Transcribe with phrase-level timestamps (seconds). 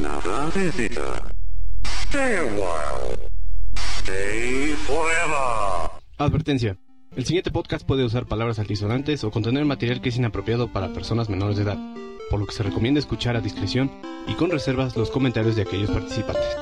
[0.00, 1.20] another visitor.
[2.08, 3.16] Stay a while.
[3.98, 5.90] Stay forever.
[6.18, 6.78] Advertencia.
[7.16, 11.28] El siguiente podcast puede usar palabras altisonantes o contener material que es inapropiado para personas
[11.28, 11.78] menores de edad,
[12.30, 13.90] por lo que se recomienda escuchar a discreción
[14.26, 16.56] y con reservas los comentarios de aquellos participantes.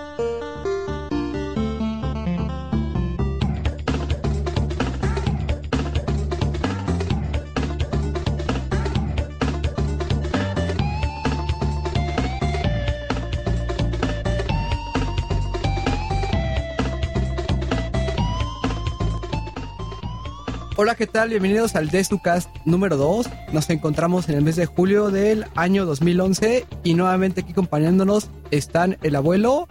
[20.99, 21.29] ¿Qué tal?
[21.29, 23.31] Bienvenidos al DestuCast número 2.
[23.53, 28.99] Nos encontramos en el mes de julio del año 2011 y nuevamente aquí acompañándonos están
[29.05, 29.69] el abuelo,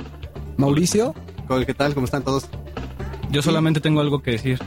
[0.56, 1.14] Mauricio,
[1.66, 1.94] ¿Qué tal?
[1.94, 2.48] ¿Cómo están todos?
[3.30, 4.58] Yo solamente tengo algo que decir.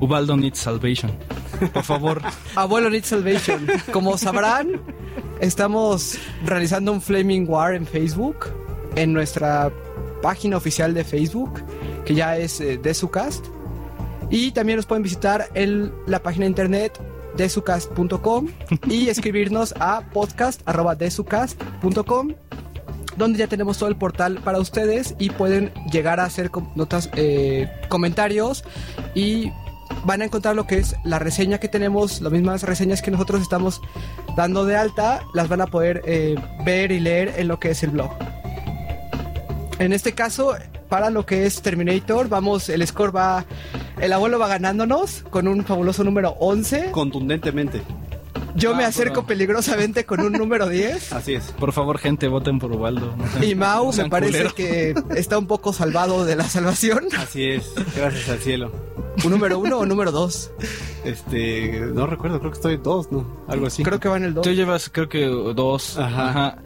[0.00, 1.12] Ubaldo needs salvation.
[1.72, 2.20] Por favor.
[2.56, 3.66] abuelo Need Salvation.
[3.90, 4.82] Como sabrán,
[5.40, 8.48] estamos realizando un Flaming War en Facebook,
[8.96, 9.72] en nuestra
[10.20, 11.62] página oficial de Facebook,
[12.04, 13.46] que ya es eh, DestuCast.
[14.30, 17.00] Y también nos pueden visitar en la página de internet
[17.36, 18.46] desucast.com
[18.86, 22.34] y escribirnos a podcast.desucast.com
[23.16, 27.70] donde ya tenemos todo el portal para ustedes y pueden llegar a hacer notas, eh,
[27.88, 28.64] comentarios
[29.14, 29.52] y
[30.04, 33.42] van a encontrar lo que es la reseña que tenemos, las mismas reseñas que nosotros
[33.42, 33.80] estamos
[34.36, 37.82] dando de alta, las van a poder eh, ver y leer en lo que es
[37.82, 38.10] el blog.
[39.78, 40.54] En este caso,
[40.88, 43.44] para lo que es Terminator, vamos, el score va,
[44.00, 46.90] el abuelo va ganándonos con un fabuloso número 11.
[46.92, 47.82] Contundentemente.
[48.54, 49.28] Yo me Ah, acerco bueno.
[49.28, 51.12] peligrosamente con un número 10.
[51.14, 51.44] Así es.
[51.52, 53.14] Por favor, gente, voten por Ubaldo.
[53.16, 57.04] No sean- Y Mau no me parece que está un poco salvado de la salvación.
[57.16, 57.72] Así es.
[57.96, 58.70] Gracias al cielo.
[59.24, 60.50] ¿Un número uno o número dos?
[61.04, 63.26] Este, no recuerdo, creo que estoy dos, ¿no?
[63.48, 63.82] Algo así.
[63.82, 64.42] Creo que va en el dos.
[64.44, 65.98] Tú llevas, creo que dos.
[65.98, 66.28] Ajá.
[66.28, 66.58] Ajá.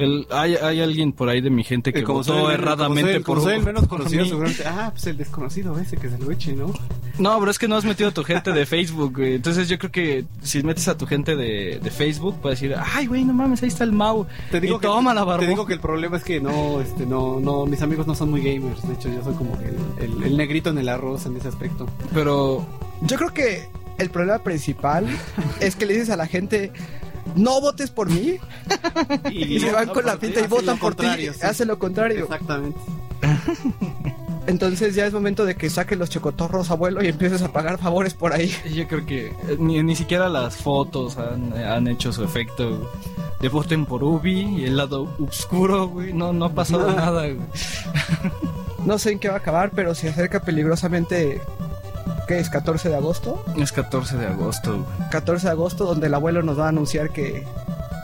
[0.00, 3.22] El, hay, hay alguien por ahí de mi gente que Eh, soy votó erradamente soy,
[3.22, 4.64] por, soy el menos conocido, seguramente.
[4.66, 6.72] Ah, pues el desconocido ese que se lo eche, ¿no?
[7.18, 9.34] No, pero es que no has metido a tu gente de Facebook, güey.
[9.34, 13.06] Entonces yo creo que si metes a tu gente de, de Facebook, puedes decir, ay,
[13.06, 14.26] güey, no mames, ahí está el Mau.
[14.50, 15.40] Te digo, y que, toma la barba.
[15.40, 18.30] te digo que el problema es que no, este, no, no, mis amigos no son
[18.30, 18.86] muy gamers.
[18.88, 21.86] De hecho, yo soy como el, el, el negrito en el arroz en ese aspecto.
[22.14, 22.66] Pero
[23.02, 23.68] Yo creo que
[23.98, 25.06] el problema principal
[25.60, 26.72] es que le dices a la gente,
[27.36, 28.38] no votes por mí.
[29.30, 31.06] Y, se van con la pinta y votan por ti.
[31.16, 31.42] sí.
[31.42, 32.24] Hacen lo contrario.
[32.24, 32.78] Exactamente.
[34.46, 38.14] Entonces ya es momento de que saques los chocotorros, abuelo, y empieces a pagar favores
[38.14, 38.52] por ahí.
[38.74, 42.90] yo creo que eh, ni, ni siquiera las fotos han, han hecho su efecto.
[43.40, 46.12] De voten por Ubi y el lado oscuro, güey.
[46.12, 47.38] No, no ha pasado nada, güey.
[48.84, 51.40] No sé en qué va a acabar, pero se acerca peligrosamente.
[52.28, 52.50] ¿Qué es?
[52.50, 53.44] ¿14 de agosto?
[53.56, 55.08] Es 14 de agosto, güey.
[55.10, 57.44] 14 de agosto, donde el abuelo nos va a anunciar que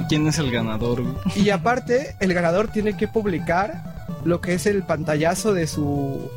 [0.08, 1.14] ¿Quién es el ganador, güey?
[1.36, 6.30] Y aparte, el ganador tiene que publicar lo que es el pantallazo de su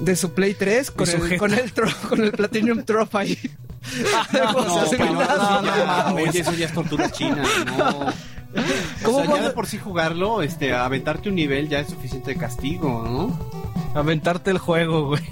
[0.00, 3.38] de su Play 3 con su el, con el tro- con el Platinum Trophy.
[4.32, 4.52] No,
[5.62, 6.28] no mames.
[6.28, 7.42] Oye, eso ya es tortura china,
[7.76, 8.06] no.
[9.02, 12.36] ¿Cómo o sea, ya de por sí jugarlo, este, aventarte un nivel ya es suficiente
[12.36, 13.61] castigo, ¿no?
[13.94, 15.22] Aventarte el juego, güey.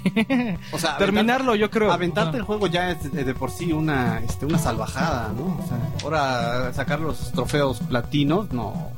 [0.71, 1.91] O sea, Terminarlo, yo creo.
[1.91, 5.57] Aventarte el juego ya es de, de por sí una, este, una salvajada, ¿no?
[5.63, 8.89] O sea, ahora sacar los trofeos platinos, no.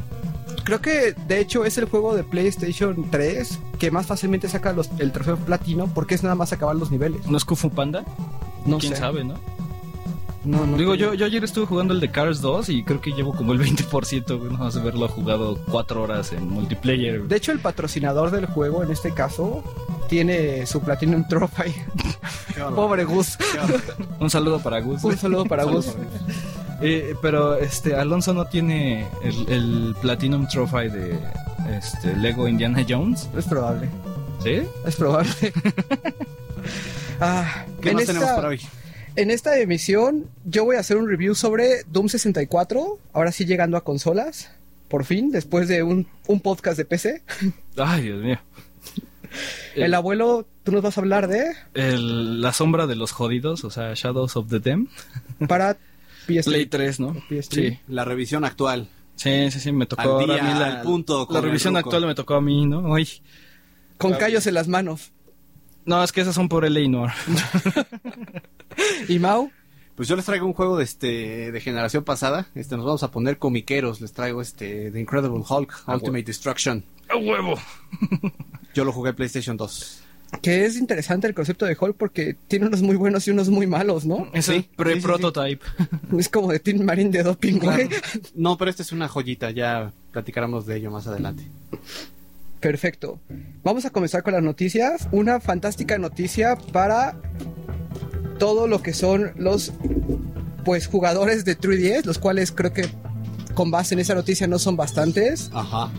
[0.64, 4.90] Creo que de hecho es el juego de PlayStation 3 que más fácilmente saca los,
[5.00, 7.26] el trofeo platino porque es nada más acabar los niveles.
[7.28, 8.04] ¿No es Kung Fu Panda?
[8.66, 9.00] No ¿Quién sé.
[9.00, 9.34] sabe, no?
[10.46, 13.12] No, no Digo, yo, yo ayer estuve jugando el de Cars 2 y creo que
[13.12, 14.52] llevo como el 20%, güey.
[14.52, 17.18] No vas a verlo jugado cuatro horas en multiplayer.
[17.20, 17.30] güey.
[17.30, 19.64] De hecho, el patrocinador del juego en este caso
[20.10, 21.74] tiene su Platinum Trophy.
[22.76, 23.38] Pobre Gus.
[24.20, 25.04] Un saludo para Gus.
[25.04, 25.88] Un saludo para Gus.
[26.82, 31.20] Eh, pero este Alonso no tiene el, el Platinum Trophy de
[31.78, 33.90] este Lego Indiana Jones, Es probable.
[34.44, 34.64] ¿sí?
[34.86, 35.32] Es probable.
[37.20, 38.60] Ah, ¿Qué más esta- tenemos para hoy?
[39.16, 43.78] En esta emisión yo voy a hacer un review sobre Doom 64, ahora sí llegando
[43.78, 44.50] a consolas,
[44.88, 47.22] por fin, después de un, un podcast de PC.
[47.78, 48.40] Ay, Dios mío.
[49.76, 53.70] El abuelo, tú nos vas a hablar de El- la sombra de los jodidos, o
[53.72, 54.88] sea, Shadows of the Dam.
[55.48, 55.78] para
[56.28, 57.16] PS Play 3, ¿no?
[57.30, 57.48] PS3.
[57.52, 57.80] Sí.
[57.88, 58.88] La revisión actual.
[59.16, 61.78] Sí, sí, sí, me tocó Al día, a mí la, al punto la el revisión
[61.78, 62.80] actual me tocó a mí, ¿no?
[62.92, 63.08] Uy.
[63.98, 65.12] con callos en las manos.
[65.86, 67.12] No, es que esas son por Eleanor.
[69.08, 69.52] Y Mau,
[69.96, 72.48] Pues yo les traigo un juego de este de generación pasada.
[72.56, 74.02] Este nos vamos a poner comiqueros.
[74.02, 76.84] Les traigo este The Incredible Hulk Ultimate Destruction.
[77.10, 77.56] ¡A huevo!
[78.74, 80.00] Yo lo jugué en PlayStation 2.
[80.42, 83.68] que es interesante el concepto de Hulk porque tiene unos muy buenos y unos muy
[83.68, 84.30] malos, ¿no?
[84.34, 85.64] Es Sí, el sí, sí, pre-prototype.
[86.18, 87.88] Es como de Tin Marine de doping, güey.
[88.34, 91.44] No, pero esta es una joyita ya platicáramos de ello más adelante.
[92.60, 93.20] Perfecto.
[93.64, 95.08] Vamos a comenzar con las noticias.
[95.12, 97.16] Una fantástica noticia para
[98.44, 99.72] todo lo que son los
[100.66, 102.90] pues jugadores de 3DS, los cuales creo que
[103.54, 105.50] con base en esa noticia no son bastantes.
[105.54, 105.90] Ajá.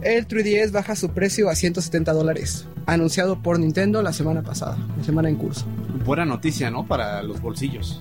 [0.00, 5.04] El 3DS baja su precio a 170 dólares, anunciado por Nintendo la semana pasada, la
[5.04, 5.66] semana en curso.
[6.06, 6.86] Buena noticia, ¿no?
[6.86, 8.00] Para los bolsillos.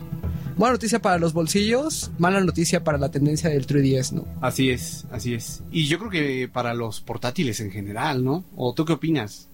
[0.55, 4.23] Buena noticia para los bolsillos, mala noticia para la tendencia del 3DS, ¿no?
[4.39, 5.61] Así es, así es.
[5.71, 8.45] Y yo creo que para los portátiles en general, ¿no?
[8.55, 9.48] ¿O tú qué opinas?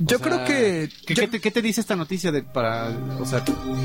[0.00, 0.88] O Yo sea, creo que...
[1.06, 2.88] ¿Qué, yo- qué te, qué te dice esta noticia de, para,
[3.20, 3.44] o sea,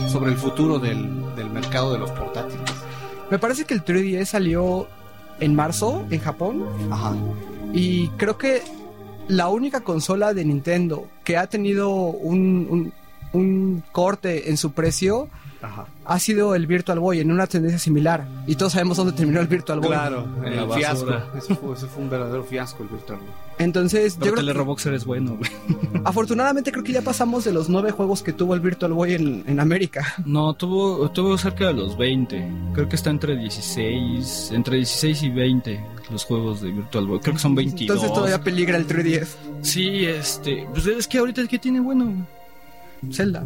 [0.09, 2.69] sobre el futuro del, del mercado de los portátiles?
[3.29, 4.87] Me parece que el 3DS salió
[5.39, 7.15] en marzo en Japón Ajá.
[7.73, 8.63] y creo que
[9.27, 12.93] la única consola de Nintendo que ha tenido un, un-
[13.31, 15.29] un corte en su precio
[15.61, 15.85] Ajá.
[16.09, 18.27] Ha sido el Virtual Boy en una tendencia similar.
[18.47, 19.89] Y todos sabemos dónde terminó el Virtual Boy.
[19.89, 21.11] Claro, En el la fiasco.
[21.37, 23.29] Eso fue, eso fue un verdadero fiasco el Virtual Boy.
[23.59, 25.51] Entonces, yo Pero creo que- Teleroboxer es bueno, güey.
[26.05, 29.43] afortunadamente creo que ya pasamos de los nueve juegos que tuvo el Virtual Boy en,
[29.47, 30.15] en América.
[30.25, 32.43] No, tuvo, tuvo cerca de los 20.
[32.73, 37.19] Creo que está entre 16, entre 16 y 20 los juegos de Virtual Boy.
[37.19, 37.95] Creo que son 22.
[37.95, 39.27] Entonces todavía peligra el 3DS.
[39.61, 42.25] Sí, este, pues es que ahorita ¿qué tiene bueno?
[43.11, 43.45] Zelda.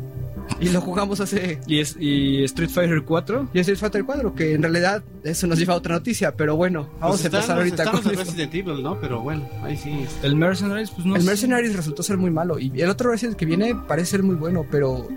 [0.59, 1.59] Y lo jugamos hace...
[1.67, 3.49] Y es y Street Fighter 4.
[3.53, 6.89] Y Street Fighter 4, que en realidad eso nos lleva a otra noticia, pero bueno,
[6.99, 8.09] vamos Pues a empezar ahorita con esto.
[8.11, 8.99] Resident Evil, ¿no?
[8.99, 10.05] Pero bueno, ahí sí.
[10.21, 11.27] El Mercenaries, pues no El sé.
[11.27, 14.65] Mercenaries resultó ser muy malo y el otro Resident que viene parece ser muy bueno,
[14.69, 15.07] pero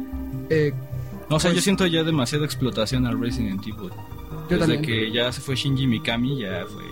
[0.48, 0.72] eh,
[1.28, 3.90] No, o sea, pues- yo siento ya demasiada explotación al Resident Evil.
[3.90, 4.82] yo Desde también.
[4.82, 6.84] que ya se fue Shinji Mikami, ya fue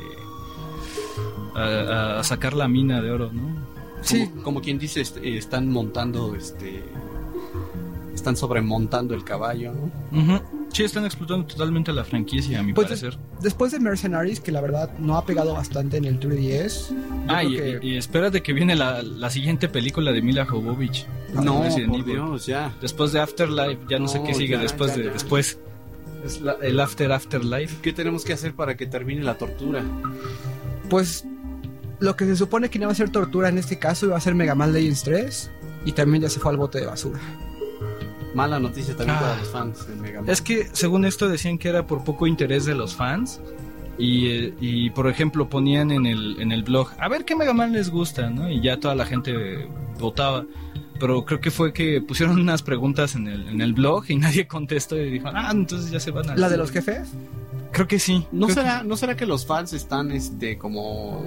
[1.55, 3.65] a, a sacar la mina de oro, ¿no?
[4.03, 6.83] Sí, Como, como quien dice, este, están montando, este...
[8.25, 9.75] Están sobremontando el caballo,
[10.11, 10.41] ¿no?
[10.73, 13.19] Sí, están explotando totalmente la franquicia, a mi Pues, parecer.
[13.43, 16.89] después de Mercenaries, que la verdad no ha pegado bastante en el 3DS.
[16.89, 16.97] yo
[17.29, 21.07] Ah, y, que- y- espérate que viene la, la siguiente película de Mila Jovovich.
[21.35, 22.05] No, por.
[22.07, 22.73] Dios, ya.
[22.81, 25.11] Después de Afterlife, ya no, sé qué sigue ya, después ya, de ya.
[25.13, 25.59] después.
[26.25, 27.77] Es la- el After Afterlife.
[27.83, 29.83] ¿Qué tenemos que hacer para que termine la tortura?
[30.89, 31.27] Pues
[32.01, 34.21] lo que se supone que no va a ser tortura en este caso iba a
[34.21, 35.51] ser Mega Man Legends 3
[35.85, 37.21] y también ya se fue al bote de basura.
[38.35, 39.21] Mala noticia también Ah.
[39.21, 40.31] para los fans de Mega Man.
[40.31, 43.41] Es que según esto decían que era por poco interés de los fans.
[43.97, 47.53] Y, eh, y, por ejemplo ponían en el, en el blog, a ver qué Mega
[47.53, 48.51] Man les gusta, ¿no?
[48.51, 49.69] Y ya toda la gente
[50.01, 50.45] votaba.
[50.99, 54.49] Pero creo que fue que pusieron unas preguntas en el, en el blog y nadie
[54.49, 56.37] contestó y dijo, ah, entonces ya se van a...
[56.37, 57.09] ¿La de los jefes?
[57.71, 58.25] Creo que sí.
[58.33, 61.23] ¿No Creo será, ¿No será que los fans están este como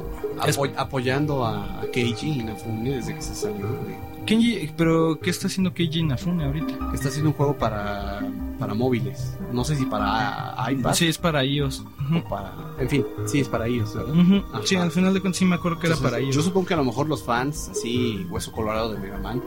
[0.45, 3.65] Es- apo- apoyando a, a Keiji Inafune desde que se salió?
[3.65, 6.91] de- que- Kenji, pero ¿qué está haciendo Keiji Inafune ahorita?
[6.93, 8.21] está haciendo un juego para,
[8.59, 9.37] para móviles.
[9.53, 11.83] No sé si para iPad Sí, es para iOS.
[12.13, 12.53] O para...
[12.77, 13.65] En fin, sí, es para.
[13.65, 14.61] Ajá.
[14.63, 16.35] Sí, al final de cuentas sí me acuerdo que era para ellos.
[16.35, 19.41] Yo supongo que a lo mejor los fans, así, hueso colorado de Mega Man,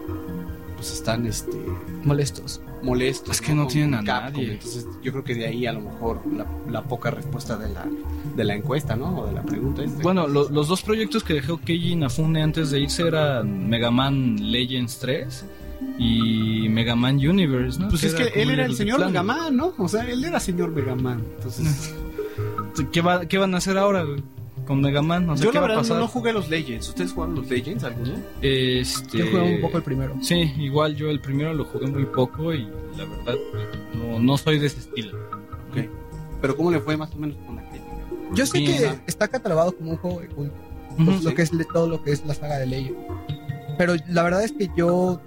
[0.81, 1.53] pues están este
[2.05, 2.63] Molestos.
[2.83, 3.31] molestos.
[3.37, 4.33] Es que no tienen a Capcom.
[4.41, 4.53] nadie.
[4.55, 7.87] Entonces yo creo que de ahí a lo mejor la, la poca respuesta de la,
[8.35, 9.19] de la encuesta, ¿no?
[9.21, 9.83] O de la pregunta.
[10.03, 14.37] Bueno, lo- los dos proyectos que dejó Keiji Inafune antes de irse eran Mega Man
[14.51, 15.45] Legends 3
[15.99, 17.89] y Mega Man Universe, ¿no?
[17.89, 19.11] Pues es que él era el señor plan.
[19.11, 19.75] Mega Man, ¿no?
[19.77, 21.23] O sea, él era señor Mega Man.
[21.37, 21.95] Entonces,
[22.93, 24.23] ¿Qué, va- qué van a hacer ahora güey?
[24.71, 25.29] Con Mega Man?
[25.29, 25.97] O sea, yo ¿qué la va a verdad pasar?
[25.97, 26.89] no, no jugué los Legends.
[26.91, 28.13] ¿Ustedes jugaron los Legends alguno?
[28.41, 29.19] Este...
[29.19, 30.17] Yo jugué un poco el primero.
[30.23, 33.35] Sí, igual yo el primero lo jugué muy poco y la verdad
[33.95, 35.19] no, no soy de ese estilo.
[35.71, 35.89] Ok.
[36.41, 37.91] Pero ¿cómo le fue más o menos con la crítica?
[38.33, 39.03] Yo sé que ajá.
[39.09, 40.55] está catalogado como un juego de culto,
[41.05, 42.97] pues, lo que es todo lo que es la saga de Legend.
[43.77, 45.21] Pero la verdad es que yo,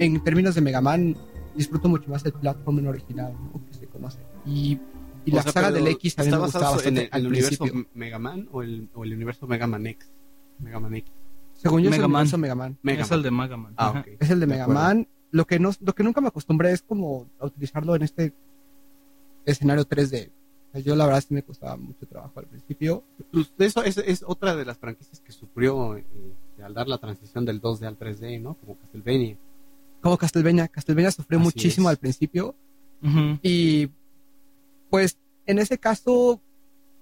[0.00, 1.16] en términos de Mega Man,
[1.54, 3.64] disfruto mucho más el platformer original, ¿no?
[3.66, 4.18] que se conoce.
[4.44, 4.80] Y,
[5.28, 7.08] y O la sea, saga del X también ¿está me gustaba basado en bastante el,
[7.12, 7.64] al el universo.
[7.94, 10.10] Mega Man o el, o el universo Mega Man X?
[10.58, 11.12] Mega Man X.
[11.54, 12.20] Según yo, es Mega el Man.
[12.20, 12.78] universo Mega Man.
[12.82, 13.18] Mega es Man.
[13.18, 13.74] el de Mega Man.
[13.76, 14.00] Ah, Ajá.
[14.00, 14.06] ok.
[14.20, 14.80] Es el de De Mega acuerdo.
[14.82, 15.08] Man.
[15.30, 18.32] Lo que, no, lo que nunca me acostumbré es como a utilizarlo en este
[19.44, 20.28] escenario 3D.
[20.28, 23.04] O sea, Yo la verdad sí me costaba mucho trabajo al principio.
[23.32, 26.04] Pues eso es, es otra de las franquicias que sufrió eh,
[26.62, 28.54] al dar la transición del 2D al 3D, ¿no?
[28.54, 29.36] Como Castlevania.
[30.00, 30.68] Como Castlevania.
[30.68, 31.92] Castlevania sufrió Así muchísimo es.
[31.92, 32.54] al principio.
[33.42, 33.90] Y
[34.90, 36.40] pues en ese caso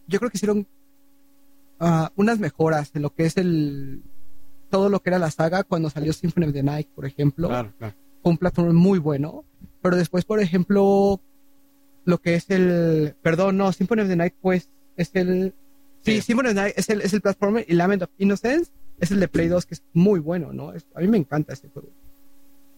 [0.07, 0.67] yo creo que hicieron
[1.81, 4.03] ah, unas mejoras en lo que es el
[4.71, 7.49] todo lo que era la saga cuando salió Symphony of the Night, por ejemplo.
[7.49, 7.95] Claro, claro.
[8.23, 9.45] Fue un platform muy bueno.
[9.81, 11.21] Pero después, por ejemplo,
[12.05, 13.15] lo que es el...
[13.23, 15.55] Perdón, no, Symphony of the Night pues es el...
[16.03, 16.23] Sí, Sí.
[16.23, 19.21] Symphony of the Night es el, es el platformer y Lament of Innocence es el
[19.21, 20.73] de Play 2 que es muy bueno, ¿no?
[20.73, 21.89] Es- a mí me encanta este juego.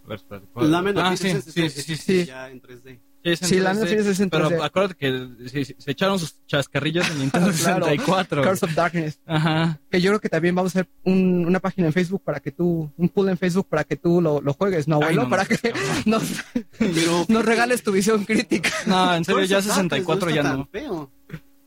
[0.05, 0.71] A ver, espérate, ¿cuál?
[0.71, 2.21] Lament of Ah, sí, Innocence sí, es- sí, es- sí.
[2.21, 2.25] sí.
[2.27, 2.99] ya en 3D.
[3.25, 4.65] Sí, Sí, la 3D, neta sí es en Pero 3D.
[4.65, 7.87] acuérdate que sí, sí, se echaron sus chascarrillos en Nintendo Claro.
[7.87, 8.43] 64.
[8.45, 9.21] Curse of Darkness.
[9.27, 9.81] Ajá.
[9.91, 12.53] Que yo creo que también vamos a hacer un- una página en Facebook para que
[12.53, 15.43] tú, un pool en Facebook para que tú lo, lo juegues, ¿no, Ay, no para
[15.45, 15.89] mames, que cabrón.
[16.07, 16.23] nos,
[16.79, 18.71] Pero nos regales tu visión crítica.
[18.87, 20.69] No, en serio, Curse ya of Darkness 64 no ya no.
[20.71, 21.11] feo.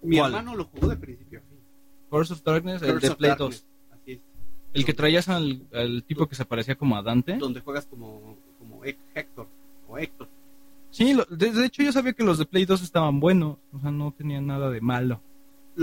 [0.04, 0.32] Mi ¿Cuál?
[0.34, 1.60] hermano lo jugó de principio a fin.
[2.10, 4.00] Curse of Darkness, el Curse de of Play Darkness, 2.
[4.02, 4.20] Así es.
[4.74, 7.36] El que traías al, al tipo que se parecía como a Dante.
[7.38, 9.48] Donde juegas como, como Héctor
[9.88, 10.30] o Héctor.
[10.92, 13.58] Sí, lo- de, de hecho yo sabía que los de Play 2 estaban buenos.
[13.74, 15.22] O sea, no tenían nada de malo.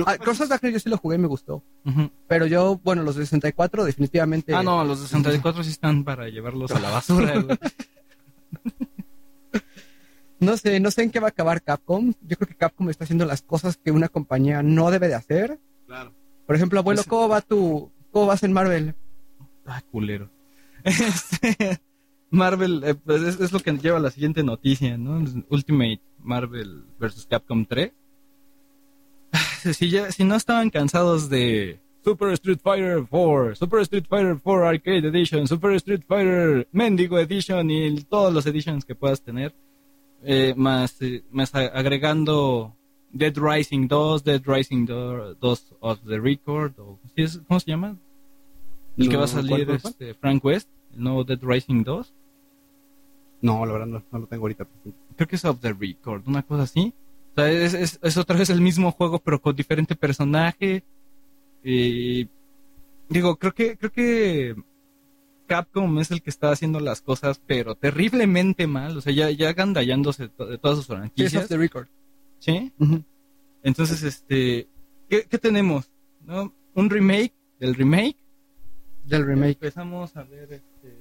[0.07, 1.63] Ah, of Darkness yo sí lo jugué y me gustó.
[2.29, 4.55] Pero yo, bueno, los de 64 definitivamente...
[4.55, 7.41] Ah, no, los de 64 sí están para llevarlos a la basura.
[7.41, 7.59] güey.
[10.41, 12.13] No sé, no sé en qué va a acabar Capcom.
[12.23, 15.59] Yo creo que Capcom está haciendo las cosas que una compañía no debe de hacer.
[15.87, 16.13] Claro.
[16.47, 18.95] Por ejemplo, abuelo, Ese- ¿cómo va tu, cómo vas en Marvel?
[19.67, 20.31] Ah, culero.
[20.85, 21.81] Este,
[22.31, 25.25] Marvel, eh, pues es, es lo que lleva a la siguiente noticia, ¿no?
[25.51, 27.27] Ultimate Marvel vs.
[27.29, 27.93] Capcom 3.
[29.33, 29.39] Ah,
[29.73, 34.69] Si, ya, si no estaban cansados de Super Street Fighter 4, Super Street Fighter 4
[34.69, 39.53] Arcade Edition, Super Street Fighter Mendigo Edition y todos los editions que puedas tener,
[40.23, 42.75] eh, más, eh, más agregando
[43.13, 47.71] Dead Rising 2, Dead Rising 2, 2 of the Record, o, ¿sí es- ¿cómo se
[47.71, 47.97] llama?
[48.97, 49.91] El que va a ¿cuál, salir cuál, cuál?
[49.93, 52.15] este, Frank West, el nuevo Dead Rising 2.
[53.41, 54.67] No, la verdad no, no lo tengo ahorita.
[55.17, 56.93] Creo que es Off the Record, una cosa así.
[57.33, 60.83] O sea, es, es, es otra vez el mismo juego, pero con diferente personaje.
[61.63, 62.29] Y
[63.09, 64.57] digo, creo que, creo que
[65.47, 68.97] Capcom es el que está haciendo las cosas, pero terriblemente mal.
[68.97, 71.45] O sea, ya, ya agandallándose to- de todas sus franquicias.
[71.45, 71.87] of the Record.
[72.41, 72.73] ¿Sí?
[73.63, 74.67] Entonces, este,
[75.09, 75.91] ¿qué, qué tenemos?
[76.27, 76.53] ¿No?
[76.75, 78.17] Un remake del remake.
[79.05, 79.55] Del remake.
[79.55, 80.98] Empezamos a ver, este,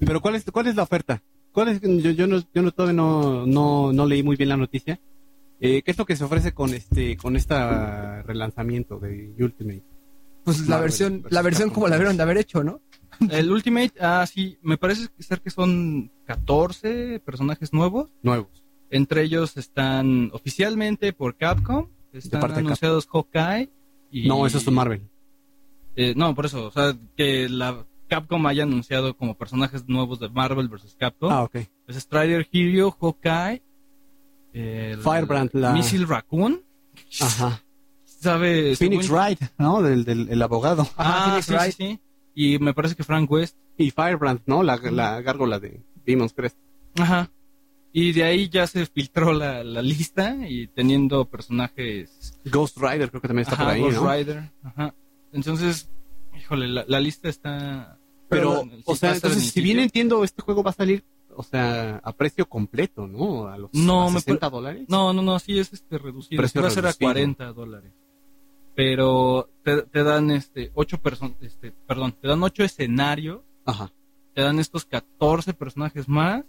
[0.00, 1.22] Pero ¿cuál es, cuál es la oferta?
[1.52, 4.56] ¿Cuál es, yo, yo, no, yo no, todavía no, no, no leí muy bien la
[4.56, 5.00] noticia.
[5.60, 9.82] Eh, ¿Qué es lo que se ofrece con este con esta relanzamiento de Ultimate?
[10.44, 11.74] Pues la versión, versus la versión Capcom.
[11.74, 12.80] como la debieron de haber hecho, ¿no?
[13.30, 18.10] El Ultimate, ah, sí, me parece ser que son 14 personajes nuevos.
[18.22, 18.64] Nuevos.
[18.90, 23.68] Entre ellos están oficialmente por Capcom, están parte anunciados Hawkeye
[24.10, 24.26] y...
[24.26, 25.02] No, esos son Marvel.
[25.94, 30.28] Eh, no, por eso, o sea, que la Capcom haya anunciado como personajes nuevos de
[30.28, 30.96] Marvel vs.
[30.98, 31.32] Capcom.
[31.32, 31.56] Ah, ok.
[31.86, 33.62] Es Strider Hero, Hawkeye,
[34.52, 36.62] el- Firebrand, la- Missile Raccoon,
[37.20, 37.62] Ajá.
[38.04, 38.76] ¿sabe?
[38.76, 39.80] Phoenix según- Wright, ¿no?
[39.82, 40.86] Del, del el abogado.
[40.96, 41.72] Ah, Phoenix sí, Wright.
[41.74, 42.00] sí, sí.
[42.34, 43.56] Y me parece que Frank West.
[43.78, 44.62] Y Firebrand, ¿no?
[44.62, 46.58] La, la gárgola de Demon's Crest.
[46.98, 47.30] Ajá.
[47.92, 53.20] Y de ahí ya se filtró la, la lista y teniendo personajes Ghost Rider creo
[53.22, 54.12] que también está Ajá, por ahí, Ghost ¿no?
[54.12, 54.50] Rider.
[54.62, 54.94] Ajá.
[55.32, 55.88] Entonces,
[56.38, 57.98] híjole, la, la lista está.
[58.30, 61.04] Pero, o sea, entonces, si bien entiendo, este juego va a salir,
[61.36, 63.46] o sea, a precio completo, ¿no?
[63.48, 64.84] A los No, a me 60 par- dólares.
[64.88, 66.38] No, no, no, sí es este reducido.
[66.40, 67.08] Precio va a ser a reducido.
[67.10, 67.92] 40 dólares.
[68.74, 73.92] Pero te, te dan este ocho personas, este, perdón, te dan ocho escenarios, Ajá.
[74.34, 76.44] te dan estos 14 personajes más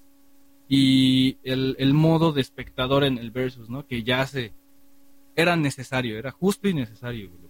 [0.70, 3.86] y el, el modo de espectador en el versus, ¿no?
[3.86, 4.54] Que ya se
[5.36, 7.50] era necesario, era justo y necesario lo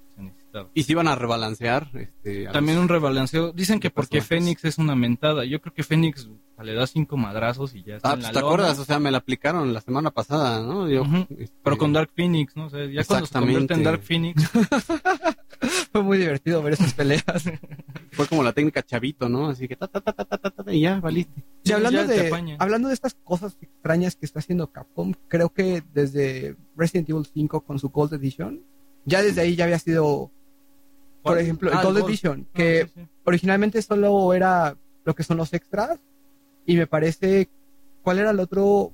[0.74, 3.51] Y si van a rebalancear, este, a También los- un rebalanceo.
[3.51, 4.27] Dicen que porque personajes.
[4.46, 5.46] Fénix es una mentada.
[5.46, 6.29] Yo creo que Fénix
[6.62, 9.00] le da cinco madrazos y ya está Ah, en pues la te acuerdas, o sea,
[9.00, 10.88] me la aplicaron la semana pasada, ¿no?
[10.88, 11.03] Yo,
[11.39, 12.65] este, Pero con Dark Phoenix, ¿no?
[12.67, 13.84] O sea, ya cuando se convierte en.
[13.84, 14.43] Dark Phoenix,
[15.91, 17.24] Fue muy divertido ver esas peleas.
[18.12, 19.50] fue como la técnica chavito, ¿no?
[19.50, 21.39] Así que ta, ta, ta, ta, ta, ta, ta, y ya, valiste.
[21.63, 25.84] Y Sí, hablando de, hablando de estas cosas extrañas que está haciendo Capcom, creo que
[25.93, 28.62] desde Resident Evil 5 con su Gold Edition,
[29.05, 30.31] ya desde ahí ya había sido,
[31.24, 32.10] por ejemplo, el Ah, Gold Gold.
[32.10, 33.08] Edition, Ah, que sí, sí.
[33.25, 34.75] originalmente solo era
[35.06, 36.00] lo que son los extras,
[36.66, 37.50] y me parece,
[38.04, 38.94] ¿cuál era el otro?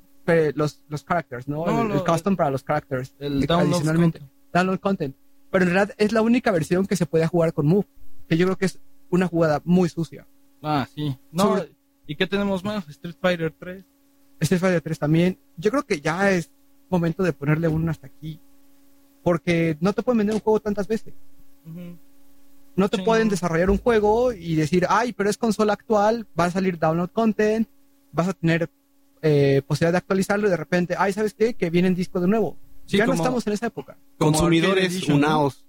[0.56, 1.66] Los, los characters, ¿no?
[1.66, 3.16] No, el, el lo- custom para los characters.
[3.18, 4.20] El download adicionalmente.
[4.20, 4.38] content.
[4.54, 5.16] Download content.
[5.50, 7.86] Pero en realidad es la única versión que se puede jugar con Move,
[8.28, 8.80] que yo creo que es
[9.10, 10.28] una jugada muy sucia.
[10.62, 11.18] Ah, sí.
[11.32, 11.72] No, Sobre-
[12.08, 12.90] ¿y qué tenemos más?
[12.90, 13.86] Street Fighter 3.
[14.42, 15.40] Street Fighter 3 también.
[15.56, 16.52] Yo creo que ya es
[16.90, 18.42] momento de ponerle uno hasta aquí.
[19.24, 21.14] Porque no te pueden vender un juego tantas veces.
[22.78, 26.46] No te Sí, pueden desarrollar un juego y decir, ay, pero es consola actual, va
[26.46, 27.68] a salir download content,
[28.12, 28.70] vas a tener
[29.24, 31.56] eh, posibilidad de actualizarlo y de repente, ay, ¿sabes qué?
[31.56, 32.56] Que viene en disco de nuevo.
[32.86, 33.98] Sí, ya no estamos en esa época.
[34.20, 35.28] Consumidores Edition, ¿no?
[35.28, 35.66] unaos.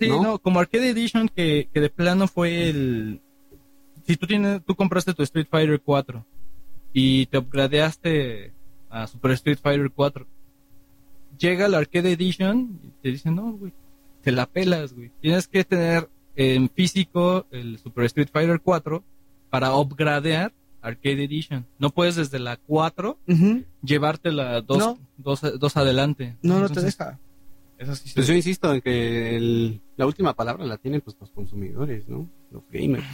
[0.00, 0.22] Sí, ¿no?
[0.22, 0.38] ¿no?
[0.38, 3.20] como Arcade Edition que, que de plano fue el...
[4.06, 6.24] Si tú tienes, tú compraste tu Street Fighter 4
[6.94, 8.52] y te upgradeaste
[8.88, 10.26] a Super Street Fighter 4,
[11.38, 13.74] llega el Arcade Edition y te dicen, no, güey,
[14.28, 15.10] te la pelas, güey.
[15.22, 19.02] Tienes que tener en físico el Super Street Fighter 4
[19.48, 21.64] para upgradear Arcade Edition.
[21.78, 23.64] No puedes desde la 4 Ujú.
[23.82, 24.98] llevártela dos, No.
[25.16, 26.36] dos, dos adelante.
[26.42, 27.18] No, no te deja.
[27.78, 31.30] Eso sí Pues yo insisto en que el- la última palabra la tienen pues los
[31.30, 32.28] consumidores, ¿no?
[32.50, 33.06] Los gamers.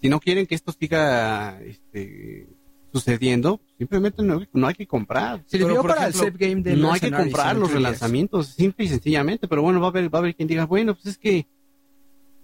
[0.00, 2.48] Si no quieren que esto siga este,
[2.92, 5.44] sucediendo, simplemente no, no hay que comprar.
[5.50, 7.74] Pero, para ejemplo, game de no hay que comprar los 3DS.
[7.74, 10.94] relanzamientos, simple y sencillamente, pero bueno, va a haber, va a haber quien diga, bueno,
[10.94, 11.46] pues es que,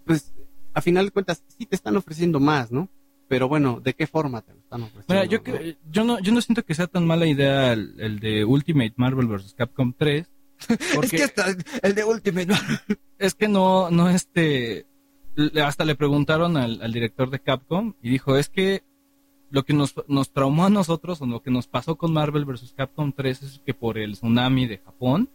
[0.05, 0.35] pues,
[0.75, 2.89] a final de cuentas, sí te están ofreciendo más, ¿no?
[3.29, 5.15] Pero bueno, ¿de qué forma te lo están ofreciendo?
[5.15, 5.45] Mira, yo, no?
[5.45, 8.93] que- yo, no, yo no siento que sea tan mala idea el, el de Ultimate
[8.97, 9.55] Marvel vs.
[9.57, 10.27] Capcom 3.
[10.95, 12.55] Porque Es que hasta el de Ultimate ¿no?
[13.19, 14.87] es que no, no este,
[15.37, 18.83] le- hasta le preguntaron al, al director de Capcom y dijo, es que
[19.55, 22.75] lo que nos, nos traumó a nosotros o lo que nos pasó con Marvel vs.
[22.77, 25.29] Capcom 3 es que por el tsunami de Japón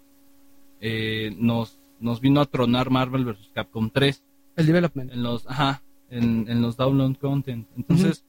[0.81, 3.49] eh, nos, nos vino a tronar Marvel vs.
[3.53, 4.21] Capcom 3
[4.57, 5.13] el development.
[5.13, 7.65] en los, ajá, en, en los download content.
[7.77, 8.25] Entonces,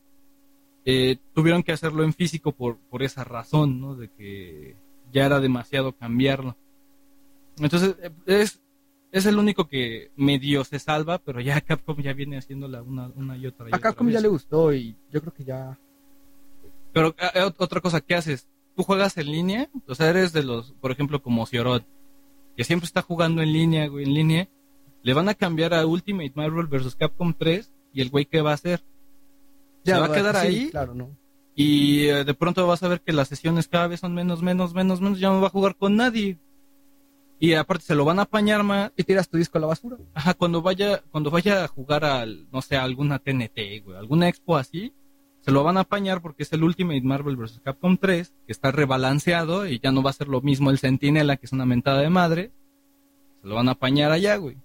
[0.84, 3.96] eh, tuvieron que hacerlo en físico por, por esa razón, ¿no?
[3.96, 4.76] De que
[5.12, 6.56] ya era demasiado cambiarlo.
[7.58, 8.60] Entonces, es,
[9.12, 13.36] es el único que medio se salva, pero ya Capcom ya viene haciéndola una, una
[13.36, 13.66] y otra.
[13.66, 15.78] y A otra Capcom ya le gustó y yo creo que ya...
[16.92, 18.48] Pero eh, ot- otra cosa, ¿qué haces?
[18.76, 19.68] ¿Tú juegas en línea?
[19.86, 21.84] O sea, eres de los, por ejemplo, como Ciorot,
[22.56, 24.48] que siempre está jugando en línea, güey, en línea.
[25.02, 26.94] Le van a cambiar a Ultimate Marvel vs.
[26.96, 28.82] Capcom 3 y el güey, ¿qué va a hacer?
[29.84, 30.70] ya va a quedar sí, ahí?
[30.70, 31.10] Claro, no.
[31.54, 34.72] Y eh, de pronto vas a ver que las sesiones cada vez son menos, menos,
[34.74, 35.18] menos, menos.
[35.18, 36.38] Ya no va a jugar con nadie.
[37.42, 38.92] Y aparte se lo van a apañar más.
[38.96, 39.96] Y tiras tu disco a la basura.
[40.14, 44.28] Ajá, cuando vaya, cuando vaya a jugar al, no sé, a alguna TNT, güey, alguna
[44.28, 44.92] expo así,
[45.40, 47.60] se lo van a apañar porque es el Ultimate Marvel vs.
[47.64, 51.36] Capcom 3, que está rebalanceado y ya no va a ser lo mismo el Sentinela,
[51.38, 52.52] que es una mentada de madre.
[53.42, 54.58] Se lo van a apañar allá, güey.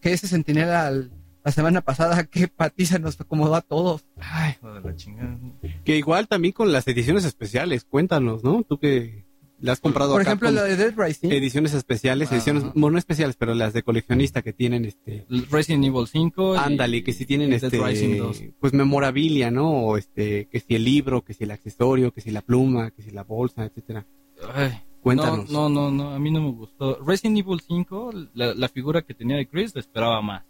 [0.00, 1.10] Que ese sentinela al-
[1.44, 4.04] la semana pasada que Patiza nos acomodó a todos.
[4.20, 5.36] Ay, hijo de la chingada.
[5.84, 8.62] Que igual también con las ediciones especiales, cuéntanos, ¿no?
[8.62, 9.24] Tú que
[9.62, 11.30] le has comprado Por ejemplo, la de Dead Rising.
[11.30, 15.24] ediciones especiales, ediciones, bueno, no especiales, pero las de coleccionista que tienen este...
[15.50, 16.54] Resident Evil 5.
[16.54, 18.42] y- Ándale, que si tienen Dead este, Rising 2.
[18.60, 19.70] pues memorabilia, ¿no?
[19.70, 23.02] O este, que si el libro, que si el accesorio, que si la pluma, que
[23.02, 24.04] si la bolsa, etcétera.
[24.54, 25.50] Ay, Cuéntanos.
[25.50, 26.98] No, no, no, no, a mí no me gustó.
[27.04, 30.42] Resident Evil 5, la, la figura que tenía de Chris, la esperaba más.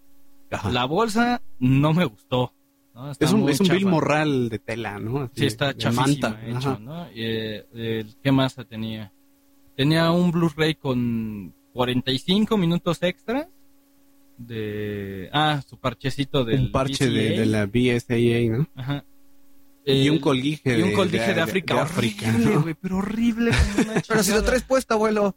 [0.50, 0.70] Ajá.
[0.70, 2.52] La bolsa no me gustó.
[2.94, 3.10] ¿No?
[3.10, 3.86] Está es un, es un Bill.
[3.86, 5.22] Morral de tela, ¿no?
[5.22, 6.78] Así Sí, está chafísima hecho.
[6.80, 7.06] ¿no?
[7.14, 9.12] Eh, ¿Qué más tenía?
[9.76, 13.48] Tenía un Blu-ray con 45 minutos extra
[14.38, 15.28] de...
[15.32, 18.66] Ah, su parchecito del Un parche de, de la BSAA, ¿no?
[18.74, 19.04] Ajá.
[19.84, 21.74] y un colguije y un de- colguije de, de- África.
[21.74, 22.62] de África, horrible, ¿no?
[22.62, 23.50] güey, pero horrible.
[24.08, 25.34] Pero si lo traes puesto, abuelo.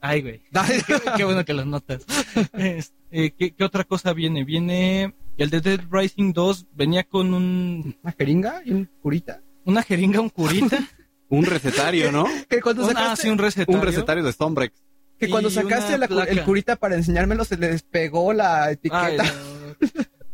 [0.00, 0.40] Ay, güey.
[0.86, 2.04] qué, qué bueno que las notas.
[2.52, 4.44] Este, ¿qué, qué otra cosa viene?
[4.44, 9.40] Viene el de Dead Rising 2, venía con un, Una jeringa y un curita.
[9.64, 10.78] una jeringa, un curita.
[11.28, 12.24] Un recetario, ¿no?
[12.48, 13.80] Que cuando Un- ah, sacaste, sí, un recetario.
[13.80, 14.72] Un recetario de Stombrex.
[15.18, 19.02] que cuando y sacaste la el curita para enseñármelo, se le despegó la etiqueta.
[19.04, 19.18] Ay,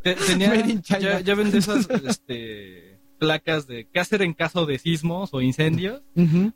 [0.04, 0.12] no.
[0.26, 0.52] Tenía,
[1.00, 2.91] ya, ya vende esas este,
[3.22, 6.02] placas de qué hacer en caso de sismos o incendios.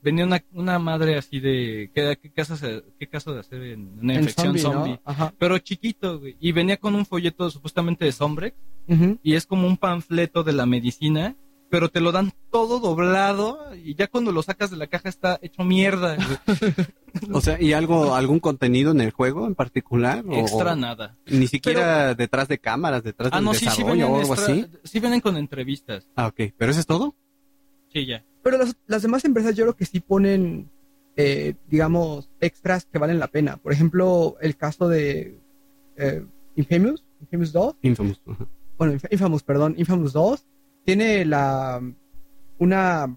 [0.02, 2.56] Venía una, una madre así de qué, qué, caso,
[2.98, 4.72] qué caso de hacer en una En infección zombie, ¿no?
[4.72, 5.00] zombie.
[5.04, 5.34] Ajá.
[5.38, 6.36] Pero chiquito, güey.
[6.40, 8.56] Y venía con un folleto supuestamente de Sombrex.
[9.22, 11.36] Y es como un panfleto de la medicina,
[11.70, 15.38] pero te lo dan todo doblado y ya cuando lo sacas de la caja está
[15.42, 16.16] hecho mierda.
[17.32, 20.22] O sea, ¿y algo, algún contenido en el juego en particular?
[20.28, 21.16] O- Extra nada.
[21.24, 24.52] Ni siquiera detrás de cámaras, detrás Ah, del no, sí, sí vienen, o algo extra-
[24.52, 24.66] así.
[24.84, 26.06] sí vienen con entrevistas.
[26.14, 26.52] Ah, ok.
[26.58, 27.14] ¿Pero eso es todo?
[27.90, 28.22] Sí, ya.
[28.42, 30.68] Pero las, las demás empresas yo creo que sí ponen,
[31.16, 33.56] eh, digamos, extras que valen la pena.
[33.56, 35.40] Por ejemplo, el caso de
[35.96, 36.22] eh,
[36.56, 38.20] Infamous, Infamous 2, Infamous.
[38.76, 40.44] bueno, Inf- Infamous, perdón, Infamous 2,
[40.86, 41.80] tiene la,
[42.58, 43.16] una,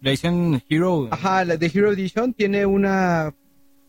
[0.00, 1.08] La edición Hero.
[1.10, 3.34] ajá, la de Hero Edition tiene una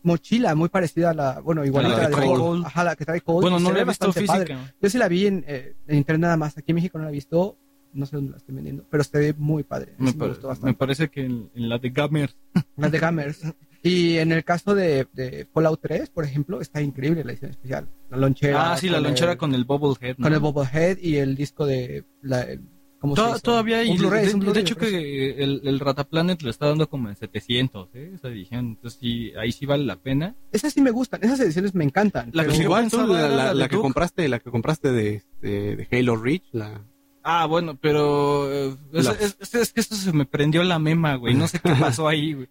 [0.02, 2.38] mochila muy parecida a la, bueno, igualita la la de Cole.
[2.40, 2.62] Cole.
[2.66, 3.40] Ajá, la que trae Cole.
[3.42, 4.46] bueno, no la he visto bastante padre.
[4.56, 4.74] física.
[4.82, 6.58] Yo sí la vi en, eh, en internet nada más.
[6.58, 7.56] Aquí en México no la he visto.
[7.94, 8.84] No sé dónde la estoy vendiendo.
[8.90, 9.92] Pero se ve muy padre.
[9.98, 10.74] Me, me gustó me bastante.
[10.78, 12.36] parece que en, en la de Gamers.
[12.76, 13.42] Las de Gamers.
[13.82, 17.88] Y en el caso de, de Fallout 3, por ejemplo, está increíble la edición especial.
[18.10, 18.72] La lonchera.
[18.72, 20.16] Ah, sí, la lonchera el- con el Bubblehead.
[20.18, 20.22] ¿no?
[20.24, 22.04] Con el Bobblehead y el disco de.
[22.22, 22.60] La, el-
[23.00, 23.42] ¿Cómo To- se dice?
[23.42, 23.88] Todavía hay.
[23.90, 27.88] Un de, un de hecho, que el, el Rataplanet lo está dando como en 700,
[27.94, 28.12] ¿eh?
[28.14, 28.66] Esa edición.
[28.76, 30.36] Entonces, sí, ahí sí vale la pena.
[30.52, 31.18] Esas sí me gustan.
[31.24, 32.30] Esas ediciones me encantan.
[32.32, 33.82] La que igual tú, pensaba la, era la- la de la que Duke.
[33.86, 36.84] compraste, la que compraste de, este, de Halo Reach, la...
[37.24, 40.78] Ah, bueno, pero eh, es, La- es- es- es que esto se me prendió la
[40.78, 41.34] mema, güey.
[41.34, 42.48] No sé qué pasó ahí, güey.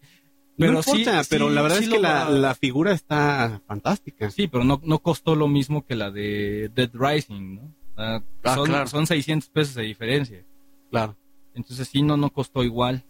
[0.62, 3.62] Pero no importa, sí- pero sí- la verdad sí es que la, la figura está
[3.68, 4.32] fantástica.
[4.32, 7.62] Sí, pero no, no costó lo mismo que la de Dead Rising, ¿no?
[7.98, 8.88] Ah, son, claro.
[8.88, 10.44] son 600 pesos de diferencia.
[10.90, 11.16] Claro.
[11.54, 13.04] Entonces sí, no, no costó igual.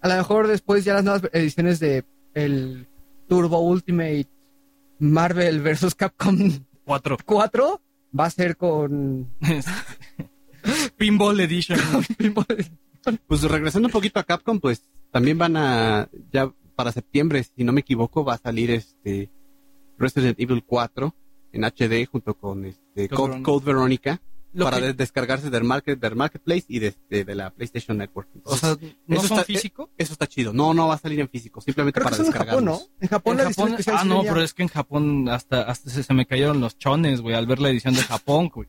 [0.00, 2.86] A lo mejor después ya las nuevas ediciones de el
[3.28, 4.26] Turbo Ultimate
[4.98, 5.94] Marvel vs.
[5.94, 6.36] Capcom
[6.84, 7.16] Cuatro.
[7.24, 7.80] 4
[8.18, 9.28] va a ser con...
[10.96, 11.78] Pinball Edition.
[13.26, 17.72] Pues regresando un poquito a Capcom, pues también van a, ya para septiembre, si no
[17.72, 19.32] me equivoco, va a salir este
[19.98, 21.12] Resident Evil 4
[21.52, 23.42] en HD junto con este Code Code, Veronica.
[23.44, 27.50] Code Veronica Lo para que- descargarse del, market, del Marketplace y de, este, de la
[27.50, 28.28] PlayStation Network.
[28.44, 28.76] O sea,
[29.08, 29.90] ¿no eso son está- físico?
[29.98, 30.52] Eso está chido.
[30.52, 32.78] No, no va a salir en físico, simplemente Creo que para son en Japón, ¿no?
[33.00, 36.04] En Japón En la Japón, ah, no, pero es que en Japón hasta, hasta se,
[36.04, 38.68] se me cayeron los chones, güey, al ver la edición de Japón, güey.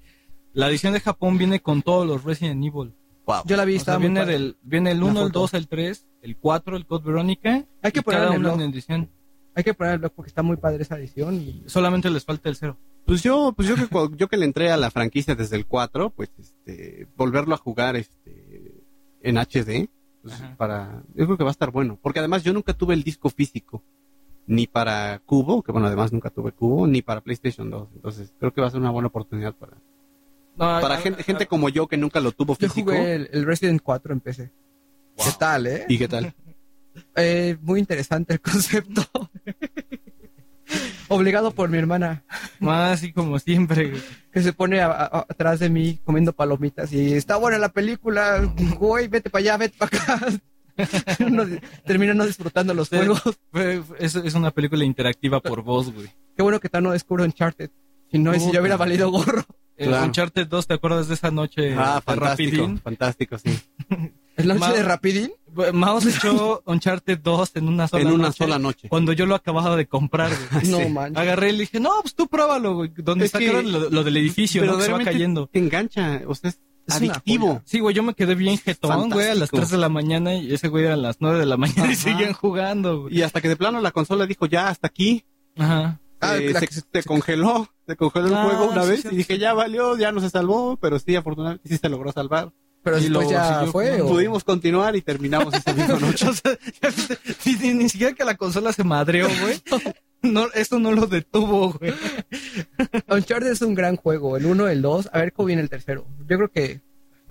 [0.54, 2.95] La edición de Japón viene con todos los Resident Evil.
[3.28, 3.43] Wow.
[3.45, 4.34] Yo la vi, O sea, viene, padre.
[4.34, 5.39] del, viene el La 1, el foto.
[5.41, 7.66] 2, el 3, el 4, el Code Verónica.
[7.82, 8.62] Hay que cada en el uno blog.
[8.62, 9.10] en edición.
[9.56, 12.50] Hay que poner el blog porque está muy padre esa edición y Solamente les falta
[12.50, 12.78] el 0.
[13.06, 16.12] Pues yo, pues yo que, yo que le entré a la franquicia desde el 4,
[16.12, 18.84] pues este, volverlo a jugar este,
[19.22, 19.90] en HD,
[20.22, 21.98] pues, para, yo creo que va a estar bueno.
[22.02, 23.82] Porque además yo nunca tuve el disco físico,
[24.46, 27.90] ni para Cubo, que bueno, además nunca tuve Cubo, ni para PlayStation 2.
[27.96, 29.78] Entonces creo que va a ser una buena oportunidad para,
[30.56, 32.92] para gente, gente como yo que nunca lo tuvo yo físico.
[32.92, 34.52] jugué el, el Resident 4 en PC.
[35.24, 35.86] ¿Qué tal, eh?
[35.88, 36.34] ¿Y qué tal?
[37.16, 39.04] Eh, Muy interesante el concepto.
[41.08, 42.24] Obligado por mi hermana,
[42.60, 43.94] Más así como siempre.
[44.32, 48.40] que se pone a- a- atrás de mí comiendo palomitas y está buena la película,
[48.78, 50.28] güey, vete para allá, vete para acá.
[51.26, 51.46] Uno
[51.86, 53.22] termina no disfrutando los juegos.
[53.98, 56.08] Es, es una película interactiva por voz, güey.
[56.38, 57.72] Qué bueno que tal no descubro Uncharted.
[58.12, 59.44] Si no, y si yo hubiera valido gorro.
[59.80, 60.06] El Claro.
[60.06, 62.80] Uncharted 2, ¿te acuerdas de esa noche ah, de fantástico, Rapidín?
[62.80, 63.60] fantástico, sí.
[64.36, 65.32] ¿El noche Ma- de Rapidín?
[65.74, 68.88] Mouse echó Uncharted 2 en una sola en una noche, sola noche.
[68.89, 70.65] Cuando yo lo acababa de comprar, güey.
[70.72, 70.89] No, Sí.
[70.89, 71.18] manches.
[71.18, 72.92] Agarré y le dije, no, pues tú pruébalo, güey.
[72.96, 74.78] Donde Es que lo, lo del edificio, ¿no?
[74.78, 75.48] Que se va cayendo.
[75.48, 77.62] Te engancha, o sea, es, Es adictivo.
[77.65, 79.58] Sí, güey, yo me quedé bien jetón, güey, a las Fantástico.
[79.58, 81.96] 3 de la mañana y ese güey era a las 9 de la mañana y
[81.96, 83.18] seguían jugando, güey.
[83.18, 85.24] Y hasta que de plano la consola dijo, ya, hasta aquí.
[85.58, 86.00] Ajá.
[86.22, 89.08] Ah, Eh, se, que se congeló, se congeló el Ah, juego una sí, vez sí,
[89.12, 89.40] y dije, sí.
[89.40, 92.52] ya valió, ya no se salvó, pero sí, afortunadamente sí se logró salvar.
[92.82, 93.98] Pero Y después lo ya siguió fue.
[94.00, 96.28] Pudimos continuar y terminamos esa misma noche.
[96.30, 96.58] O sea,
[97.46, 99.62] ni, ni- ni siquiera que la consola se madreó, güey.
[100.22, 101.94] No, eso no lo detuvo, güey.
[103.10, 104.38] Uncharted es un gran juego.
[104.38, 105.10] El 1, el 2.
[105.14, 106.06] A ver cómo viene el tercero.
[106.28, 106.82] Yo creo que.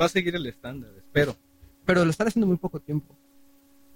[0.01, 1.37] Va a seguir el estándar, espero.
[1.85, 3.17] Pero lo están haciendo muy poco tiempo.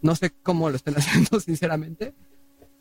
[0.00, 2.14] No sé cómo lo están haciendo, sinceramente.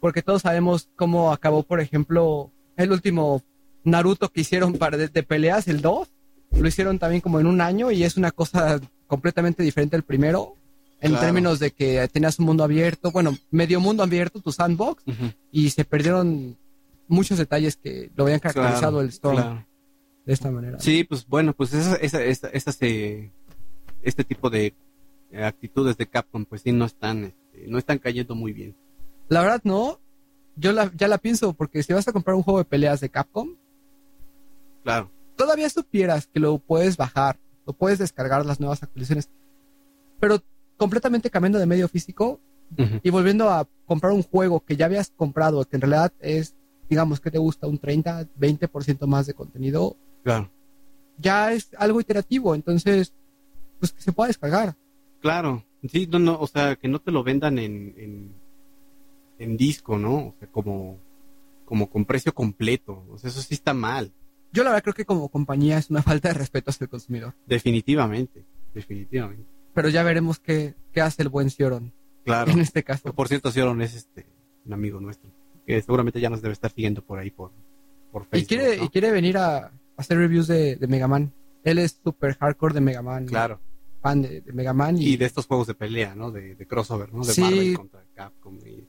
[0.01, 3.41] Porque todos sabemos cómo acabó, por ejemplo, el último
[3.85, 6.09] Naruto que hicieron para de, de peleas, el 2.
[6.59, 10.55] Lo hicieron también como en un año y es una cosa completamente diferente al primero.
[10.99, 11.25] En Claro.
[11.25, 15.03] términos de que tenías un mundo abierto, bueno, medio mundo abierto, tu sandbox,
[15.51, 16.57] y se perdieron
[17.07, 19.65] muchos detalles que lo habían caracterizado Claro, el Storm claro.
[20.25, 20.79] de esta manera.
[20.79, 23.31] Sí, pues bueno, pues esa, esa, esa- esas, eh,
[24.03, 24.75] este tipo de
[25.43, 28.75] actitudes de Capcom, pues sí, no están, este, no están cayendo muy bien.
[29.31, 29.97] La verdad no,
[30.57, 33.07] yo la- ya la pienso porque si vas a comprar un juego de peleas de
[33.07, 33.55] Capcom,
[34.83, 35.09] Claro.
[35.37, 39.29] todavía supieras que lo puedes bajar, lo puedes descargar las nuevas actualizaciones,
[40.19, 40.39] pero
[40.75, 42.41] completamente cambiando de medio físico
[43.03, 46.53] y volviendo a comprar un juego que ya habías comprado, que en realidad es,
[46.89, 50.49] digamos, que te gusta un 30, 20% más de contenido, Claro.
[51.17, 53.13] ya es algo iterativo, entonces,
[53.79, 54.75] pues que se pueda descargar.
[55.21, 55.63] Claro.
[55.89, 58.35] Sí, no, no, o sea, que no te lo vendan en, en,
[59.43, 60.15] en disco, ¿no?
[60.27, 60.99] O sea, como,
[61.65, 63.05] como con precio completo.
[63.11, 64.11] O sea, eso sí está mal.
[64.53, 67.33] Yo la verdad creo que como compañía es una falta de respeto hacia el consumidor,
[67.47, 68.43] Definitivamente.
[68.73, 69.43] Definitivamente.
[69.73, 71.91] pero ya veremos qué, qué hace el buen Sioron
[72.23, 72.51] Claro.
[72.51, 73.13] en este caso.
[73.13, 74.25] Por cierto, Sioron es este,
[74.65, 75.29] un amigo nuestro.
[75.65, 77.51] Que seguramente ya nos debe estar siguiendo por ahí por,
[78.11, 78.47] por Y Facebook.
[78.47, 78.83] quiere, ¿no?
[78.85, 81.33] y quiere venir a, hacer reviews de, de Mega Man.
[81.63, 83.25] Él es super hardcore de Mega Man.
[83.25, 83.59] Claro.
[84.01, 84.97] Fan de, de Mega Man.
[84.97, 86.31] Y, Y de estos juegos de pelea, ¿no?
[86.31, 87.23] De, de crossover, ¿no?
[87.23, 87.41] De Sí.
[87.41, 88.57] Marvel contra Capcom.
[88.65, 88.87] Y,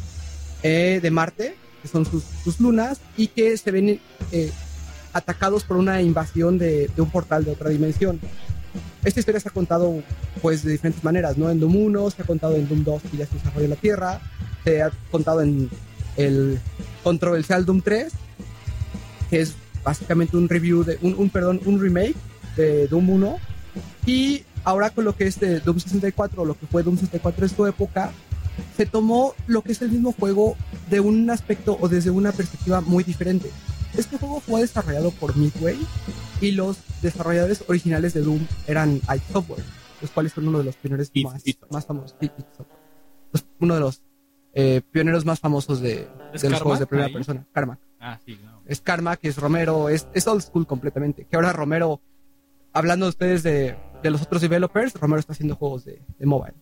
[0.63, 4.01] eh, de Marte, que son sus, sus lunas, y que se ven
[4.33, 4.51] eh,
[5.13, 8.21] atacados por una invasión de, de un portal de otra dimensión.
[9.05, 10.03] Esta historia se ha contado
[10.43, 11.49] pues de diferentes maneras, ¿no?
[11.49, 14.21] En Doom 1, se ha contado en Doom 2 que ya se desarrolló la Tierra,
[14.65, 15.71] se ha contado en
[16.17, 16.59] el
[17.05, 18.13] controversial Doom 3,
[19.31, 22.17] que es básicamente un review de un, un perdón, un remake
[22.57, 23.39] de Doom 1
[24.07, 27.55] y ahora con lo que es de Doom 64, lo que fue Doom 64 en
[27.55, 28.11] su época,
[28.77, 30.57] se tomó lo que es el mismo juego
[30.91, 33.51] de un aspecto o desde una perspectiva muy diferente.
[33.97, 35.79] Este juego fue desarrollado por Midway
[36.41, 39.63] y los desarrolladores originales de Doom eran id Software,
[40.03, 41.11] los cuales son uno de los pioneros
[41.71, 42.15] más, famosos.
[43.61, 44.03] uno de los
[44.55, 47.13] eh, pioneros más famosos de, ¿Es de los juegos de primera ahí?
[47.15, 47.47] persona.
[47.53, 47.79] Karma.
[48.01, 48.61] Ah, sí, no.
[48.67, 51.25] Es Karma, que es Romero, es, es old school completamente.
[51.25, 52.01] Que ahora Romero,
[52.73, 56.55] hablando de ustedes de, de los otros developers, Romero está haciendo juegos de, de mobile.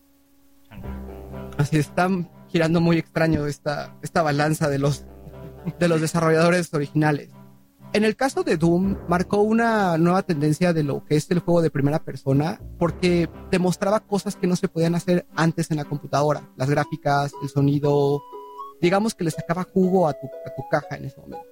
[1.57, 2.09] Así está
[2.47, 5.05] girando muy extraño esta, esta balanza de los,
[5.79, 7.29] de los desarrolladores originales.
[7.93, 11.61] En el caso de Doom, marcó una nueva tendencia de lo que es el juego
[11.61, 16.49] de primera persona, porque demostraba cosas que no se podían hacer antes en la computadora.
[16.57, 18.21] Las gráficas, el sonido,
[18.81, 21.47] digamos que le sacaba jugo a tu, a tu caja en ese momento.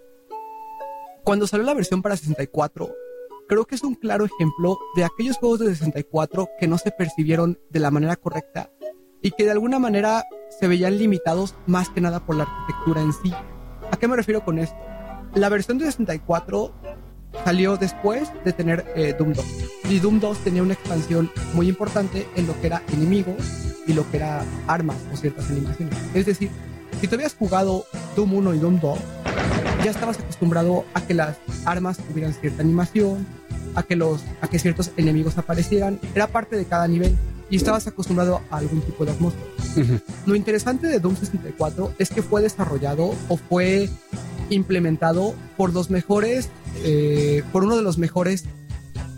[1.23, 2.93] Cuando salió la versión para 64,
[3.47, 7.57] creo que es un claro ejemplo de aquellos juegos de 64 que no se percibieron
[7.69, 8.69] de la manera correcta
[9.23, 10.25] y que de alguna manera
[10.59, 13.33] se veían limitados más que nada por la arquitectura en sí.
[13.89, 14.77] ¿A qué me refiero con esto?
[15.33, 16.75] La versión de 64
[17.43, 19.45] salió después de tener eh, Doom 2.
[19.89, 23.37] Y Doom 2 tenía una expansión muy importante en lo que era enemigos
[23.87, 25.97] y lo que era armas o ciertas animaciones.
[26.13, 26.51] Es decir,
[26.99, 28.99] si tú habías jugado Doom 1 y Doom 2,
[29.83, 33.25] ya estabas acostumbrado a que las armas tuvieran cierta animación,
[33.75, 35.99] a que, los, a que ciertos enemigos aparecieran.
[36.13, 37.17] Era parte de cada nivel
[37.49, 39.45] y estabas acostumbrado a algún tipo de atmósfera.
[40.25, 43.89] Lo interesante de Doom 64 es que fue desarrollado o fue
[44.49, 46.49] implementado por los mejores,
[46.83, 48.45] eh, por uno de los mejores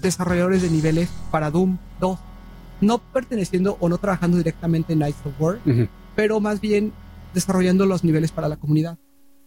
[0.02, 2.20] desarrolladores de niveles para Doom 2.
[2.82, 5.88] No perteneciendo o no trabajando directamente en Night Software, Ujú.
[6.16, 6.94] pero más bien
[7.34, 8.98] desarrollando los niveles para la comunidad.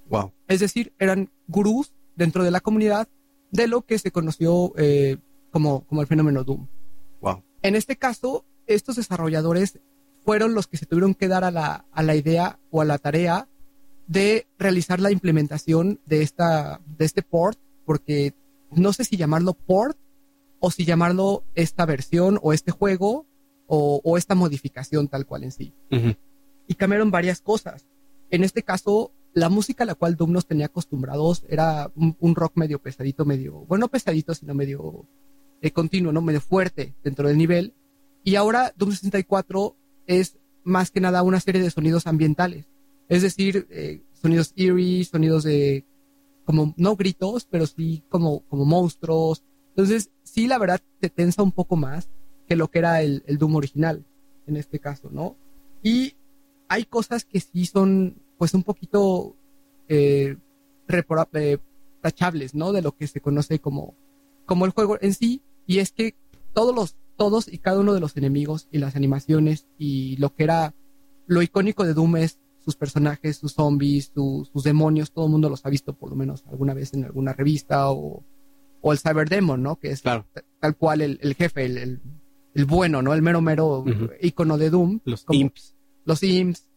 [0.09, 0.33] Wow.
[0.47, 3.09] Es decir, eran gurús dentro de la comunidad
[3.51, 5.19] de lo que se conoció eh,
[5.51, 6.67] como, como el fenómeno Doom.
[7.21, 7.43] Wow.
[7.63, 9.79] En este caso, estos desarrolladores
[10.25, 12.99] fueron los que se tuvieron que dar a la, a la idea o a la
[12.99, 13.49] tarea
[14.07, 18.35] de realizar la implementación de, esta, de este port, porque
[18.71, 19.99] no sé si llamarlo port
[20.61, 23.27] o si llamarlo esta versión o este juego
[23.67, 25.75] o, o esta modificación tal cual en sí
[26.69, 27.87] y cambiaron varias cosas.
[28.31, 32.35] En este caso, la música a la cual Doom nos tenía acostumbrados era un, un
[32.35, 35.07] rock medio pesadito, medio, bueno, no pesadito, sino medio
[35.63, 36.21] eh, continuo, ¿no?
[36.21, 37.73] Medio fuerte dentro del nivel.
[38.25, 39.77] Y ahora Doom 64
[40.07, 42.67] es más que nada una serie de sonidos ambientales.
[43.09, 45.85] Es decir, eh, sonidos eerie, sonidos de,
[46.45, 49.45] como, no gritos, pero sí como, como monstruos.
[49.71, 52.09] Entonces, sí, la verdad, te tensa un poco más
[52.47, 54.05] que lo que era el, el Doom original,
[54.47, 55.37] en este caso, ¿no?
[55.83, 56.15] Y
[56.69, 59.37] hay cosas que sí son, pues, un poquito
[59.89, 60.37] eh,
[60.89, 61.59] eh,
[62.01, 62.73] tachables, ¿no?
[62.73, 63.95] De lo que se conoce como,
[64.47, 65.43] como el juego en sí.
[65.67, 66.15] Y es que
[66.59, 70.43] todos los, todos y cada uno de los enemigos y las animaciones y lo que
[70.45, 70.75] era
[71.27, 75.49] lo icónico de Doom es sus personajes, sus zombies, su- sus demonios, todo el mundo
[75.49, 78.25] los ha visto por lo menos alguna vez en alguna revista o,
[78.81, 79.77] o el Cyberdemon, ¿no?
[79.77, 80.27] Que es Claro.
[80.61, 82.01] tal cual el, el jefe, el, el,
[82.55, 83.15] el bueno, ¿no?
[83.15, 83.85] El mero mero
[84.21, 85.01] icono de Doom.
[85.05, 85.77] Los imps.
[86.05, 86.69] los imps,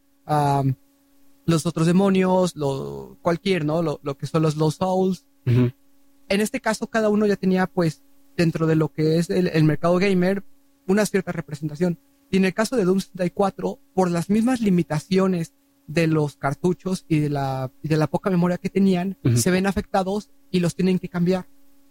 [1.46, 3.82] los otros demonios, lo, cualquier, ¿no?
[3.82, 5.26] Lo, lo que son los Low Souls.
[5.46, 8.04] En este caso, cada uno ya tenía, pues,
[8.38, 10.44] dentro de lo que es el, el mercado gamer,
[10.88, 12.00] una cierta representación.
[12.30, 15.54] Y en el caso de Doom 64, por las mismas limitaciones
[15.88, 19.38] de los cartuchos y de la, y de la poca memoria que tenían, Ujú.
[19.38, 21.48] se ven afectados y los tienen que cambiar.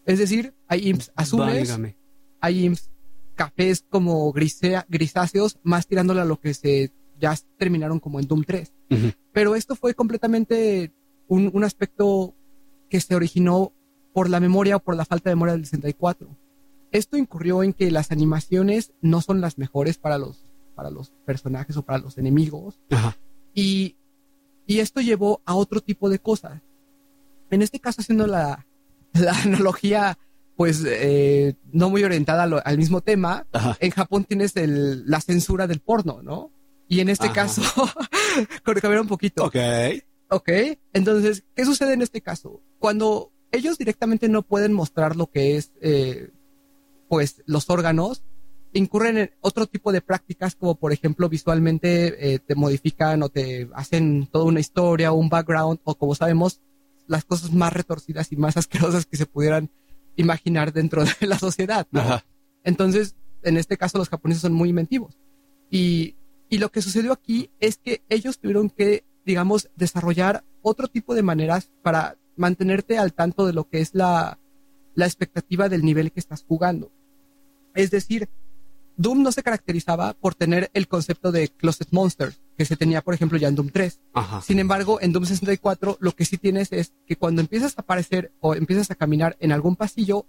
[0.06, 1.96] Es decir, hay imps azules, Válgame.
[2.40, 2.90] hay imps
[3.34, 8.44] cafés como grisea- grisáceos, más tirándole a lo que se ya terminaron como en Doom
[8.44, 8.72] 3.
[8.90, 9.10] Ujú.
[9.32, 10.92] Pero esto fue completamente
[11.28, 12.34] un, un aspecto
[12.88, 13.72] que se originó
[14.12, 16.28] por la memoria o por la falta de memoria del 64.
[16.92, 21.76] Esto incurrió en que las animaciones no son las mejores para los, para los personajes
[21.76, 23.16] o para los enemigos Ajá.
[23.54, 23.96] y,
[24.66, 26.62] Y esto llevó a otro tipo de cosas.
[27.50, 28.66] En este caso, haciendo la,
[29.14, 30.18] la analogía,
[30.56, 33.76] pues, eh, no muy orientada a lo- al mismo tema, Ajá.
[33.80, 36.50] en Japón tienes el- la censura del porno, ¿no?
[36.88, 37.34] Y en este Ajá.
[37.34, 37.62] caso,
[38.64, 39.44] con cambiar un poquito.
[39.44, 39.56] Ok.
[40.32, 40.48] Ok,
[40.92, 42.60] entonces, ¿qué sucede en este caso?
[42.78, 46.30] Cuando ellos directamente no pueden mostrar lo que es, eh,
[47.08, 48.22] pues, los órganos,
[48.72, 53.68] incurren en otro tipo de prácticas, como por ejemplo, visualmente eh, te modifican o te
[53.74, 56.60] hacen toda una historia o un background, o como sabemos,
[57.06, 59.70] las cosas más retorcidas y más asquerosas que se pudieran
[60.16, 61.86] imaginar dentro de la sociedad.
[62.62, 65.18] Entonces, en este caso, los japoneses son muy inventivos.
[65.70, 66.16] Y,
[66.48, 71.22] y lo que sucedió aquí es que ellos tuvieron que, digamos, desarrollar otro tipo de
[71.22, 74.38] maneras para mantenerte al tanto de lo que es la,
[74.94, 76.90] la expectativa del nivel que estás jugando.
[77.74, 78.28] Es decir,
[78.96, 83.14] Doom no se caracterizaba por tener el concepto de Closet Monsters, que se tenía, por
[83.14, 84.00] ejemplo, ya en Doom 3.
[84.14, 84.40] Ajá.
[84.42, 88.32] Sin embargo, en Doom 64 lo que sí tienes es que cuando empiezas a aparecer
[88.40, 90.26] o empiezas a caminar en algún pasillo,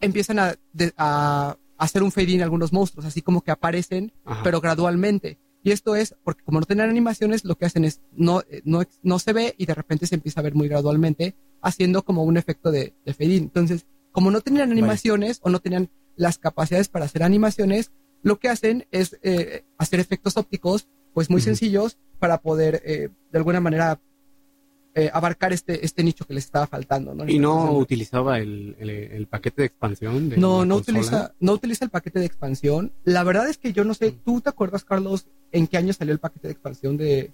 [0.00, 4.42] empiezan a, de- a hacer un fade in algunos monstruos, así como que aparecen, Ajá.
[4.42, 5.38] pero gradualmente.
[5.62, 8.82] Y esto es porque como no tenían animaciones, lo que hacen es no, eh, no,
[9.02, 12.36] no se ve y de repente se empieza a ver muy gradualmente, haciendo como un
[12.36, 13.42] efecto de, de fade in.
[13.44, 17.90] Entonces, como no tenían animaciones o no tenían las capacidades para hacer animaciones,
[18.22, 23.38] lo que hacen es eh, hacer efectos ópticos, pues muy sencillos para poder eh, de
[23.38, 24.00] alguna manera
[24.94, 27.14] eh, abarcar este, este nicho que les estaba faltando.
[27.14, 27.28] ¿no?
[27.28, 30.98] Y no utilizaba el, el, el paquete de expansión de no, la no consola?
[30.98, 32.92] utiliza, no utiliza el paquete de expansión.
[33.04, 36.12] La verdad es que yo no sé, ¿tú te acuerdas, Carlos, en qué año salió
[36.12, 37.32] el paquete de expansión de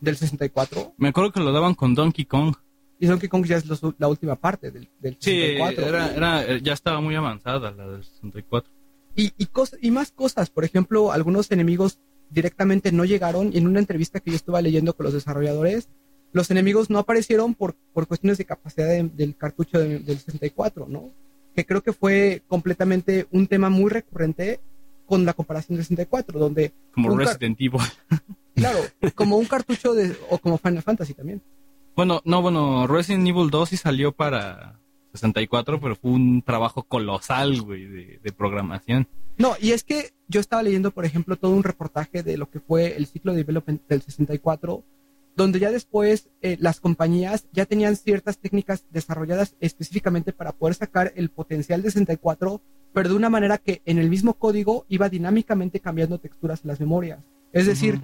[0.00, 0.94] del 64?
[0.96, 2.56] Me acuerdo que lo daban con Donkey Kong.
[3.02, 5.86] Y Donkey Kong ya es los- la última parte del, del Sí, 64.
[5.88, 8.70] era, era, ya estaba muy avanzada la del 64.
[9.16, 10.50] y, y, cos- y más cosas.
[10.50, 13.52] Por ejemplo, algunos enemigos directamente no llegaron.
[13.52, 15.88] Y en una entrevista que yo estuve leyendo con los desarrolladores,
[16.32, 20.86] los enemigos no aparecieron por, por cuestiones de capacidad de- del cartucho de- del 64,
[20.88, 21.10] ¿no?
[21.56, 24.60] Que creo que fue completamente un tema muy recurrente
[25.06, 27.80] con la comparación del 64, donde, Como Resident Evil.
[28.54, 28.78] claro,
[29.16, 31.42] como un cartucho de, o como Final Fantasy también.
[31.96, 34.80] Bueno, no, bueno, Resident Evil 2 sí salió para
[35.12, 39.08] 64, pero fue un trabajo colosal, güey, de, de programación.
[39.38, 42.60] No, y es que yo estaba leyendo, por ejemplo, todo un reportaje de lo que
[42.60, 44.84] fue el ciclo de development del 64,
[45.36, 51.12] donde ya después eh, las compañías ya tenían ciertas técnicas desarrolladas específicamente para poder sacar
[51.16, 52.60] el potencial de 64,
[52.92, 56.80] pero de una manera que en el mismo código iba dinámicamente cambiando texturas en las
[56.80, 57.20] memorias.
[57.52, 58.00] Es decir.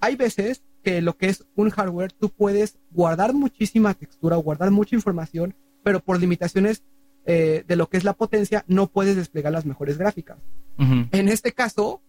[0.00, 4.94] Hay veces que lo que es un hardware, tú puedes guardar muchísima textura, guardar mucha
[4.94, 6.82] información, pero por limitaciones
[7.24, 10.38] eh, de lo que es la potencia, no puedes desplegar las mejores gráficas.
[10.78, 12.02] En este caso,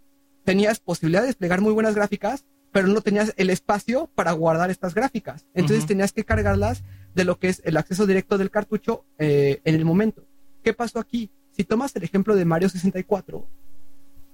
[0.43, 4.93] tenías posibilidad de desplegar muy buenas gráficas, pero no tenías el espacio para guardar estas
[4.93, 5.45] gráficas.
[5.53, 6.83] Entonces tenías que cargarlas
[7.15, 10.23] de lo que es el acceso directo del cartucho eh, en el momento.
[10.63, 11.31] ¿Qué pasó aquí?
[11.51, 13.47] Si tomas el ejemplo de Mario 64,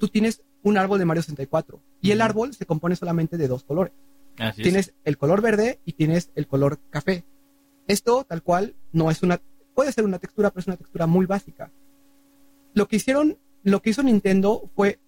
[0.04, 3.64] tú tienes un árbol de Mario 64 y el árbol se compone solamente de dos
[3.64, 3.94] colores.
[4.38, 4.64] Así es.
[4.66, 7.24] Tienes el color verde y tienes el color café.
[7.88, 9.40] Esto, tal cual, no es una,
[9.74, 11.72] puede ser una textura, pero es una textura muy básica.
[12.74, 15.00] Lo que hicieron, lo que hizo Nintendo fue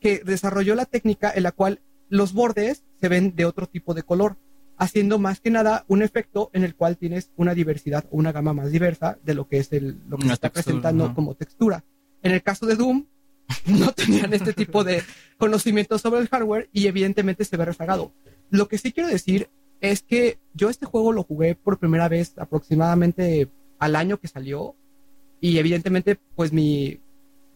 [0.00, 4.02] que desarrolló la técnica en la cual los bordes se ven de otro tipo de
[4.02, 4.36] color,
[4.76, 8.52] haciendo más que nada un efecto en el cual tienes una diversidad o una gama
[8.52, 11.34] más diversa de lo que es el, lo que Una se está textura, presentando como
[11.36, 11.84] textura.
[12.22, 13.06] En el caso de Doom,
[13.66, 15.02] no tenían este tipo de
[15.38, 18.12] conocimiento sobre el hardware y evidentemente se ve rezagado.
[18.50, 19.48] Lo que sí quiero decir
[19.80, 24.76] es que yo este juego lo jugué por primera vez aproximadamente al año que salió
[25.40, 27.00] y evidentemente pues mi,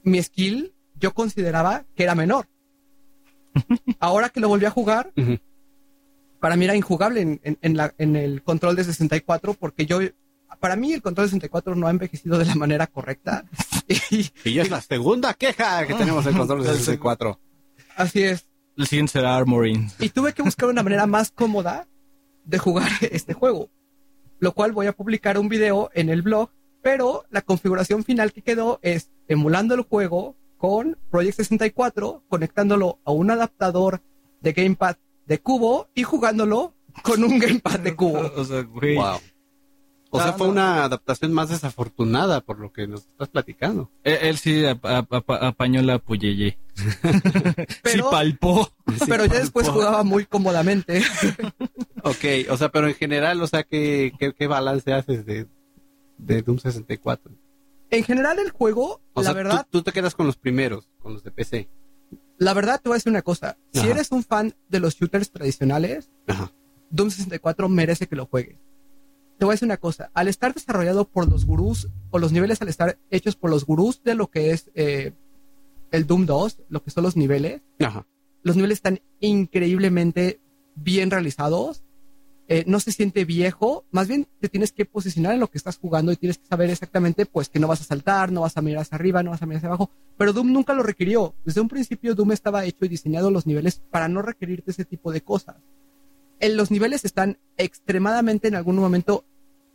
[0.02, 2.46] mi skill yo consideraba que era menor.
[4.00, 5.12] Ahora que lo volví a jugar,
[6.40, 10.00] para mí era injugable en, en- en la- en el control de 64 porque yo,
[10.58, 13.44] para mí el control de 64 no ha envejecido de la manera correcta.
[14.10, 17.38] Y Y ya es la segunda queja que tenemos del control de 64.
[17.96, 18.46] así es.
[18.76, 19.90] El siguiente será Armoring.
[20.00, 21.86] Y tuve que buscar una manera más cómoda
[22.44, 23.70] de jugar este juego.
[24.38, 26.50] Lo cual voy a publicar un video en el blog,
[26.82, 33.12] pero la configuración final que quedó es emulando el juego con Project 64, conectándolo a
[33.12, 34.02] un adaptador
[34.40, 38.30] de gamepad de cubo y jugándolo con un gamepad de cubo.
[38.36, 38.96] O sea, güey.
[38.96, 39.18] Wow.
[40.16, 40.52] O sea, fue no.
[40.52, 43.90] una adaptación más desafortunada por lo que nos estás platicando.
[44.04, 46.58] Él, él sí ap- ap- ap- apañó la puyeye.
[46.76, 48.70] sí Pero, palpó.
[49.08, 51.02] pero ya después jugaba muy cómodamente.
[52.02, 55.48] Ok, o sea, pero en general, o sea, ¿qué, qué, qué balance haces de,
[56.18, 57.32] de Doom 64?
[57.90, 60.88] En general el juego, O la sea, verdad, tú, tú te quedas con los primeros,
[61.00, 61.68] con los de PC.
[62.38, 63.56] la verdad te voy a decir una cosa.
[63.72, 66.52] Si eres un fan de los shooters tradicionales, Ajá.
[66.90, 68.56] Doom 64 merece que lo juegues.
[69.38, 72.62] Te voy a decir una cosa, al estar desarrollado por los gurús, o los niveles
[72.62, 75.12] al estar hechos por los gurús de lo que es eh,
[75.90, 78.06] el Doom 2, lo que son los niveles, Ajá.
[78.42, 80.40] los niveles están increíblemente
[80.74, 81.82] bien realizados.
[82.48, 85.78] Eh, no se siente viejo, más bien te tienes que posicionar en lo que estás
[85.78, 88.62] jugando y tienes que saber exactamente pues que no vas a saltar, no vas a
[88.62, 91.34] mirar hacia arriba, no vas a mirar hacia abajo, pero Doom nunca lo requirió.
[91.44, 95.10] Desde un principio Doom estaba hecho y diseñado los niveles para no requerirte ese tipo
[95.10, 95.56] de cosas.
[96.40, 99.24] En los niveles están extremadamente en algún momento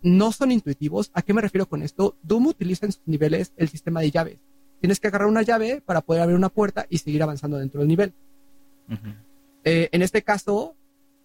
[0.04, 1.12] no son intuitivos.
[1.14, 2.18] ¿A qué me refiero con esto?
[2.24, 4.38] Doom utiliza en sus niveles el sistema de llaves.
[4.80, 7.88] Tienes que agarrar una llave para poder abrir una puerta y seguir avanzando dentro del
[7.88, 8.14] nivel.
[9.64, 10.76] Eh, en este caso,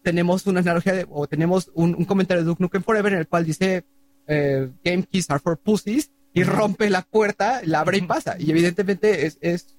[0.03, 3.27] tenemos una analogía de, o tenemos un, un comentario de Duke Nukem Forever en el
[3.27, 3.85] cual dice
[4.27, 8.37] eh, Game keys are for pussies y rompe la puerta, la abre y pasa.
[8.39, 9.76] Y evidentemente es, es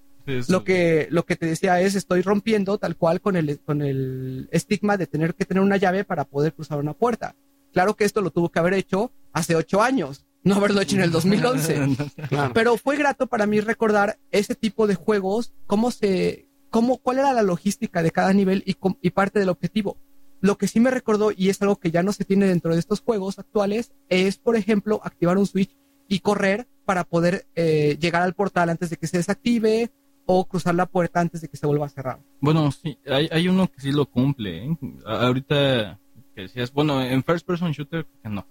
[0.47, 4.49] lo que, lo que te decía es estoy rompiendo tal cual con el, con el
[4.51, 7.35] estigma de tener que tener una llave para poder cruzar una puerta.
[7.71, 11.03] Claro que esto lo tuvo que haber hecho hace ocho años, no haberlo hecho en
[11.03, 11.97] el 2011.
[12.29, 12.53] Claro.
[12.53, 17.31] Pero fue grato para mí recordar ese tipo de juegos, cómo se, cómo, cuál era
[17.33, 19.97] la logística de cada nivel y, y parte del objetivo.
[20.41, 22.79] Lo que sí me recordó, y es algo que ya no se tiene dentro de
[22.79, 25.75] estos juegos actuales, es, por ejemplo, activar un switch
[26.07, 29.91] y correr para poder eh, llegar al portal antes de que se desactive
[30.27, 32.19] o cruzar la puerta antes de que se vuelva a cerrar.
[32.39, 34.65] Bueno, sí, hay, hay uno que sí lo cumple.
[34.65, 34.77] ¿eh?
[35.05, 35.99] Ahorita
[36.35, 38.45] que decías, bueno, en First Person Shooter que no.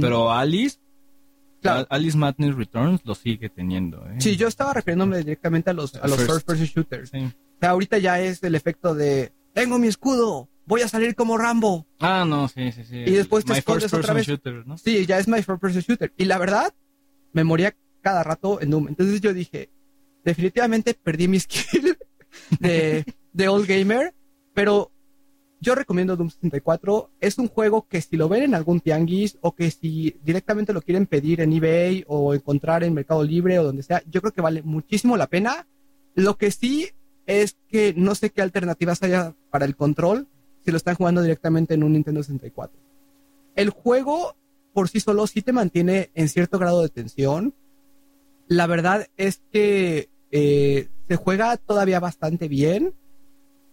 [0.00, 0.78] Pero Alice,
[1.60, 1.86] Claro.
[1.90, 4.04] Alice Madness Returns lo sigue teniendo.
[4.10, 4.16] ¿eh?
[4.18, 6.30] Sí, yo estaba refiriéndome directamente a los, a los First.
[6.32, 7.10] first person shooters.
[7.10, 7.18] Sí.
[7.18, 11.38] O sea, ahorita ya es el efecto de, tengo mi escudo, voy a salir como
[11.38, 11.86] Rambo.
[12.00, 12.96] Ah, no, sí, sí, sí.
[12.96, 14.26] Y después te My escondes First otra vez.
[14.26, 14.76] Shooter, ¿no?
[14.76, 16.12] Sí, ya es my first person shooter.
[16.16, 16.74] Y la verdad,
[17.32, 18.88] me moría cada rato en Doom.
[18.88, 19.70] Entonces yo dije,
[20.24, 21.96] definitivamente perdí mi skill
[22.60, 24.14] de, de Old Gamer,
[24.54, 24.92] pero
[25.62, 27.12] yo recomiendo Doom 64.
[27.20, 30.82] Es un juego que si lo ven en algún tianguis o que si directamente lo
[30.82, 34.40] quieren pedir en eBay o encontrar en Mercado Libre o donde sea, yo creo que
[34.40, 35.68] vale muchísimo la pena.
[36.16, 36.90] Lo que sí
[37.26, 40.26] es que no sé qué alternativas haya para el control
[40.64, 42.76] si lo están jugando directamente en un Nintendo 64.
[43.54, 44.34] El juego
[44.72, 47.54] por sí solo sí te mantiene en cierto grado de tensión.
[48.48, 52.94] La verdad es que eh, se juega todavía bastante bien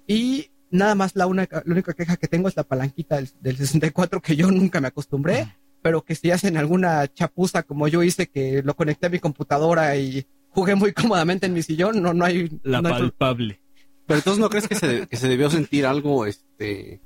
[0.05, 3.57] y nada más la única, la única queja que tengo es la palanquita del, del
[3.57, 8.27] 64 que yo nunca me acostumbré, pero que si hacen alguna chapuza como yo hice
[8.27, 12.25] que lo conecté a mi computadora y jugué muy cómodamente en mi sillón, no, no
[12.25, 12.49] hay...
[12.63, 13.61] La no hay palpable.
[14.05, 16.99] Pero entonces no crees que se, que se debió sentir algo este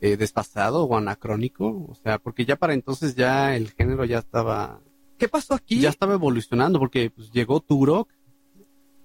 [0.00, 4.80] eh, desfasado o anacrónico, o sea, porque ya para entonces ya el género ya estaba
[5.18, 5.80] ¿Qué pasó aquí?
[5.80, 8.08] ya estaba evolucionando porque pues, llegó Turok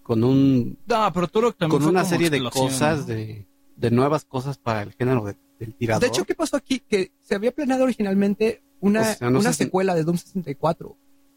[0.08, 3.06] con un No, pero Turok también con una serie de cosas ¿no?
[3.06, 3.46] de,
[3.76, 6.02] de nuevas cosas para el género de- del tirador.
[6.02, 6.80] De hecho, ¿qué pasó aquí?
[6.80, 10.96] Que se había planeado originalmente una, O sea, no una si- secuela de Doom 64.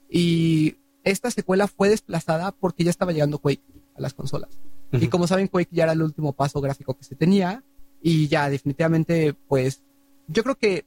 [0.08, 3.62] Y esta secuela fue desplazada porque ya estaba llegando Quake
[3.96, 4.50] a las consolas.
[4.92, 7.64] Y como saben, Quake ya era el último paso gráfico que se tenía.
[8.02, 9.82] Y ya definitivamente, pues,
[10.28, 10.84] yo creo que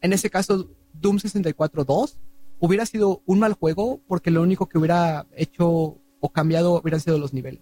[0.00, 2.18] en ese caso, Doom 64 2
[2.60, 7.18] hubiera sido un mal juego porque lo único que hubiera hecho o cambiado hubieran sido
[7.18, 7.60] los niveles.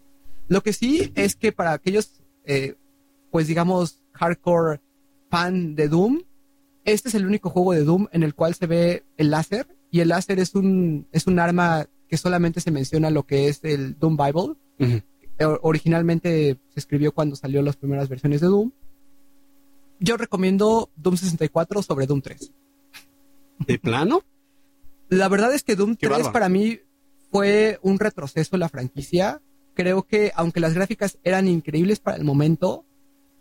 [0.49, 2.77] Lo que sí es que para aquellos, eh,
[3.31, 4.81] pues digamos, hardcore
[5.31, 6.23] fan de Doom,
[6.85, 10.01] este es el único juego de Doom en el cual se ve el láser y
[10.01, 13.99] el láser es un, es un arma que solamente se menciona lo que es el
[13.99, 14.55] Doom Bible.
[15.39, 18.71] Eh, originalmente se escribió cuando salió las primeras versiones de Doom.
[20.01, 22.53] Yo recomiendo Doom 64 sobre Doom 3.
[23.67, 24.23] ¿De plano?
[25.09, 26.33] La verdad es que Doom Qué 3 bárbaro.
[26.33, 26.81] para mí
[27.35, 29.43] fue un retroceso en la franquicia.
[29.75, 32.85] Creo que aunque las gráficas eran increíbles para el momento,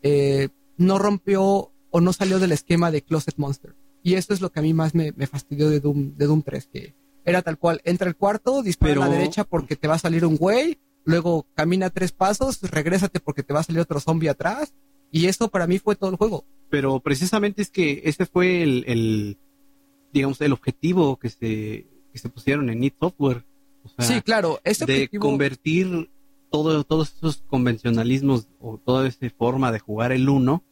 [0.02, 3.76] eh, no rompió o no salió del esquema de Closet Monster.
[4.02, 6.42] Y eso es lo que a mí más me, me fastidió de Doom, de Doom
[6.42, 9.94] 3, que era tal cual, entra al cuarto, dispara a la derecha porque te va
[9.94, 14.00] a salir un güey, luego camina tres pasos, regrésate porque te va a salir otro
[14.00, 14.74] zombie atrás,
[15.12, 16.46] y eso para mí fue todo el juego.
[16.72, 19.38] Pero precisamente es que ese fue el, el,
[20.12, 23.46] digamos, el objetivo que se, que se pusieron en Need Software.
[23.84, 26.10] O sea, sí, claro, ese de objetivo- convertir
[26.52, 30.64] todo, todos esos convencionalismos o toda esa forma de jugar el uno,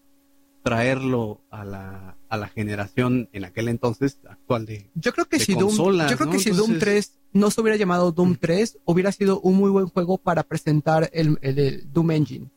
[0.63, 4.89] traerlo a la, a la generación en aquel entonces actual de...
[4.93, 6.31] Yo creo que si Doom, yo creo ¿no?
[6.31, 9.71] que si Doom Entonces- 3 no se hubiera llamado Doom 3, hubiera sido un muy
[9.71, 12.51] buen juego para presentar el, el- el Doom Engine.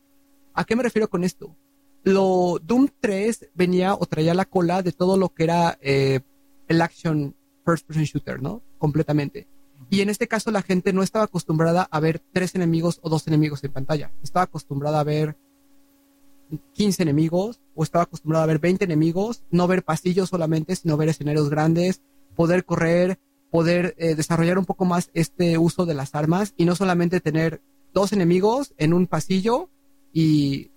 [0.53, 1.57] ¿A qué me refiero con esto?
[2.03, 6.21] Lo Doom 3 venía o traía la cola de todo lo que era eh,
[6.69, 7.35] el action
[7.65, 8.63] first person shooter, ¿no?
[8.79, 9.49] Completamente.
[9.91, 13.27] Y en este caso la gente no estaba acostumbrada a ver tres enemigos o dos
[13.27, 14.13] enemigos en pantalla.
[14.23, 15.37] Estaba acostumbrada a ver
[16.75, 21.09] 15 enemigos o estaba acostumbrado a ver 20 enemigos, no ver pasillos solamente, sino ver
[21.09, 22.03] escenarios grandes,
[22.35, 23.19] poder correr,
[23.51, 27.63] poder eh, desarrollar un poco más este uso de las armas y no solamente tener
[27.93, 29.71] dos enemigos en un pasillo
[30.13, 30.71] y,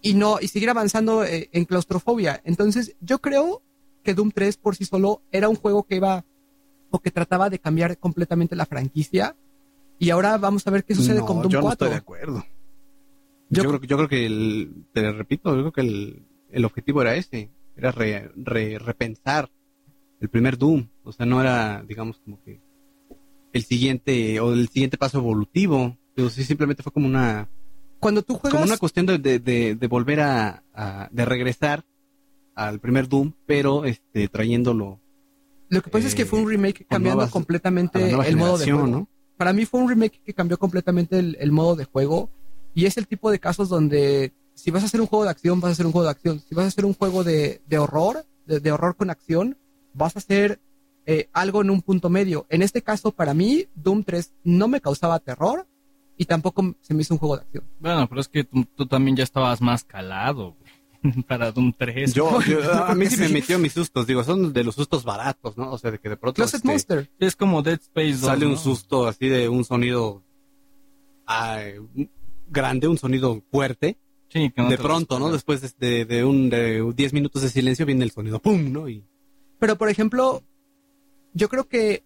[0.00, 2.40] y no y seguir avanzando eh, en claustrofobia.
[2.44, 3.62] Entonces, yo creo
[4.02, 6.24] que Doom 3 por sí solo era un juego que iba
[6.94, 9.34] o que trataba de cambiar completamente la franquicia.
[9.98, 11.72] Y ahora vamos a ver qué sucede No, con Doom yo no 4.
[11.72, 12.44] estoy de acuerdo.
[13.50, 16.64] Yo- Yo, creo, que- yo creo que, el, te repito, yo creo que el, el
[16.64, 19.50] objetivo era ese, era re- re- repensar
[20.20, 20.86] el primer Doom.
[21.02, 22.60] O sea, no era, digamos, como que
[23.52, 25.96] el siguiente, o el siguiente paso evolutivo.
[26.14, 27.48] Pero sí, simplemente fue como una,
[27.98, 31.84] Cuando tú juegas, como una cuestión de, de, de- de volver a, a- de regresar
[32.54, 35.00] al primer Doom, pero este trayéndolo
[35.68, 38.58] lo que pasa es que eh, fue un remake cambiando nuevas- a completamente el modo
[38.58, 38.86] de juego.
[38.86, 39.08] ¿no?
[39.36, 42.30] Para mí fue un remake que cambió completamente el, el modo de juego.
[42.74, 45.60] Y es el tipo de casos donde si vas a hacer un juego de acción,
[45.60, 46.40] vas a hacer un juego de acción.
[46.48, 49.56] Si vas a hacer un juego de, de horror, de, de horror con acción,
[49.92, 50.60] vas a hacer
[51.06, 52.46] eh, algo en un punto medio.
[52.48, 55.66] En este caso, para mí, Doom 3 no me causaba terror
[56.16, 57.64] y tampoco se me hizo un juego de acción.
[57.80, 60.63] Bueno, pero es que tú, tú también ya estabas más calado güey,
[61.28, 62.14] para Doom 3.
[62.14, 65.56] Yo, yo- a mí sí me metió mis sustos, digo, son de los sustos baratos,
[65.56, 65.72] ¿no?
[65.72, 67.10] O sea, de que de pronto Closet este, Monster.
[67.18, 68.20] Es como Dead Space 2.
[68.20, 70.22] sale un susto así de un sonido
[72.50, 73.98] grande, un sonido fuerte.
[74.28, 75.30] Sí, que no de pronto, ¿no?
[75.30, 78.72] Después de, de, de un de 10 minutos de silencio viene el sonido ¡pum!
[78.72, 78.88] ¿no?
[78.88, 79.04] Y
[79.60, 80.42] Pero, por ejemplo,
[81.34, 82.02] yo creo que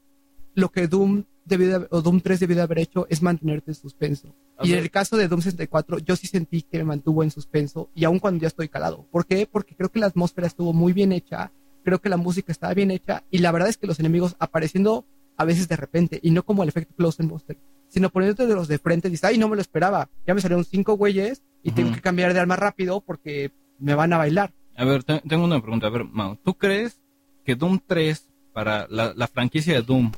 [0.54, 3.70] lo que Doom debió de haber- o Doom 3 debió de haber hecho es mantenerte
[3.70, 4.34] en suspenso.
[4.56, 7.30] A y en el caso de Doom 64, yo sí sentí que me mantuvo en
[7.30, 9.06] suspenso, y aun cuando ya estoy calado.
[9.10, 9.48] ¿Por qué?
[9.50, 11.52] Porque creo que la atmósfera estuvo muy bien hecha,
[11.84, 15.04] creo que la música estaba bien hecha, y la verdad es que los enemigos apareciendo
[15.36, 17.56] a veces de repente, y no como el efecto Close Monster,
[17.88, 20.64] sino poniéndote de los de frente, dices, ay, no me lo esperaba, ya me salieron
[20.64, 24.52] cinco güeyes, y tengo que cambiar de arma rápido porque me van a bailar.
[24.76, 25.86] A ver, te- tengo una pregunta.
[25.86, 27.00] A ver, Mau, ¿tú crees
[27.44, 30.12] que Doom 3 para la, la franquicia de Doom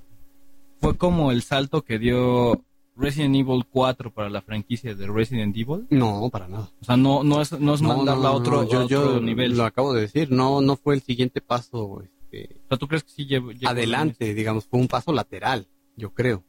[0.81, 2.65] fue como el salto que dio
[2.97, 5.87] Resident Evil 4 para la franquicia de Resident Evil?
[5.91, 6.71] no, para nada.
[6.81, 9.15] O sea, no, no es, no es No, mandarla no, a otro, yo, a otro
[9.15, 9.57] yo nivel.
[9.57, 13.05] lo acabo de decir, no, no fue el siguiente paso este, O sea, ¿tú crees
[13.05, 15.67] que sí llevo, llevo- adelante, digamos, fue un paso lateral,
[15.97, 16.43] yo creo.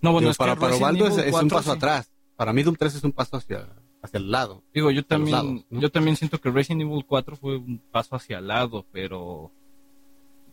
[0.00, 1.76] No, bueno, Digo, es para, que para Osvaldo es, es un 4 paso sí.
[1.76, 2.10] atrás.
[2.36, 3.68] Para mí Doom 3 es un paso hacia,
[4.02, 4.62] hacia el lado.
[4.74, 5.80] Digo, yo también, lados, ¿no?
[5.80, 9.20] yo también siento que Resident Evil 4 fue un paso hacia el lado, pero...
[9.44, 9.50] O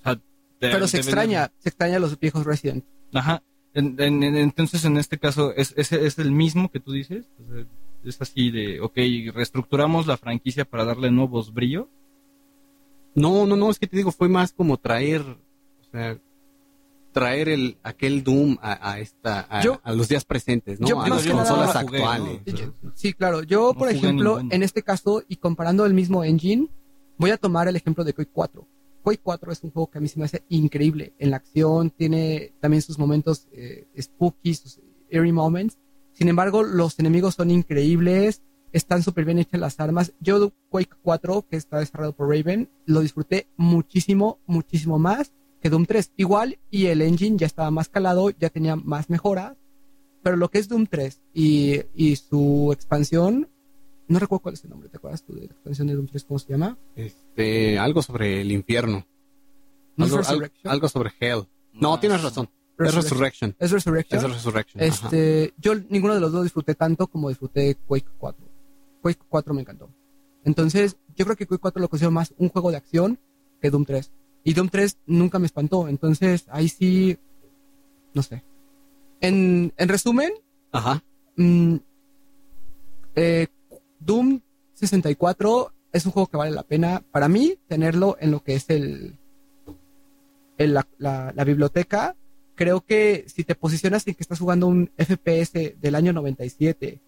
[0.04, 0.22] sea, de-
[0.60, 2.84] Pero se extraña, se extraña a los viejos Resident.
[3.14, 3.44] Ajá.
[3.74, 7.26] En- en- en- entonces, en este caso, ¿es, es, es el mismo que tú dices?
[8.04, 8.96] Es así de, ok,
[9.34, 11.88] reestructuramos la franquicia para darle nuevos brillos.
[13.16, 16.18] No, no, no, es que te digo, fue más como traer, o sea,
[17.12, 20.88] traer el aquel Doom a, a esta, a, Yo- a los días presentes, ¿no?
[20.88, 22.42] yo a las nada- consolas jugué, actuales.
[22.46, 22.54] ¿no?
[22.54, 23.44] Yo- Sí, claro.
[23.44, 26.68] Yo, No por jugué ejemplo, en este caso, y comparando el mismo engine,
[27.18, 28.66] voy a tomar el ejemplo de Quake 4.
[29.10, 31.14] Quake 4 es un juego que a mí se me hace increíble.
[31.18, 34.80] En la acción tiene también sus momentos eh, spooky, sus
[35.10, 35.80] eerie moments.
[36.14, 40.14] Sin embargo, los enemigos son increíbles, están súper bien hechas las armas.
[40.20, 45.86] Yo Quake 4, que está desarrollado por Raven, lo disfruté muchísimo, muchísimo más que Doom
[45.86, 46.14] 3.
[46.18, 49.58] Igual, y el engine ya estaba más calado, ya tenía más mejoras.
[50.22, 53.50] Pero lo que es Doom 3 y, y su expansión,
[54.10, 56.24] no recuerdo cuál es el nombre, ¿te acuerdas tú de la expansión de Doom 3?
[56.26, 56.78] ¿Cómo se llama?
[56.96, 59.06] Este, algo sobre el infierno.
[59.96, 60.72] ¿No Algo, al- Resurrection?
[60.72, 61.48] algo sobre Hell.
[61.74, 62.50] No, tienes razón.
[62.78, 63.56] Es Resurrection.
[63.60, 64.20] ¿Es Resurrection?
[64.26, 64.84] Es Resurrection.
[64.84, 65.06] ajá.
[65.06, 68.46] Este, yo ninguno de los dos disfruté tanto como disfruté Quake 4.
[69.02, 69.90] Quake 4 me encantó.
[70.46, 73.20] Entonces, yo creo que Quake 4 lo considero más un juego de acción
[73.62, 74.12] que Doom 3.
[74.46, 75.90] Y Doom 3 nunca me espantó.
[75.90, 77.18] Entonces, ahí sí,
[78.14, 78.44] no sé.
[79.20, 80.32] En, en resumen,
[80.72, 81.04] Ajá.
[81.36, 81.76] mm,
[83.16, 83.48] eh,
[84.10, 84.42] Doom
[84.74, 88.70] 64 es un juego que vale la pena para mí tenerlo en lo que es
[88.70, 89.16] el,
[90.58, 92.16] el- la, la- la biblioteca.
[92.56, 97.00] Creo que si te posicionas en que estás jugando un FPS del año 97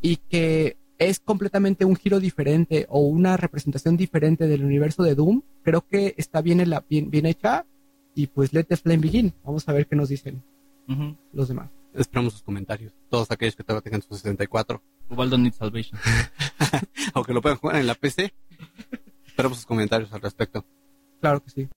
[0.00, 5.42] y que es completamente un giro diferente o una representación diferente del universo de Doom,
[5.64, 7.66] creo que está bien, en la- bien, bien hecha
[8.14, 9.32] y pues let the flame begin.
[9.44, 10.42] Vamos a ver qué nos dicen
[11.32, 11.70] los demás.
[11.94, 12.92] Esperamos sus comentarios.
[13.10, 14.82] Todos aquellos que todavía tengan su 64.
[15.10, 16.00] Ubaldo Needs Salvation.
[17.14, 18.32] Aunque lo puedan jugar en la PC.
[19.26, 20.64] Esperamos sus comentarios al respecto.
[21.20, 21.68] Claro que sí.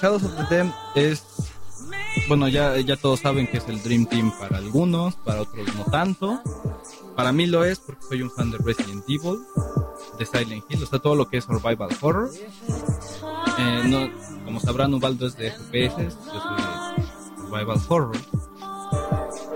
[0.00, 1.31] Shadows of the Dam es
[2.32, 5.84] bueno ya ya todos saben que es el Dream Team para algunos para otros no
[5.84, 6.40] tanto
[7.14, 9.38] para mí lo es porque soy un fan de Resident Evil
[10.18, 12.30] de Silent Hill o sea todo lo que es survival horror
[13.58, 14.10] Eh,
[14.46, 17.06] como sabrán, Ubaldo es de FPS, yo soy de
[17.36, 18.16] Survival Horror.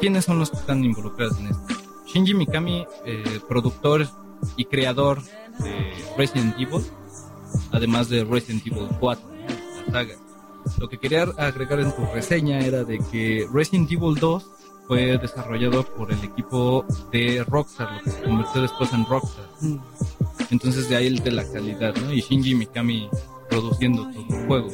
[0.01, 1.67] ¿Quiénes son los que están involucrados en esto?
[2.07, 4.07] Shinji Mikami, eh, productor
[4.57, 6.85] y creador de Resident Evil,
[7.73, 9.37] además de Resident Evil 4, ¿no?
[9.87, 10.26] la saga.
[10.79, 14.47] Lo que quería agregar en tu reseña era de que Resident Evil 2
[14.87, 19.47] fue desarrollado por el equipo de Rockstar, lo que se convirtió después en Rockstar.
[19.61, 19.77] Mm.
[20.51, 22.13] Entonces de ahí el de la calidad, ¿no?
[22.13, 23.09] Y Shinji Mikami
[23.49, 24.69] produciendo todo el juego.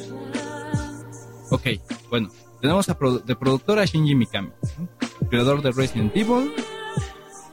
[1.49, 1.61] Ok,
[2.09, 2.29] bueno,
[2.61, 4.87] tenemos a produ- de productor a Shinji Mikami, ¿no?
[5.29, 6.53] creador de Resident Evil,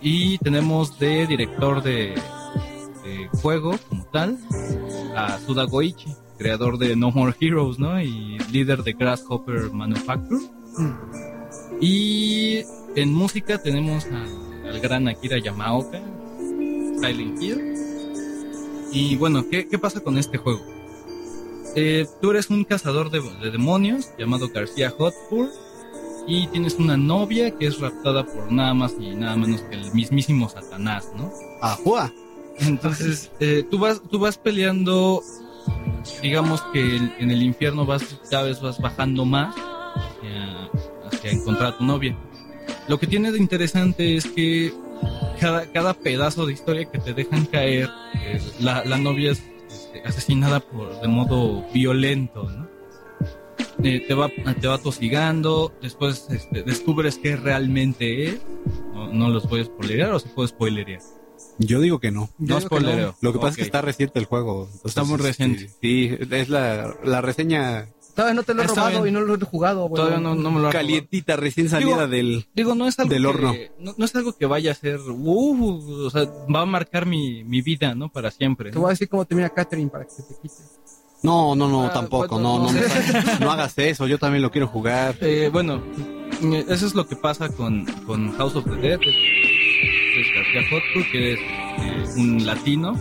[0.02, 2.14] y tenemos de director de,
[3.04, 4.38] de juego como tal
[5.16, 8.00] a Suda Goichi, creador de No More Heroes, ¿no?
[8.00, 10.40] Y líder de Grasshopper Manufacture.
[11.80, 12.60] Y
[12.96, 16.00] en música tenemos a- al gran Akira Yamaoka,
[17.00, 17.74] Silent Hill.
[18.92, 20.62] Y bueno, ¿qué, qué pasa con este juego?
[21.76, 25.48] Eh, tú eres un cazador de, de demonios llamado García Hotspur
[26.26, 29.92] y tienes una novia que es raptada por nada más y nada menos que el
[29.92, 31.30] mismísimo Satanás, ¿no?
[31.60, 32.12] ¡Ajua!
[32.58, 35.22] Entonces, eh, tú vas, tú vas peleando,
[36.22, 40.70] digamos que en, el infierno vas, cada vez vas bajando más hacia,
[41.06, 42.16] hacia encontrar a tu novia.
[42.88, 44.72] Lo que tiene de interesante es que
[45.38, 50.02] cada, cada pedazo de historia que te dejan caer, eh, la, la novia es este,
[50.04, 52.68] asesinada por, de modo violento, ¿no?
[53.82, 58.40] Eh, te va te va tosigando, después este, descubres qué realmente es.
[58.92, 61.00] No, no los voy a spoilerear o se puede spoilerear.
[61.62, 62.30] Yo digo que no.
[62.38, 63.14] Yo No spoilereo.
[63.20, 64.64] Lo que pasa es que está reciente el juego.
[64.64, 65.70] entonces, Está muy este, reciente.
[65.80, 69.14] Sí, es la, la reseña Todavía no te lo he Está robado bien.
[69.14, 69.88] y no lo he jugado.
[69.88, 70.04] bueno.
[70.04, 72.46] Todavía no, no me lo ha calientita, recién salida Digo- del...
[72.54, 73.54] Digo, no es algo Del que, horno.
[73.78, 77.44] No, no es algo que vaya a ser, uh, o sea, va a marcar mi,
[77.44, 78.08] mi vida, ¿no?
[78.10, 78.70] Para siempre.
[78.70, 78.80] Te ¿no?
[78.82, 80.54] voy a decir cómo termina Catherine para que se te quite.
[81.22, 82.80] No, no, no, Ah, tampoco, bueno, no, no, no.
[82.80, 85.16] no, no hagas eso, yo también lo quiero jugar.
[85.20, 85.82] Eh, bueno,
[86.68, 88.98] eso es lo que pasa con, con House of the Dead.
[90.70, 92.98] Hotspur, que es un latino.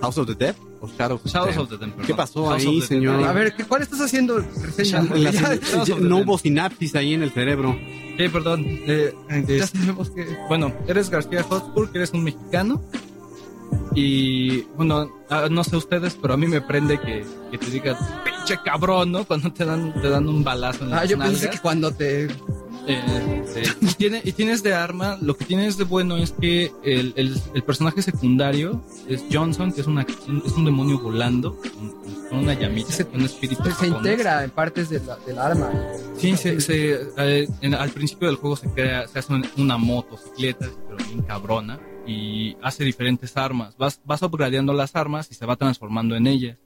[0.00, 1.58] House of the Dead o Shadow of the Shadows Dead?
[1.62, 2.06] of the Dead, perdón.
[2.06, 3.24] ¿Qué pasó House ahí, señor?
[3.24, 5.02] A ver, ¿qué- ¿cuál estás haciendo reseña?
[5.02, 7.76] La- Ya- ya- no hubo sinapsis ahí en el cerebro.
[8.18, 8.64] Sí, perdón.
[8.66, 9.14] Eh,
[9.48, 10.26] ya es- sabemos que...
[10.48, 12.82] bueno, eres García Hotspur, que eres un mexicano.
[13.94, 17.96] Y bueno, ah, no sé ustedes, pero a mí me prende que, que te digan,
[18.24, 19.24] pinche cabrón, ¿no?
[19.24, 21.50] Cuando te dan, te dan un balazo en Ah, las yo pensé nalgas.
[21.56, 22.28] que cuando te...
[22.88, 23.60] Eh, sí.
[23.80, 27.40] y, tiene, y tienes de arma, lo que tienes de bueno es que el, el-
[27.54, 31.90] el personaje secundario es Johnson, que es, una, es un demonio volando, con,
[32.28, 33.64] con una llamita, Se- un espíritu.
[33.78, 35.70] Se, integra en partes de la- del arma.
[36.16, 39.76] Sí, se, se, eh, en- al principio del juego se crea, se hace un- una
[39.78, 43.76] motocicleta, pero bien cabrona, y hace diferentes armas.
[43.76, 46.56] Vas, vas upgradeando las armas y se va transformando en ellas.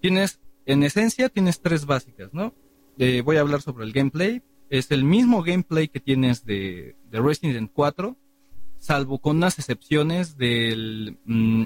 [0.00, 2.52] Tienes, en esencia, tienes tres básicas, ¿no?
[2.98, 4.42] Eh, voy a hablar sobre el gameplay.
[4.72, 8.16] Es el mismo gameplay que tienes de, de Resident 4,
[8.78, 11.64] salvo con unas excepciones del, mm,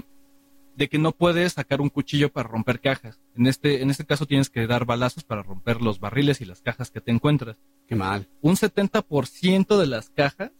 [0.75, 3.21] de que no puedes sacar un cuchillo para romper cajas.
[3.37, 6.61] En este, en este caso tienes que dar balazos para romper los barriles y las
[6.61, 7.55] cajas que te encuentras.
[7.87, 8.27] Qué mal.
[8.41, 10.51] Un 70% de las cajas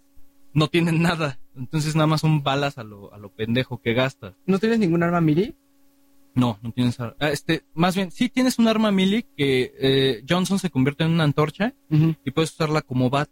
[0.54, 1.42] no tienen nada.
[1.54, 4.36] Entonces nada más son balas a lo, a lo pendejo que gastas.
[4.46, 5.54] ¿No tienes ningún arma mili?
[6.38, 7.00] No, no tienes...
[7.00, 11.04] ar- ah, este, más bien, sí tienes un arma melee que eh, Johnson se convierte
[11.04, 13.30] en una antorcha y puedes usarla como bat.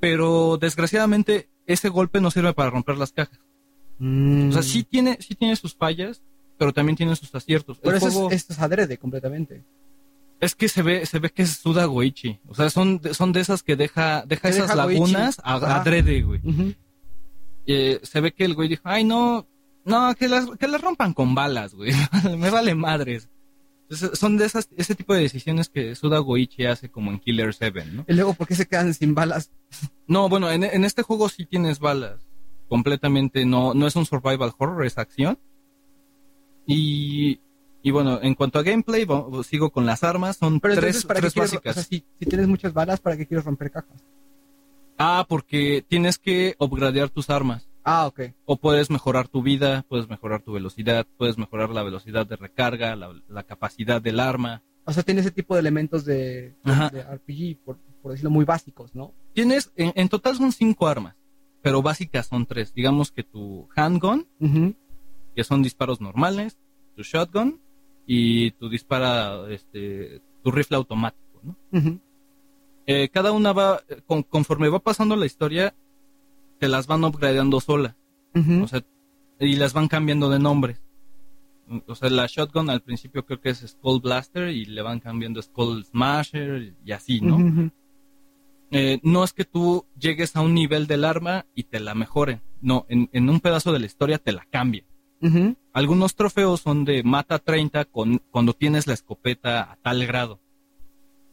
[0.00, 3.38] Pero desgraciadamente ese golpe no sirve para romper las cajas.
[3.98, 4.48] Mm.
[4.48, 6.22] O sea, sí tiene, sí tiene sus fallas,
[6.58, 7.78] pero también tiene sus aciertos.
[7.82, 9.62] Pero eso juego- es, esto es adrede completamente.
[10.40, 12.40] Es que se ve, se ve que es Suda Goichi.
[12.48, 16.22] O sea, son, de- son de esas que deja, deja esas deja lagunas a, adrede,
[16.22, 16.40] güey.
[17.66, 19.46] Eh, se ve que el güey dijo, ay, no,
[19.84, 21.92] no, que las, que las rompan con balas, güey.
[22.38, 23.28] Me vale madres.
[23.82, 27.52] Entonces, son de esas, ese tipo de decisiones que Suda Goichi hace como en Killer
[27.52, 28.04] 7, ¿no?
[28.06, 29.50] Y luego, ¿por qué se quedan sin balas?
[30.06, 32.20] No, bueno, en, en este juego sí tienes balas.
[32.68, 35.38] Completamente no, no es un survival horror, es acción.
[36.66, 37.40] Y,
[37.82, 39.06] y bueno, en cuanto a gameplay,
[39.44, 41.76] sigo con las armas, son Pero tres, entonces, ¿para tres quieres, básicas.
[41.76, 44.04] o sea, si, si tienes muchas balas, ¿para qué quieres romper cajas?
[44.98, 47.69] Ah, porque tienes que upgradear tus armas.
[47.84, 48.20] Ah, ok.
[48.44, 52.94] O puedes mejorar tu vida, puedes mejorar tu velocidad, puedes mejorar la velocidad de recarga,
[52.96, 54.62] la, la capacidad del arma.
[54.84, 59.12] O sea, tiene ese tipo de elementos de, RPG, por, por decirlo muy básicos, ¿no?
[59.34, 61.16] Tienes, en, en total son cinco armas,
[61.62, 62.74] pero básicas son tres.
[62.74, 64.26] Digamos que tu handgun,
[65.34, 66.58] que son disparos normales,
[66.96, 67.60] tu shotgun
[68.06, 71.56] y tu dispara, este, tu rifle automático, ¿no?
[72.86, 75.74] Eh, cada una va, con- conforme va pasando la historia,
[76.60, 77.96] te las van upgradeando sola.
[78.62, 78.84] O sea,
[79.40, 80.80] y las van cambiando de nombres.
[81.86, 85.40] O sea, la shotgun al principio creo que es Skull Blaster y le van cambiando
[85.40, 87.70] Skull Smasher y así, ¿no?
[88.72, 92.40] Eh, no es que tú llegues a un nivel del arma y te la mejoren.
[92.60, 94.84] No, en, en un pedazo de la historia te la cambia.
[95.22, 95.56] Ujú.
[95.72, 100.40] Algunos trofeos son de mata 30 con, cuando tienes la escopeta a tal grado,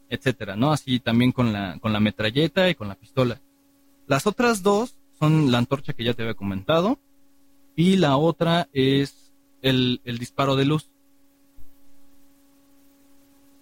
[0.08, 0.72] etcétera, ¿no?
[0.72, 3.40] Así también con la, con la metralleta y con la pistola.
[4.06, 6.98] Las otras dos son la antorcha que ya te había comentado
[7.76, 10.90] y la otra es el, el disparo de luz.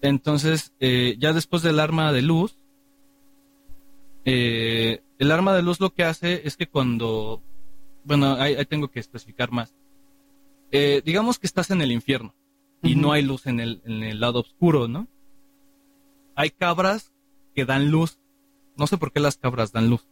[0.02, 2.56] Entonces, eh, ya después del arma de luz,
[4.24, 7.42] eh, el arma de luz lo que hace es que cuando,
[8.04, 9.74] bueno, ahí, ahí tengo que especificar más.
[10.72, 12.34] Eh, digamos que estás en el infierno
[12.82, 15.08] y no hay luz en el, en el lado oscuro, ¿no?
[16.34, 17.12] Hay cabras
[17.54, 18.18] que dan luz.
[18.76, 20.06] No sé por qué las cabras dan luz.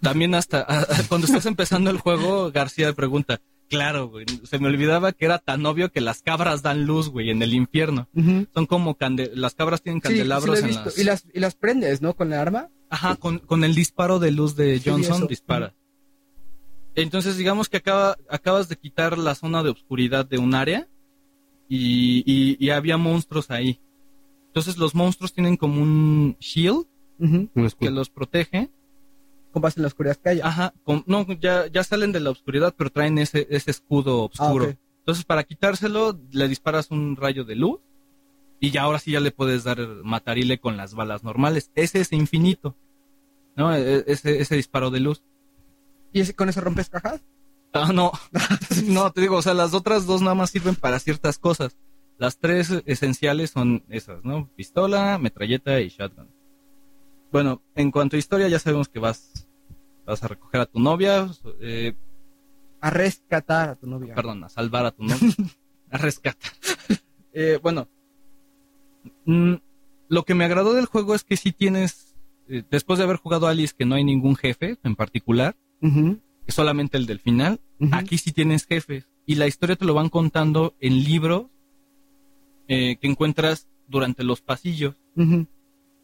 [0.00, 0.66] También hasta
[1.08, 3.40] cuando estás empezando el juego, García pregunta,
[3.70, 7.30] claro, güey, se me olvidaba que era tan obvio que las cabras dan luz, güey,
[7.30, 8.08] en el infierno.
[8.52, 10.98] Son como cande las cabras tienen Sí, sí lo candelabros en las...
[10.98, 12.14] Y las y las prendes, ¿no?
[12.14, 12.68] Con el arma.
[12.90, 15.74] Ajá, con, con el disparo de luz de Sí, Johnson dispara.
[16.94, 20.86] Entonces, digamos que acaba, acabas de quitar la zona de oscuridad de un área
[21.68, 23.80] y, y- y había monstruos ahí.
[24.48, 26.86] Entonces, los monstruos tienen como un shield
[27.86, 28.70] que los protege.
[29.54, 30.46] Con base en la oscuridad que haya.
[30.46, 34.66] Ajá, con- no, ya, ya salen de la oscuridad, pero traen ese, ese escudo oscuro.
[34.66, 34.78] Ah, ok.
[34.98, 37.78] Entonces, para quitárselo, le disparas un rayo de luz
[38.60, 41.70] y ya ahora sí ya le puedes dar matarile con las balas normales.
[41.74, 42.76] Ese es infinito,
[43.56, 43.74] ¿no?
[43.74, 45.22] E- Ese, ese disparo de luz.
[46.12, 47.22] ¿Y ese, con eso rompes cajas?
[47.72, 48.12] Ah, no,
[48.86, 51.76] no, te digo, o sea, las otras dos nada más sirven para ciertas cosas.
[52.18, 54.48] Las tres esenciales son esas, ¿no?
[54.56, 56.28] Pistola, metralleta y shotgun.
[57.32, 59.43] Bueno, en cuanto a historia, ya sabemos que vas,
[60.06, 61.28] vas a recoger a tu novia,
[61.60, 61.94] eh,
[62.80, 64.14] A rescatar a tu novia.
[64.14, 65.18] perdón, a salvar a tu novia,
[65.90, 66.52] a rescatar.
[67.32, 67.88] Eh, bueno,
[69.24, 69.54] mm,
[70.08, 72.14] lo que me agradó del juego es que sí tienes,
[72.48, 76.52] eh, después de haber jugado Alice, que no hay ningún jefe en particular, Ujú, que
[76.52, 77.60] solamente el del final,
[77.92, 79.08] aquí sí tienes jefes.
[79.26, 81.46] Y la historia te lo van contando en libros
[82.68, 84.94] eh, que encuentras durante los pasillos.
[85.16, 85.46] Ujú.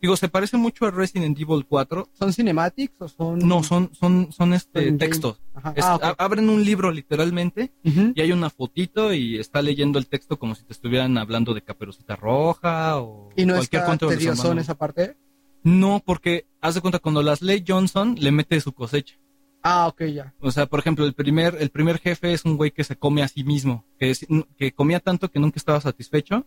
[0.00, 2.08] Digo, se parece mucho a Resident Evil 4.
[2.12, 3.38] ¿Son cinematics o son...?
[3.40, 5.40] No, son, son, son este son textos.
[5.54, 5.74] Ajá.
[5.76, 7.72] Es- Ah, abren un libro literalmente
[8.14, 11.62] y hay una fotito y está leyendo el texto como si te estuvieran hablando de
[11.62, 15.16] Caperucita Roja o ¿Y no cualquier cuento de los en esa parte?
[15.62, 19.16] No, porque haz de cuenta cuando las lee Johnson le mete su cosecha.
[19.62, 20.32] Ah, ok, ya.
[20.40, 23.22] O sea, por ejemplo, el primer, el primer jefe es un güey que se come
[23.22, 24.26] a sí mismo, que, es-
[24.56, 26.46] que comía tanto que nunca estaba satisfecho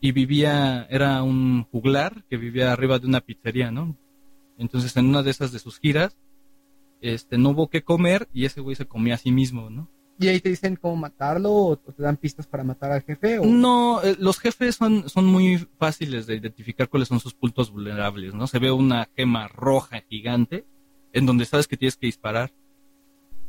[0.00, 3.96] y vivía, era un juglar que vivía arriba de una pizzería, ¿no?
[4.58, 6.16] Entonces, en una de esas de sus giras,
[7.00, 9.88] este, no hubo que comer y ese güey se comía a sí mismo, ¿no?
[10.18, 13.38] ¿Y ahí te dicen cómo matarlo o te dan pistas para matar al jefe?
[13.38, 13.46] O...
[13.46, 18.34] No, eh, los jefes son, son muy fáciles de identificar cuáles son sus puntos vulnerables,
[18.34, 18.46] ¿no?
[18.46, 20.66] Se ve una gema roja gigante
[21.14, 22.52] en donde sabes que tienes que disparar.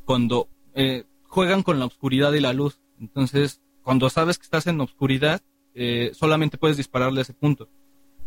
[0.05, 2.79] Cuando eh, juegan con la oscuridad y la luz.
[2.99, 5.41] Entonces, cuando sabes que estás en la oscuridad,
[5.75, 7.69] eh, solamente puedes dispararle a ese punto.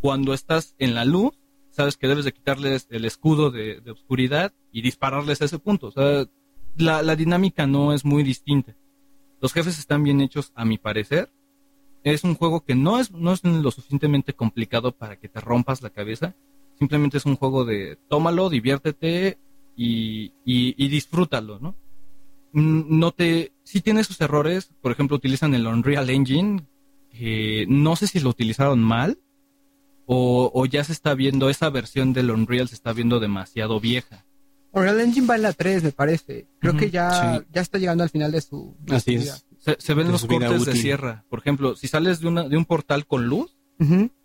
[0.01, 1.35] Cuando estás en la luz,
[1.71, 5.89] sabes que debes de quitarles el escudo de, de oscuridad y dispararles a ese punto.
[5.89, 6.27] O sea,
[6.77, 8.75] la, dinámica no es muy distinta.
[9.41, 11.31] Los jefes están bien hechos, a mi parecer.
[12.03, 15.83] Es un juego que no es, no es lo suficientemente complicado para que te rompas
[15.83, 16.35] la cabeza.
[16.79, 19.39] Simplemente es un juego de tómalo, diviértete
[19.77, 21.77] y, y, y disfrútalo, ¿no?
[22.53, 24.71] Mm, No te, sí tiene sus errores.
[24.81, 26.67] Por ejemplo, utilizan el Unreal Engine,
[27.17, 29.19] que no sé si lo utilizaron mal
[30.07, 34.27] o, o ya se está viendo, esa versión del Unreal se está viendo demasiado vieja.
[34.73, 36.47] Unreal Engine va en la 3, me parece.
[36.59, 37.47] Creo que ya, sí.
[37.53, 38.77] ya está llegando al final de su...
[38.81, 39.25] de Así su es.
[39.25, 39.39] vida.
[39.59, 41.25] Se, se ven De los cortes de sierra.
[41.31, 43.57] Por ejemplo, si sales de, una, de un portal con luz,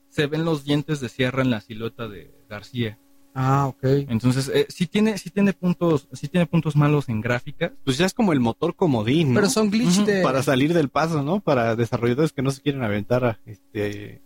[0.09, 2.97] se ven los dientes de sierra en la silueta de García.
[3.41, 3.83] Ah, ok.
[4.09, 7.71] Entonces, eh, sí tiene, sí tiene puntos, sí tiene puntos malos en gráficas.
[7.85, 9.35] Pues ya es como el motor comodín, ¿no?
[9.35, 10.21] Pero son glitch de...
[10.23, 11.39] Para salir del paso, ¿no?
[11.39, 14.21] Para desarrolladores que no se quieren aventar a, este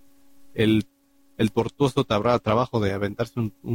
[0.55, 0.87] el,
[1.37, 3.73] el tortuoso tabra- trabajo de aventarse un, un,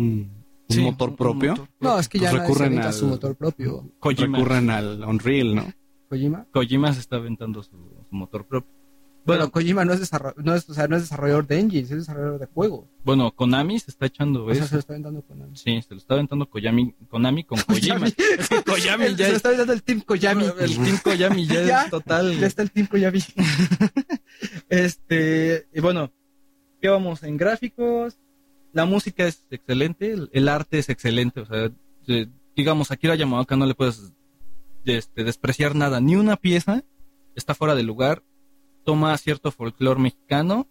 [0.68, 1.50] un Sí, motor un propio.
[1.50, 3.84] motor No, es que ya Pues se recurren avienta al- su motor propio.
[4.00, 5.72] Kojima, Recurren al Unreal, ¿no?
[6.08, 6.46] Kojima.
[6.52, 7.76] Kojima se está aventando su,
[8.08, 8.72] su motor propio.
[9.28, 12.40] Bueno, Kojima no es, no, es, o sea, no es desarrollador de engines, es desarrollador
[12.40, 12.86] de juegos.
[13.04, 14.68] bueno, Konami se está echando O sea, eso.
[14.68, 15.56] se lo está aventando Konami.
[15.56, 18.06] Sí, se lo está aventando Koyami, Konami con Kojima.
[18.08, 20.44] es que Koyami El- ya se lo es, está aventando el Team Koyami.
[20.60, 22.38] el Team Koyami ya, Ya, es total.
[22.38, 23.20] Ya está el Team Koyami.
[24.68, 26.10] Este, y bueno,
[26.80, 27.22] ¿qué vamos?
[27.22, 28.18] En gráficos,
[28.72, 31.70] la música es excelente, el, el arte es excelente, o sea,
[32.08, 32.26] eh,
[32.56, 34.12] digamos, Akira Yamaoka no le puedes
[34.84, 36.84] este, despreciar nada, ni una pieza
[37.34, 38.22] está fuera de lugar.
[38.88, 40.66] Toma cierto folclore mexicano,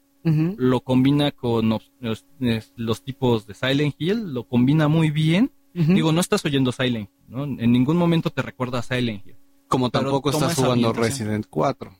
[0.57, 5.51] lo combina con los, tipos de Silent Hill, lo combina muy bien.
[5.73, 7.43] Digo, no estás oyendo Silent Hill, ¿no?
[7.43, 9.35] En ningún momento te recuerda a Silent Hill.
[9.67, 10.91] Como tampoco estás jugando.
[10.93, 11.91] Resident 4.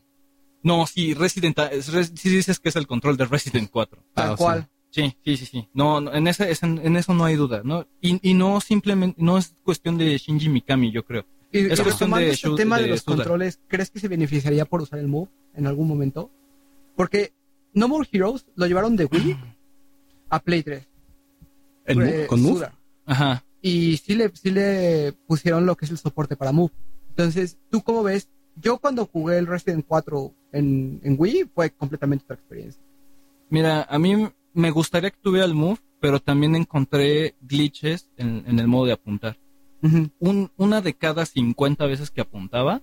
[0.63, 4.01] No, sí, Resident, es- Res- sí dices que es el control de Resident 4.
[4.15, 4.59] Tal Ah, cual.
[4.61, 5.67] sea, Sí, sí, sí, sí.
[5.75, 7.85] No, no, en, ese, es- en, en eso no hay duda, ¿no?
[8.01, 11.25] Y, y no simplemente, no es cuestión de Shinji Mikami, yo creo.
[11.51, 14.65] Y, Es retomando de este shoot- tema de, de los controles, ¿crees que se beneficiaría
[14.65, 16.29] por usar el Move en algún momento?
[16.95, 17.33] Porque
[17.73, 19.37] No More Heroes lo llevaron de Wii
[20.29, 20.87] a Play 3.
[21.85, 22.23] ¿El Move?
[22.23, 22.67] Eh, ¿Con Move?
[23.05, 23.43] Ajá.
[23.61, 26.71] Y sí le, sí le pusieron lo que es el soporte para Move.
[27.09, 28.29] Entonces, ¿tú cómo ves?
[28.59, 32.81] Yo cuando jugué el Resident 4 en, en Wii fue completamente otra experiencia.
[33.49, 38.59] Mira, a mí me gustaría que tuviera el move, pero también encontré glitches en, en
[38.59, 39.37] el modo de apuntar.
[39.81, 42.81] Un- una de cada 50 veces que apuntaba,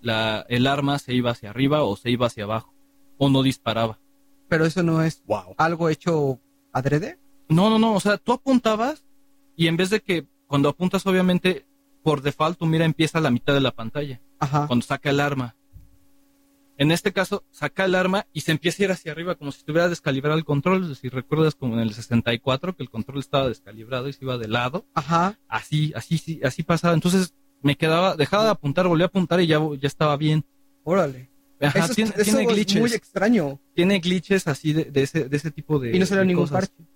[0.00, 2.74] la, el arma se iba hacia arriba o se iba hacia abajo,
[3.18, 3.98] o no disparaba.
[4.48, 5.54] Pero eso no es Wow.
[5.58, 6.40] algo hecho
[6.72, 7.18] adrede.
[7.48, 9.04] No, no, no, o sea, tú apuntabas
[9.56, 11.64] y en vez de que cuando apuntas, obviamente,
[12.02, 14.66] por default tu mira empieza a la mitad de la pantalla, Ajá.
[14.66, 15.54] cuando saca el arma.
[16.78, 19.58] En este caso, saca el arma y se empieza a ir hacia arriba, como si
[19.58, 20.96] estuviera descalibrado el control.
[20.96, 24.48] Si recuerdas, como en el 64, que el control estaba descalibrado y se iba de
[24.48, 24.86] lado.
[24.94, 25.38] Ajá.
[25.48, 26.94] Así, así, sí, así pasaba.
[26.94, 30.44] Entonces, me quedaba, dejaba de apuntar, volví a apuntar y ya, ya estaba bien.
[30.82, 31.30] Órale.
[31.60, 32.80] Ajá, eso es- tiene, eso tiene es glitches.
[32.80, 33.60] muy extraño.
[33.74, 35.94] Tiene glitches así de, de ese, de ese tipo de.
[35.94, 36.70] y no salió ningún cosas.
[36.70, 36.88] parche.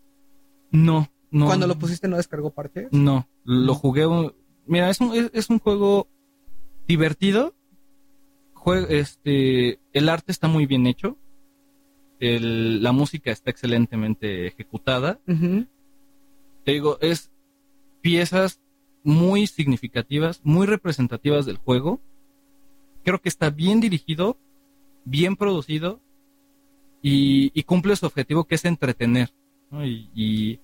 [0.73, 1.47] No, no.
[1.47, 2.89] Cuando lo pusiste no descargó parche.
[2.91, 4.07] No, lo jugué.
[4.07, 4.35] un-
[4.67, 6.09] Mira, es un, es, es un juego
[6.89, 7.55] divertido.
[8.75, 11.17] Este, el arte está muy bien hecho.
[12.19, 15.21] El- la música está excelentemente ejecutada.
[16.65, 17.31] Te digo, es
[18.01, 18.61] piezas
[19.05, 22.01] muy significativas, muy representativas del juego.
[23.05, 24.37] Creo que está bien dirigido,
[25.05, 26.01] bien producido
[27.03, 29.33] y, y cumple su objetivo que es entretener.
[29.71, 29.87] ¿no?
[29.87, 30.59] Y, y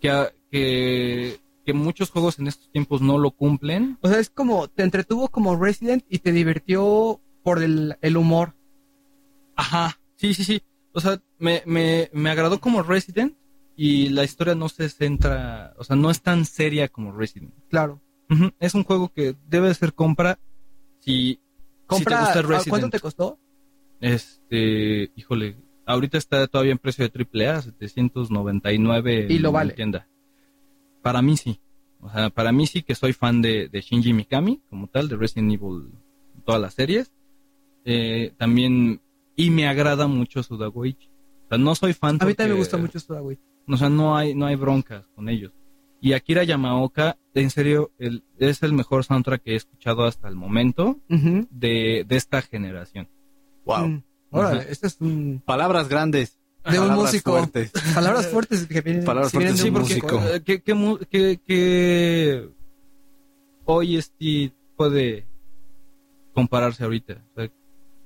[0.00, 1.38] que, a- que,
[1.68, 3.98] que muchos juegos en estos tiempos no lo cumplen.
[4.00, 8.54] O sea, es como, te entretuvo como Resident y te divirtió por el, el humor.
[9.54, 10.62] Ajá, sí, sí, sí.
[10.94, 13.36] O sea, me, me, me agradó como Resident
[13.76, 17.52] y la historia no se centra, o sea, no es tan seria como Resident.
[17.68, 18.00] Claro.
[18.60, 20.38] Es un juego que debe ser compra
[21.00, 21.38] si,
[21.84, 22.68] Compra, si te gusta ¿a Resident.
[22.70, 23.38] ¿Cuánto te costó?
[24.00, 27.12] Este, híjole, ahorita está todavía en precio de
[27.46, 29.74] AAA, 799 Y lo en vale.
[29.74, 30.08] tienda.
[31.02, 31.60] Para mí sí.
[32.00, 35.16] O sea, para mí sí que soy fan de, de Shinji Mikami, como tal, de
[35.16, 35.90] Resident Evil,
[36.44, 37.12] todas las series.
[37.84, 39.00] Eh, también,
[39.36, 41.08] y me agrada mucho Sudagoichi.
[41.46, 43.38] O sea, no soy fan A mí porque- también me gusta mucho Suda, güey.
[43.66, 45.52] o sea, no hay, no hay broncas con ellos.
[46.00, 50.36] Y Akira Yamaoka, en serio, el- es el mejor soundtrack que he escuchado hasta el
[50.36, 53.08] momento de, de esta generación.
[53.64, 53.88] Wow.
[53.88, 54.02] Mm.
[54.30, 54.68] Órale, Ajá.
[54.70, 55.42] este es un...
[55.44, 56.37] Palabras grandes.
[56.70, 57.30] De un músico.
[57.32, 57.70] fuertes.
[57.94, 60.22] Palabras fuertes que vienen, Palabras vienen fuertes de un músico.
[60.34, 62.48] eh, ¿qué, qué, qué- qué
[63.64, 65.26] hoy este puede
[66.34, 67.22] compararse ahorita?
[67.34, 67.50] O sea,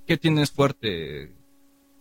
[0.07, 1.33] ¿Qué tienes fuerte?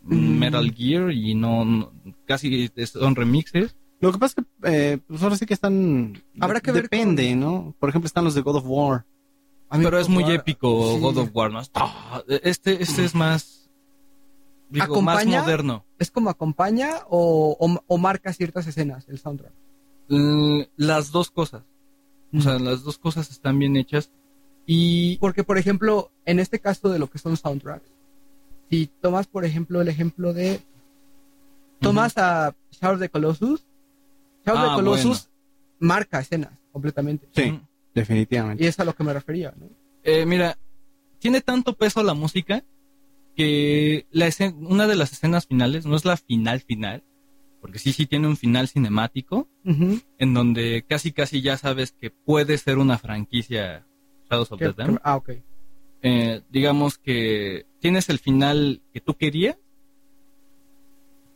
[0.03, 0.39] Mm.
[0.39, 1.91] Metal Gear y no, no-
[2.25, 3.75] casi son remixes.
[3.99, 6.19] Lo que pasa es que, eh, pues ahora sí que están.
[6.39, 7.75] Habrá que ver Depende, con- ¿no?
[7.79, 9.05] Por ejemplo, están los de God of War.
[9.69, 10.99] Pero es muy God- épico sí.
[11.01, 11.61] God of War, ¿no?
[12.27, 13.60] Este, este es más,
[14.71, 15.85] digo, más moderno.
[15.99, 19.53] ¿Es como acompaña o, o, o marca ciertas escenas el soundtrack?
[20.09, 21.63] Mm, Las dos cosas.
[22.33, 24.11] O sea, las dos cosas están bien hechas.
[24.65, 27.91] Y Porque, por ejemplo, en este caso de lo que son soundtracks,
[28.69, 30.61] si tomas, por ejemplo, el ejemplo de...
[31.79, 33.65] Tomas a Shadow of the Colossus,
[34.45, 35.29] Shadow of Ah, the Colossus
[35.79, 37.27] marca escenas completamente.
[37.35, 37.59] Sí,
[37.93, 38.63] definitivamente.
[38.63, 39.67] Y es a lo que me refería, ¿no?
[40.03, 40.57] Eh, mira,
[41.19, 42.63] tiene tanto peso la música
[43.35, 47.03] que la escena- una de las escenas finales, no es la final final,
[47.61, 52.57] porque sí, sí tiene un final cinemático, en donde casi casi ya sabes que puede
[52.57, 53.85] ser una franquicia
[54.29, 54.99] Shadows of the Dam.
[55.03, 55.29] ah, ok.
[56.03, 59.57] Eh, digamos que tienes el final que tú querías,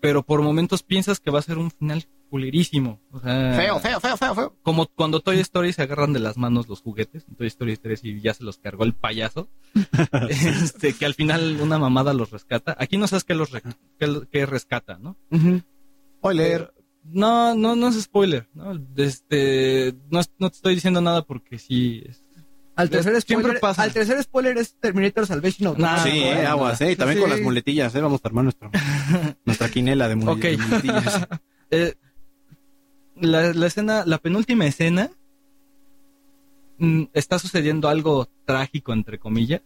[0.01, 2.99] pero por momentos piensas que va a ser un final culerísimo.
[3.11, 4.55] O sea, Feo, feo, feo, feo, feo.
[4.61, 8.01] como cuando Toy Story se agarran de las manos los juguetes, en Toy Story 3
[8.03, 9.47] y ya se los cargó el payaso,
[10.29, 12.75] este, que al final una mamada los rescata.
[12.77, 13.61] Aquí no sabes qué los re-
[13.97, 15.15] qué qué rescata, ¿no?
[16.17, 16.73] Spoiler.
[17.05, 18.73] No, no, no es spoiler, ¿no?
[18.97, 22.03] Este, no, es- no te estoy diciendo nada porque sí.
[22.05, 22.23] es-
[22.75, 23.83] Al tercer Siempre spoiler, pasa.
[23.83, 26.25] al tercer spoiler es Terminator Salvation of Nah, sí, bueno.
[26.41, 26.91] eh, aguas, eh.
[26.91, 27.35] y También con Sí.
[27.35, 28.01] las muletillas, eh.
[28.01, 28.69] Vamos a armar nuestro,
[29.45, 30.41] nuestra quinela de, mule- Ok.
[30.41, 31.27] de muletillas.
[31.71, 31.95] Eh,
[33.19, 35.11] la, la escena, la penúltima escena,
[36.77, 39.61] mm, está sucediendo algo trágico, entre comillas.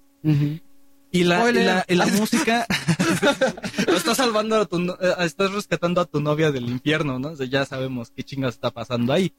[1.12, 1.40] Y la,
[2.18, 2.68] música.
[3.88, 4.78] lo estás salvando a tu.
[4.78, 7.30] eh, estás rescatando a tu novia del infierno, ¿no?
[7.30, 9.34] O sea, ya sabemos qué chingas está pasando ahí.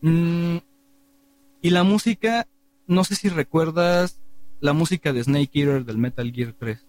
[0.00, 0.58] Mm,
[1.62, 2.46] y la música.
[2.86, 4.20] No sé si recuerdas
[4.60, 6.84] la música de Snake Eater del Metal Gear 3.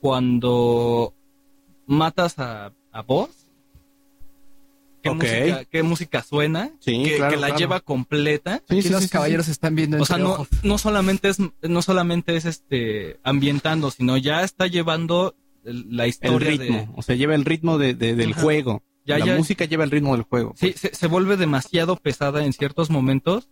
[0.00, 1.14] Cuando
[1.86, 3.39] matas a, a Boss.
[5.02, 6.70] ¿Qué, música, ¿Qué música suena?
[6.80, 7.58] Sí, que, claro, que la claro.
[7.58, 8.62] lleva completa.
[8.68, 11.38] Sí, Aquí sí, los sí, sí, caballeros están viendo O sea, no, no solamente es,
[11.62, 15.34] no solamente es este ambientando, sino ya está llevando
[15.64, 18.42] el- la El historia ritmo, de- o sea, lleva el ritmo de, de- del Ajá.
[18.42, 18.82] juego.
[19.06, 20.52] Ya, la ya- música lleva el ritmo del juego.
[20.56, 23.48] Sí, se, se vuelve demasiado pesada en ciertos momentos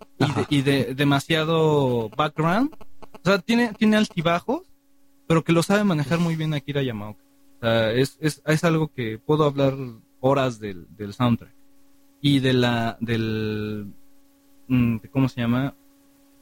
[0.49, 2.75] y, y de- demasiado background.
[3.01, 4.63] O sea, tiene, tiene altibajos,
[5.27, 7.23] pero que lo sabe manejar muy bien Akira Yamaoka.
[7.57, 9.75] O sea, es, es, es algo que puedo hablar
[10.21, 11.55] horas del, del soundtrack.
[12.21, 13.93] Y de la, del,
[14.69, 15.75] mm, de ¿cómo se llama?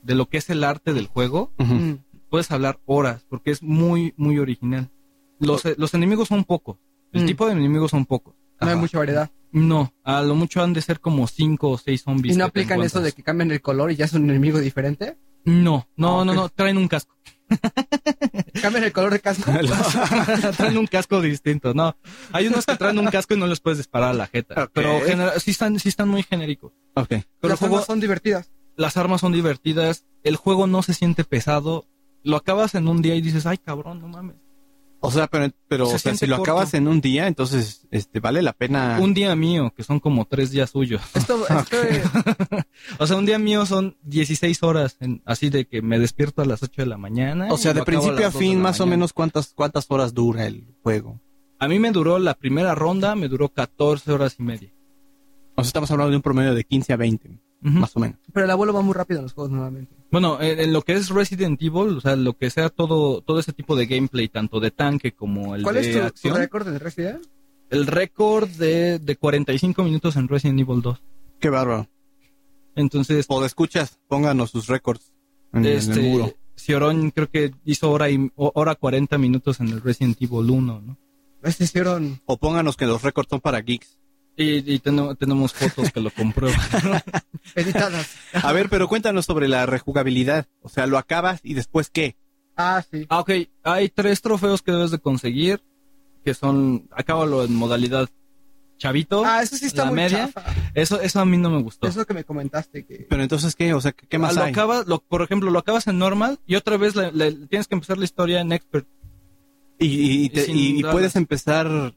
[0.03, 1.53] De lo que es el arte del juego.
[1.59, 1.93] Mm.
[2.31, 4.91] puedes hablar horas porque es muy, muy original.
[5.39, 6.79] Los, los enemigos son pocos.
[7.13, 7.27] El Mm.
[7.27, 8.35] tipo de enemigos son pocos.
[8.61, 9.31] No hay mucha variedad.
[9.53, 12.35] No, a lo mucho han de ser como cinco o seis zombies.
[12.35, 15.17] ¿Y no aplican eso de que cambian el color y ya es un enemigo diferente?
[15.45, 17.15] No, no, Ah, no, no, traen un casco.
[18.63, 19.51] ¿Cambian el color de casco?
[20.57, 21.97] traen un casco distinto, no.
[22.33, 24.69] Hay unos que traen un casco y no les puedes disparar a la jeta.
[24.73, 25.01] Pero
[25.39, 26.73] sí están, sí están muy genéricos.
[26.95, 27.09] Ok.
[27.09, 28.51] Pero Las juego, armas son divertidas.
[28.77, 31.87] las armas son divertidas, el juego no se siente pesado.
[32.23, 34.37] Lo acabas en un día y dices, ay cabrón, no mames.
[35.01, 36.53] O sea, pero, pero Se o sea, si lo corto.
[36.53, 38.99] acabas en un día, entonces este vale la pena.
[39.01, 41.03] Un día mío, que son como tres días suyos.
[41.15, 41.77] Esto, esto
[42.99, 46.47] O sea, un día mío son 16 horas, en- así de que me despierto a
[46.47, 47.49] las 8 de la mañana.
[47.51, 50.15] o sea, de principio a las 2 de fin, más o menos cuántas cuántas horas
[50.15, 51.21] dura el juego.
[51.59, 54.73] A mí me duró la primera ronda, me duró 14 horas y media.
[55.55, 58.19] O sea, estamos hablando de un promedio de 15 a 20, Más o menos.
[58.33, 59.95] pero el abuelo va muy rápido en los juegos nuevamente.
[60.13, 63.41] Bueno, en, en lo que es Resident Evil, o sea, lo que sea todo todo
[63.41, 66.37] ese tipo de gameplay, tanto de tanque como el ¿Cuál de es tu, tu acción.
[66.37, 67.27] récord en Resident?
[67.71, 71.03] el récord de, de 45 minutos en Resident Evil 2.
[71.41, 71.89] Qué bárbaro.
[72.77, 75.13] Entonces, O de escuchas, pónganos sus récords
[75.53, 76.25] en, en el muro.
[76.27, 80.81] este, Ciorón creo que hizo hora y hora 40 minutos en el Resident Evil 1,
[80.83, 80.99] ¿no?
[81.43, 83.99] Este hicieron O pónganos que los récords son para geeks.
[84.37, 86.61] Y, y teno- tenemos fotos que lo comprueban.
[87.55, 88.07] editadas.
[88.35, 90.47] A ver, pero cuéntanos sobre la rejugabilidad.
[90.63, 92.17] O sea, lo acabas y después qué.
[92.57, 93.07] Ah, sí.
[93.09, 93.31] Ah, ok.
[93.65, 95.63] Hay tres trofeos que debes de conseguir,
[96.25, 98.09] que son, acábalo en modalidad
[98.79, 99.25] chavito.
[99.25, 100.27] Ah, eso sí está la muy media.
[100.33, 100.55] chafa.
[100.75, 101.87] Eso, eso a mí no me gustó.
[101.89, 103.07] Eso que me comentaste que...
[103.09, 104.53] Pero entonces qué, o sea, qué, qué Ah, más lo hay?
[104.53, 107.75] acabas, lo- por ejemplo, lo acabas en normal y otra vez le- le- tienes que
[107.75, 108.87] empezar la historia en expert.
[109.79, 111.95] Y, y, y te- y- y puedes empezar,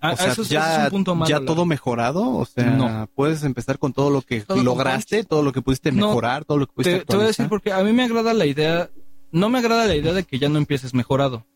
[0.00, 1.28] Ah, o sea, eso, es- ya, eso es un punto malo.
[1.28, 3.08] ya todo mejorado, o sea, No.
[3.14, 6.08] puedes empezar con todo lo que Todo lograste, todo lo que pudiste No.
[6.08, 8.32] mejorar, todo lo que pudiste Te, te voy a decir porque a mí me agrada
[8.34, 8.90] la idea,
[9.32, 11.46] no me agrada la idea de que ya no empieces mejorado.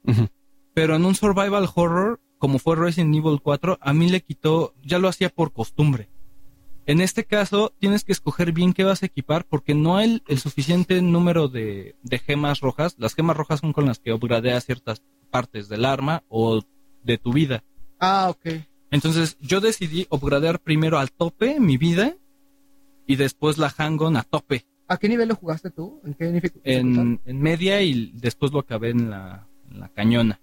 [0.74, 4.98] Pero en un survival horror, como fue Resident Evil 4, a mí le quitó, ya
[4.98, 6.08] lo hacía por costumbre.
[6.86, 10.22] En este caso, tienes que escoger bien qué vas a equipar porque no hay el,
[10.26, 12.96] el suficiente número de, de gemas rojas.
[12.98, 16.62] Las gemas rojas son con las que upgradeas ciertas partes del arma o
[17.04, 17.62] de tu vida.
[18.00, 18.46] Ah, ok.
[18.90, 22.16] Entonces, yo decidí upgradear primero al tope mi vida
[23.06, 26.00] y después la Hang-On a tope ¿A qué nivel lo jugaste tú?
[26.04, 30.40] ¿En qué en, en media y después lo acabé en la, en la cañona.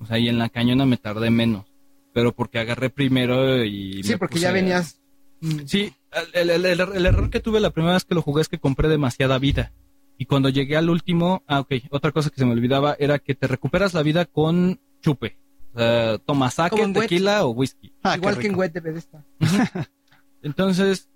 [0.00, 1.64] O sea, y en la cañona me tardé menos.
[2.12, 4.02] Pero porque agarré primero y...
[4.02, 5.00] Sí, me porque puse ya venías...
[5.42, 5.92] mm, Sí,
[6.32, 8.58] el, el- el- el error que tuve la primera vez que lo jugué es que
[8.58, 9.72] compré demasiada vida.
[10.18, 11.44] Y cuando llegué al último...
[11.46, 11.74] Ah, ok.
[11.90, 15.36] Otra cosa que se me olvidaba era que te recuperas la vida con chupe.
[16.50, 17.02] Sake, en Wet.
[17.08, 17.92] tequila o whisky.
[18.02, 18.56] Ah, Igual que en.
[18.56, 19.24] Wet debe de estar.
[20.42, 21.08] Entonces,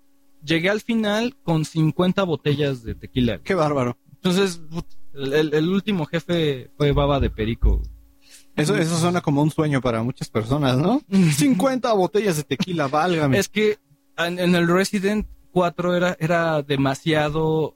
[0.43, 3.39] llegué al final con 50 botellas de tequila.
[3.43, 3.97] Qué bárbaro.
[4.13, 4.61] Entonces,
[5.13, 7.81] el, el- el último jefe fue baba de perico.
[8.55, 11.01] Eso, eso suena como un sueño para muchas personas, ¿no?
[11.09, 13.37] 50 botellas de tequila, válgame.
[13.37, 13.77] Es que
[14.17, 17.75] en, en el Resident 4 era, era demasiado...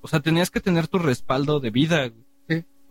[0.00, 2.10] O sea, tenías que tener tu respaldo de vida.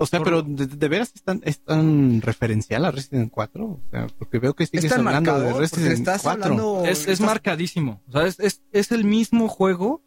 [0.03, 3.65] O sea, por- pero ¿de, de veras es tan, es tan referencial a Resident 4?
[3.65, 6.43] O sea, porque veo que Es sigues hablando marcador de Resident estás 4.
[6.43, 6.83] hablando...
[6.85, 8.01] Es, es estás- marcadísimo.
[8.07, 10.01] O sea, es, es, es el mismo juego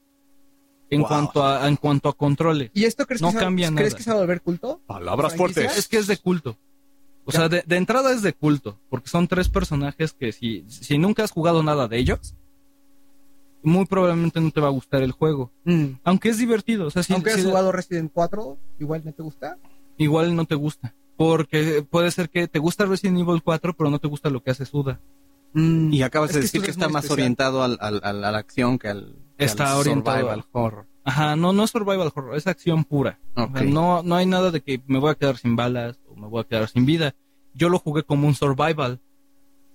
[0.91, 1.09] en, Wow.
[1.09, 2.71] cuanto a, en cuanto a controles.
[2.75, 3.97] ¿Y esto crees, No que, se va- cambia ¿crees nada.
[3.97, 4.81] que se va a volver culto?
[4.87, 5.77] Palabras fuertes.
[5.77, 6.57] Es que es de culto.
[7.25, 10.97] O sea, de, de entrada es de culto, porque son tres personajes que si, si
[10.97, 12.37] nunca has jugado nada de ellos,
[13.65, 15.51] muy probablemente no te va a gustar el juego.
[15.65, 15.87] Mm.
[16.05, 19.23] Aunque es divertido, o sea, si, Aunque has si- jugado Resident 4, igual no te
[19.25, 19.59] gusta.
[19.99, 20.95] Igual no te gusta.
[21.17, 24.51] Porque puede ser que te gusta Resident Evil 4, pero no te gusta lo que
[24.51, 25.01] hace Suda.
[25.55, 27.25] Y acabas de decir que es está más especial.
[27.25, 30.87] orientado al, al- al- a la acción que al, que Está al orientado survival horror.
[31.05, 33.19] Ajá, no, no es survival horror, es acción pura.
[33.35, 33.61] O sea, Ok.
[33.63, 36.43] no, no hay nada de que me voy a quedar sin balas o me voy
[36.43, 37.15] a quedar sin vida.
[37.55, 39.01] Yo lo jugué como un survival.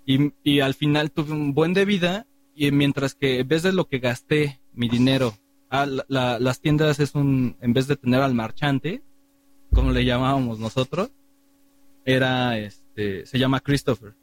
[0.06, 2.28] Y, y al final tuve un buen de vida.
[2.54, 5.34] Y mientras que en vez de lo que gasté mi dinero,
[5.70, 9.02] a la- la- las tiendas es un, en vez de tener al marchante,
[9.74, 11.10] como le llamábamos nosotros,
[12.06, 14.14] era este, se llama Christopher.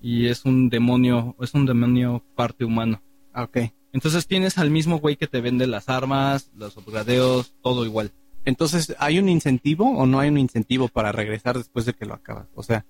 [0.00, 3.00] Y es un demonio, es un demonio parte humano.
[3.32, 3.58] Ah, Ok.
[3.92, 8.10] Entonces tienes al mismo güey que te vende las armas, los upgradeos, todo igual.
[8.44, 12.14] Entonces, ¿hay un incentivo o no hay un incentivo para regresar después de que lo
[12.14, 12.48] acabas?
[12.56, 12.84] O sea,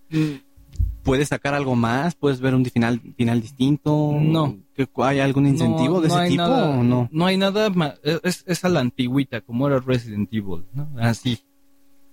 [1.02, 2.14] ¿puedes sacar algo más?
[2.14, 4.16] ¿Puedes ver un final, final distinto?
[4.18, 4.56] No.
[4.74, 7.08] ¿Que- ¿Hay algún incentivo No- de no ese tipo nada- o no?
[7.12, 8.00] No hay nada más.
[8.02, 10.88] Es, es a la antigüita, como era Resident Evil, ¿no?
[10.98, 11.38] Así.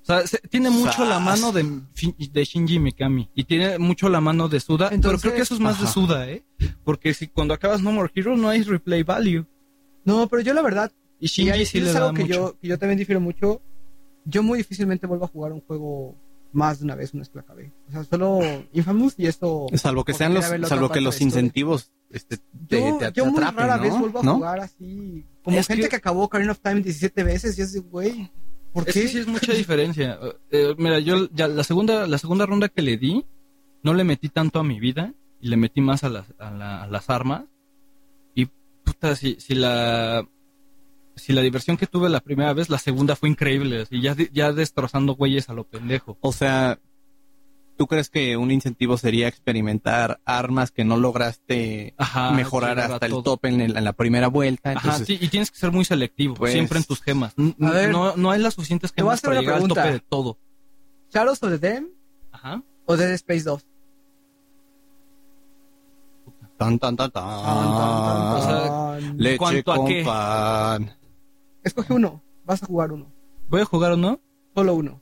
[0.02, 1.22] O sea, se- tiene mucho la Sas.
[1.24, 1.82] mano de,
[2.32, 3.30] de Shinji Mikami.
[3.36, 4.86] Y tiene mucho la mano de Suda.
[4.90, 5.94] pero Entonces- creo que eso es más de Ajá.
[5.94, 6.44] Suda, ¿eh?
[6.84, 9.46] Porque si cuando acabas No More Hero no hay replay value.
[10.04, 12.22] No, pero yo la verdad, Y y Shinji ahí sí es le algo da que
[12.24, 12.34] mucho.
[12.34, 13.62] yo, que yo también difiero mucho.
[14.26, 16.16] Yo muy difícilmente vuelvo a jugar un juego
[16.54, 17.72] más de una vez una vez que lo acabé.
[17.88, 18.40] O sea, solo
[18.74, 19.68] Infamous y esto...
[19.76, 22.38] Salvo que sean los, la salvo que los de la incentivos este,
[22.68, 23.84] te, Yo, te- te yo muy atrapen, rara ¿no?
[23.84, 24.36] vez vuelvo a ¿No?
[24.36, 25.26] jugar así.
[25.44, 25.96] Como Es gente que- que...
[25.96, 28.30] acabó Ocarina of Time 17 veces y es de, güey,
[28.74, 29.02] ¿por Es qué?
[29.02, 30.18] que sí es mucha diferencia.
[30.22, 33.26] Eh, eh, mira, yo ya la segunda, la segunda ronda que le di,
[33.84, 36.84] no le metí tanto a mi vida y le metí más a las, a, la-
[36.84, 37.44] a las armas.
[38.36, 38.48] Y
[38.84, 40.28] puta, si, si la
[41.16, 43.86] si la diversión que tuve la primera vez, la segunda fue increíble.
[43.92, 46.18] Y ya, ya destrozando güeyes a lo pendejo.
[46.22, 46.80] O sea,
[47.78, 53.12] ¿tú crees que un incentivo sería experimentar armas que no lograste Ajá, mejorar hasta el
[53.12, 53.24] todo.
[53.24, 54.72] tope en, el- en la primera vuelta?
[54.72, 57.34] Ajá, sí, y tienes que ser muy selectivo, Pues- siempre en tus gemas.
[57.62, 59.56] A ver, no, no hay las suficientes te voy a gemas hacer para una llegar
[59.56, 59.82] al pregunta.
[59.84, 60.38] tope de todo.
[61.14, 61.88] ¿Shadows of the Dam
[62.32, 62.62] Ajá.
[62.86, 63.66] o Dead Space 2?
[66.58, 67.24] tan, tan, tan, tan.
[67.26, 69.18] O sea, Tan.
[69.18, 70.04] Leche ¿cuánto a con qué?
[70.06, 70.92] pan.
[71.64, 73.08] Escoge uno, vas a jugar uno,
[73.50, 74.20] ¿Voy a jugar o no?
[74.56, 75.01] solo uno.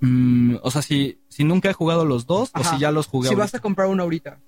[0.00, 2.68] Mm, o sea, si, si nunca he jugado los dos Ajá.
[2.70, 3.44] o si ya los jugué Si ahorita.
[3.44, 4.38] vas a comprar uno ahorita.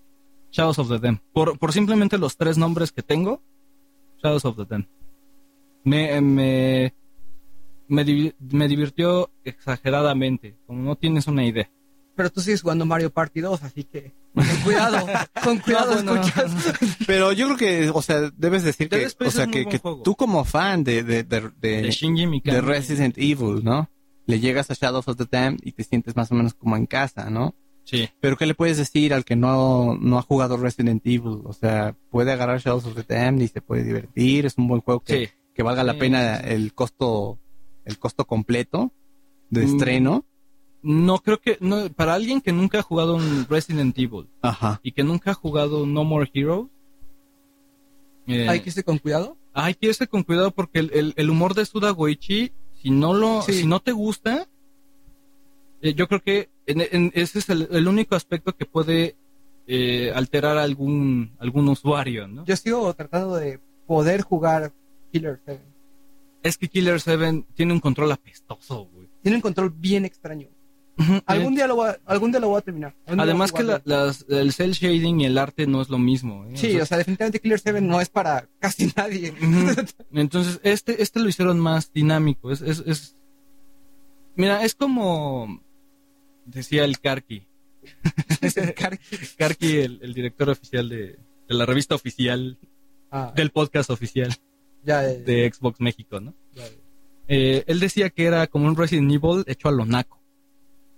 [0.52, 1.20] Shadows of the Dam.
[1.32, 3.42] Por, por simplemente los tres nombres que tengo,
[4.22, 4.86] Shadows of the Dam.
[5.84, 6.92] Me, me,
[7.88, 11.70] me, me divirtió exageradamente, como no tienes una idea.
[12.16, 15.06] Pero tú sigues jugando Mario Party 2, así que con cuidado,
[15.42, 16.52] con cuidado No, escuchas.
[17.06, 20.14] Pero yo creo que, o sea, debes decir Dead que, o sea, que, que tú
[20.16, 22.54] como fan de, de, de, de- De Shinji Mikami.
[22.56, 23.88] de Resident Evil, ¿no?
[24.30, 26.86] Le llegas a Shadows of the Dam y te sientes más o menos como en
[26.86, 27.54] casa, ¿no?
[27.84, 28.08] Sí.
[28.20, 31.40] Pero ¿qué le puedes decir al que no, no ha jugado Resident Evil?
[31.44, 34.80] O sea, puede agarrar Shadows of the Dam y se puede divertir, es un buen
[34.80, 35.32] juego que, Sí.
[35.54, 37.38] que valga la Sí, pena sí, el costo
[37.84, 38.92] el costo completo
[39.48, 39.68] de Mm.
[39.76, 40.24] estreno.
[40.82, 44.80] No, creo que, no, para alguien que nunca ha jugado un Resident Evil Ajá.
[44.82, 46.68] y que nunca ha jugado No More Heroes,
[48.26, 49.36] eh, Hay que irse con cuidado.
[49.52, 52.52] Hay que irse con cuidado porque el, el- el humor de Suda Goichi,
[52.82, 53.52] si no lo, Sí.
[53.52, 54.46] si no te gusta,
[55.82, 59.16] eh, yo creo que en- en- ese es el, el único aspecto que puede
[59.72, 62.44] eh, alterar a algún, algún usuario, ¿no?
[62.44, 64.72] Yo sigo tratando de poder jugar
[65.12, 65.62] Killer 7.
[66.42, 69.08] Es que Killer 7 tiene un control apestoso, güey.
[69.22, 70.48] Tiene un control bien extraño.
[71.26, 72.94] Algún día lo voy a, algún día lo voy a terminar.
[73.06, 76.44] Además que la- las- el cel shading y el arte no es lo mismo.
[76.46, 76.52] ¿eh?
[76.56, 79.32] Sí, o sea, definitivamente Killer 7 no es para casi nadie.
[80.12, 82.50] Entonces, este, este lo hicieron más dinámico.
[82.52, 83.16] Es, es, es-
[84.36, 85.62] Mira, es como
[86.46, 87.46] decía el Karki.
[88.40, 88.98] Es el car-
[89.38, 91.18] Karki, el, el director oficial de,
[91.48, 92.58] de la revista oficial,
[93.12, 94.32] Ah, del podcast oficial
[94.84, 96.32] ya, de Xbox México, ¿no?
[97.26, 100.19] Eh, él decía que era como un Resident Evil hecho a lo naco.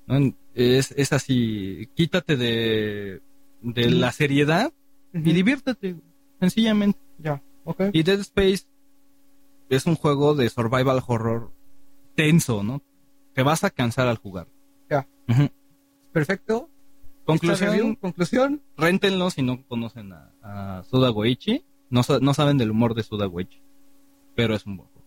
[0.07, 0.35] ¿No?
[0.55, 3.23] Es, es así, quítate de,
[3.63, 4.73] de la seriedad
[5.15, 5.97] y diviértete,
[6.41, 6.99] sencillamente.
[7.19, 7.85] Ya, ok.
[7.93, 8.65] Y Dead Space
[9.71, 11.51] es un juego de survival horror
[12.15, 12.83] tenso, ¿no?
[13.35, 14.47] Te vas a cansar al jugar.
[14.91, 15.07] Ya.
[16.13, 16.69] Perfecto.
[17.25, 18.61] Conclusión, Conclusión.
[18.77, 21.65] réntenlo si no conocen a, a Suda Goichi.
[21.89, 23.61] No, sa- no saben del humor de Suda Goichi.
[24.35, 25.07] Pero es un buen juego.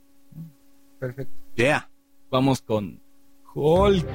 [0.99, 1.33] Perfecto.
[1.55, 1.89] Yeah.
[2.31, 2.99] Vamos con
[3.53, 4.05] Hulk.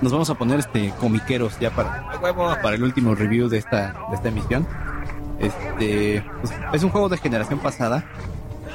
[0.00, 2.20] Nos vamos a poner este comiqueros ya para,
[2.62, 4.66] para el último review de esta, de esta emisión.
[5.38, 8.04] Este pues, es un juego de generación pasada.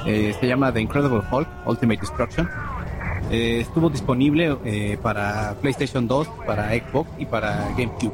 [0.06, 2.48] Eh, se llama The Incredible Hulk Ultimate Destruction.
[3.30, 8.12] Eh, estuvo disponible eh, para PlayStation 2, para Xbox y para GameCube.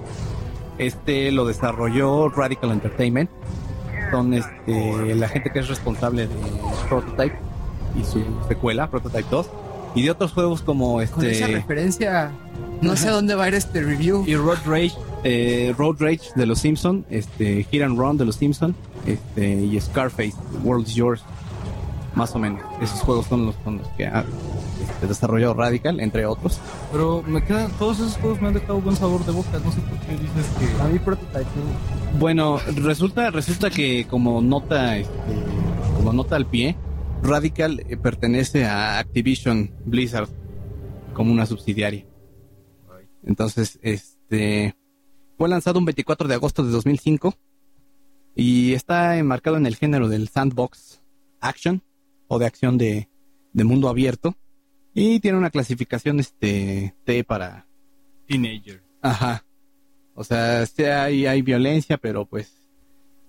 [0.79, 3.31] Este lo desarrolló Radical Entertainment.
[4.11, 6.35] Son este, la gente que es responsable de
[6.89, 7.37] Prototype
[7.99, 9.51] y su secuela, Prototype 2.
[9.97, 12.31] Y de otros juegos como Con esa este referencia,
[12.83, 14.25] no sé a dónde va a ir este review.
[14.27, 14.93] Y Road Rage.
[15.25, 19.81] eh, Road Rage de los Simpson, este Hit and Run de los Simpson, este y
[19.81, 21.23] Scarface, World's Yours,
[22.15, 22.61] más o menos.
[22.81, 24.25] Esos juegos son los, son los que ha
[24.81, 26.59] este, desarrollado Radical, entre otros.
[26.93, 29.59] Pero me quedan, todos esos juegos me han dejado buen sabor de boca.
[29.65, 30.83] No sé por qué dices que.
[30.83, 32.19] A mí Prototype no.
[32.21, 35.13] Bueno, resulta, resulta que como nota, este,
[35.97, 36.77] como nota al pie,
[37.23, 40.29] Radical eh, pertenece a Activision Blizzard
[41.15, 42.07] como una subsidiaria.
[43.25, 44.77] Entonces, este
[45.37, 47.35] fue lanzado un 24 de agosto de 2005
[48.35, 51.03] y está enmarcado en el género del sandbox
[51.41, 51.83] action
[52.29, 53.09] o de acción de,
[53.53, 54.35] de mundo abierto
[54.95, 57.67] y tiene una clasificación este T para
[58.27, 58.83] Teenager.
[59.03, 59.45] Ajá.
[60.15, 62.66] O sea, sí hay, hay violencia, pero pues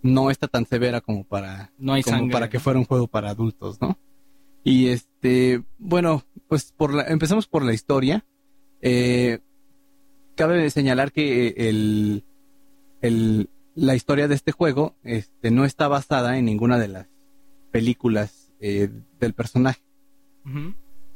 [0.02, 3.08] no está tan severa como para, No hay como sangre, para que fuera un juego
[3.08, 3.98] para adultos, ¿no?
[4.64, 8.26] Y este, bueno, pues por la, empezamos por la historia.
[8.82, 9.40] Eh,
[10.36, 12.24] cabe señalar que el,
[13.02, 17.08] el, la historia de este juego este, no está basada en ninguna de las
[17.72, 19.82] películas eh, del personaje.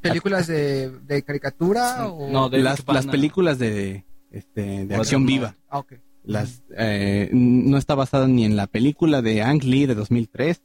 [0.02, 2.30] ¿Películas de, de caricatura o...?
[2.30, 5.56] No, de las, las películas de, este, de acción viva.
[5.70, 5.94] Ah, ok.
[6.24, 10.62] Las, eh, no está basada ni en la película de Ang Lee de 2003,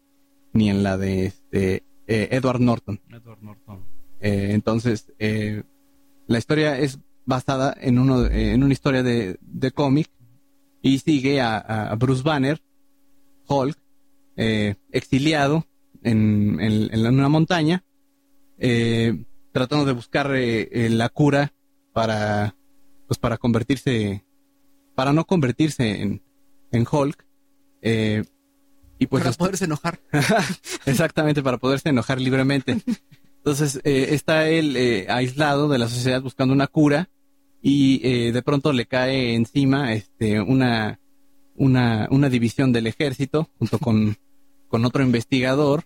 [0.53, 3.01] ni en la de este, eh, Edward Norton.
[3.11, 3.85] Edward Norton.
[4.21, 10.11] Eh, entonces, la historia es basada en, uno, en una historia de, de cómic
[10.83, 12.61] y sigue a, a Bruce Banner,
[13.49, 13.79] Hulk,
[14.37, 15.67] exiliado
[16.03, 17.83] en, en- en una montaña,
[19.53, 21.53] tratando de buscar la cura
[21.93, 22.55] para,
[23.09, 24.25] pues para convertirse,
[24.97, 26.23] para no convertirse en,
[26.73, 27.25] en Hulk.
[27.83, 28.25] eh,
[28.99, 30.01] y pues para los- poderse enojar.
[30.87, 32.79] Exactamente, para poderse enojar libremente.
[33.37, 37.09] Entonces, eh, está él eh, aislado de la sociedad buscando una cura
[37.63, 40.99] y eh, de pronto le cae encima este, una,
[41.57, 44.17] una, una división del ejército junto con,
[44.69, 45.85] con otro investigador.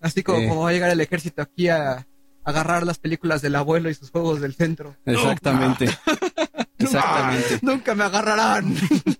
[0.00, 0.48] Así como, Eh.
[0.48, 2.06] como va a llegar el ejército aquí a
[2.44, 4.96] agarrar las películas del abuelo y sus juegos del centro.
[5.04, 5.88] Exactamente.
[6.84, 7.58] Exactamente.
[7.62, 8.74] Nunca me agarrarán.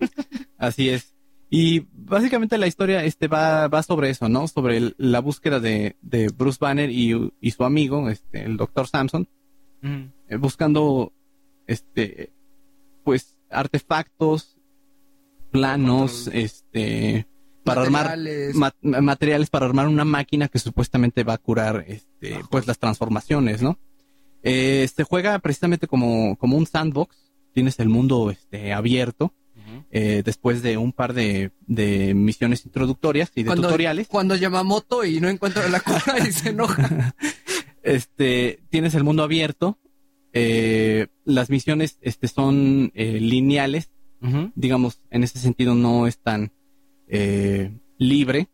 [0.58, 1.14] Así es.
[1.48, 4.48] Y básicamente la historia este va, va sobre eso, ¿no?
[4.48, 8.88] Sobre el- la búsqueda de, de Bruce Banner y, y su amigo, este, el doctor
[8.88, 9.28] Samson,
[9.82, 10.10] Ujú.
[10.28, 11.12] eh, buscando
[11.66, 12.32] este
[13.04, 14.56] pues artefactos
[15.50, 17.26] planos este
[17.64, 18.54] para armar Materiales.
[18.56, 23.62] ma- materiales para armar una máquina que supuestamente va a curar este pues las transformaciones
[23.62, 23.78] no
[24.42, 27.25] Eh, se juega precisamente como como un sandbox
[27.56, 29.32] tienes el mundo este abierto
[29.90, 34.08] eh, después de un par de, de misiones introductorias y de Cuando, tutoriales.
[34.08, 37.14] cuando Yamamoto y no encuentra la cura y se enoja.
[37.82, 39.78] este tienes el mundo abierto
[40.34, 43.90] eh, las misiones este son eh, lineales.
[44.54, 46.52] Digamos en ese sentido no es tan
[47.08, 48.48] eh, libre.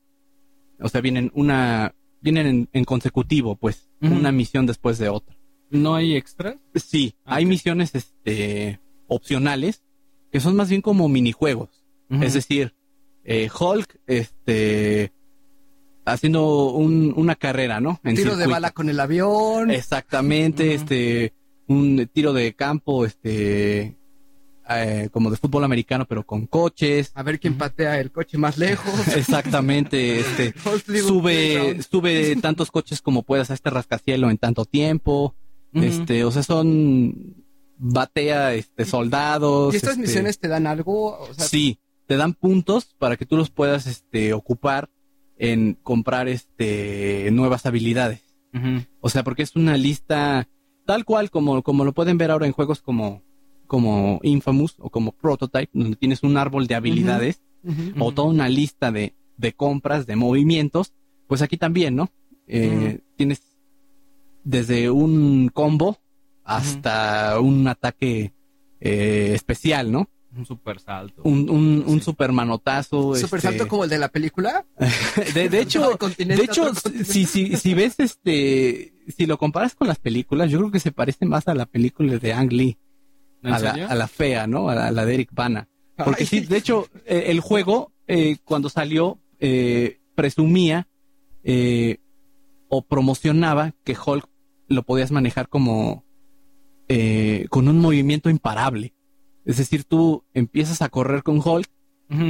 [0.78, 5.36] O sea vienen una vienen en, en consecutivo pues una misión después de otra.
[5.70, 6.56] ¿No hay extras?
[6.76, 8.78] sí hay misiones este
[9.14, 9.82] opcionales
[10.30, 12.22] que son más bien como minijuegos Ujú.
[12.22, 12.74] es decir
[13.24, 15.12] eh, Hulk este
[16.04, 19.70] haciendo un- una carrera no en Tiro de bala con el avión.
[19.70, 21.32] Exactamente, este,
[21.68, 23.96] un tiro de campo, este,
[24.68, 27.12] eh, como de fútbol americano, pero con coches.
[27.14, 28.92] A ver quién patea el coche más lejos.
[29.16, 30.52] Exactamente, este,
[31.06, 35.36] sube, sube tantos coches como puedas a este rascacielos en tanto tiempo.
[35.72, 37.36] Este, o sea, son
[37.82, 39.74] batea, este, soldados.
[39.74, 41.18] ¿Y estas este, misiones te dan algo?
[41.18, 44.88] O sea, sí, te dan puntos para que tú los puedas, este, ocupar
[45.36, 48.20] en comprar, este, nuevas habilidades.
[49.00, 50.46] O sea, porque es una lista
[50.84, 53.22] tal cual como, como lo pueden ver ahora en juegos como,
[53.66, 57.40] como Infamous o como Prototype, donde tienes un árbol de habilidades
[57.98, 60.92] o toda una lista de, de compras, de movimientos,
[61.28, 62.10] pues aquí también, ¿no?
[62.46, 63.40] Eh, Tienes
[64.44, 65.98] desde un combo
[66.44, 68.32] hasta un ataque
[68.80, 70.08] eh, especial, ¿no?
[70.34, 71.22] Un super salto.
[71.24, 73.14] Un, un, un super manotazo.
[73.14, 74.64] Super este, salto como el de la película.
[75.34, 76.72] de, de hecho, De hecho,
[77.04, 80.90] si, si, si ves este, si lo comparas con las películas, yo creo que se
[80.92, 82.78] parece más a la película de Ang Lee,
[83.42, 84.70] ¿En a la, a la fea, ¿no?
[84.70, 85.68] A la, a la de Eric Bana.
[85.96, 86.26] Porque Ay.
[86.26, 90.88] sí, de hecho, eh, el juego, eh, cuando salió, eh, presumía
[91.44, 91.98] eh,
[92.68, 94.26] o promocionaba que Hulk
[94.68, 96.04] lo podías manejar como
[96.88, 98.94] eh, con un movimiento imparable.
[99.44, 101.68] Es decir, tú empiezas a correr con Hulk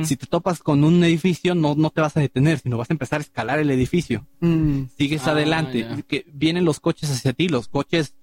[0.04, 2.92] si te topas con un edificio, no, no te vas a detener, sino vas a
[2.94, 4.28] empezar a escalar el edificio.
[4.38, 8.14] Mm, Sigues Ah, adelante, que vienen los coches hacia ti, los coches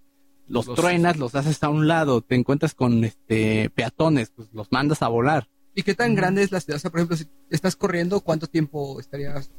[0.47, 4.71] los, Los- truenas, los haces a un lado, te encuentras con este peatones, pues los
[4.71, 5.49] mandas a volar.
[5.75, 6.77] ¿Y qué tan grande es la ciudad?
[6.77, 9.51] O sea, por ejemplo, si estás corriendo, ¿cuánto tiempo estarías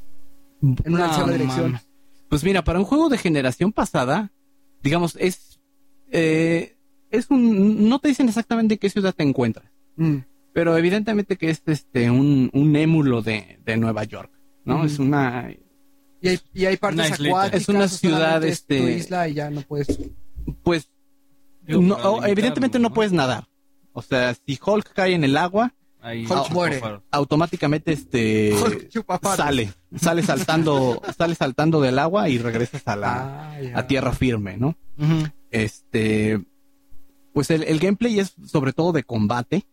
[0.62, 1.78] en una No, sola dirección?
[2.30, 4.32] Pues mira, para un juego de generación pasada,
[4.82, 5.49] digamos, es,
[6.10, 6.76] eh,
[7.10, 9.66] es un, no te dicen exactamente en qué ciudad te encuentras,
[9.96, 10.18] Mm.
[10.52, 14.30] pero evidentemente que es este un, un émulo de, de Nueva York,
[14.64, 14.76] ¿no?
[14.76, 14.84] Ujú.
[14.86, 15.50] Es una,
[16.22, 17.60] Y hay, y hay partes acuáticas.
[17.62, 19.98] Es una ciudad, solamente es tu este- isla y ya no puedes.
[20.62, 20.88] pues,
[21.66, 23.46] Digo, no, evidentemente no, puedes nadar.
[23.92, 26.80] O sea, si Hulk cae en el agua, Ahí Hulk muere.
[27.10, 28.54] automáticamente este
[29.36, 34.56] sale, sale saltando, sale saltando del agua y regresas a la Ah, a tierra firme,
[34.56, 34.76] ¿no?
[35.50, 36.40] Este,
[37.32, 39.66] pues el, el gameplay es sobre todo de combate.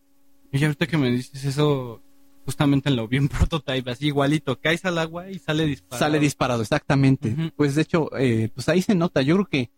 [0.52, 2.02] Y ahorita que me dices eso,
[2.44, 5.98] justamente lo vi en prototype, así igualito, caes al agua y sale disparado.
[5.98, 7.52] Sale disparado, exactamente.
[7.56, 9.22] Pues de hecho, eh, pues ahí se nota.
[9.22, 9.70] Yo creo que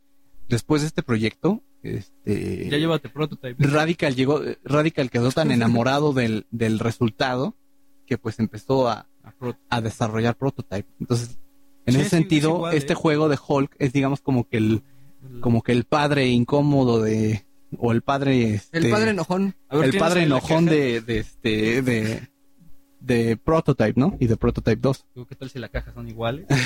[0.48, 3.56] después de este proyecto, este, Ya llévate prototype.
[3.66, 7.56] Radical llegó, Radical quedó tan enamorado del, del resultado
[8.06, 9.06] que pues empezó a,
[9.68, 10.88] A desarrollar Prototype.
[10.98, 11.38] Entonces,
[11.86, 12.96] en Sí, ese sí, es sentido, igual, este ¿eh?
[12.96, 14.82] juego de Hulk es digamos como que el,
[15.40, 17.44] como que el padre incómodo de,
[17.78, 19.54] o el padre, este, El padre enojón.
[19.68, 20.76] A ver, el ¿tienes padre la enojón caja?
[20.76, 22.28] de, de este, de,
[23.00, 24.16] de Prototype, ¿no?
[24.20, 25.06] Y de Prototype 2.
[25.14, 26.46] Digo, ¿Qué tal si las cajas son iguales?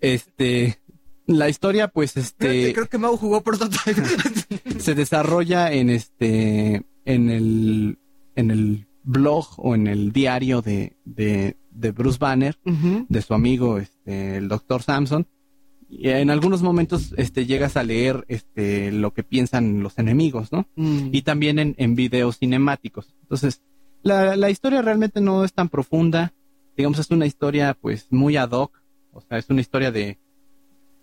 [0.00, 0.78] Este,
[1.26, 4.00] la historia, pues, este, creo que Mau jugó Prototype.
[4.78, 7.98] se desarrolla en este, en el,
[8.36, 13.78] en el blog o en el diario de, de, de Bruce Banner, de su amigo,
[13.78, 15.26] este, el doctor Samson.
[15.90, 20.66] Y en algunos momentos, este, llegas a leer, este, lo que piensan los enemigos, ¿no?
[20.76, 21.08] Mm.
[21.12, 23.14] y también en, en videos cinemáticos.
[23.22, 23.62] Entonces,
[24.02, 26.32] la, la historia realmente no es tan profunda.
[26.76, 28.80] Digamos, es una historia pues muy ad hoc.
[29.12, 30.18] O sea, es una historia de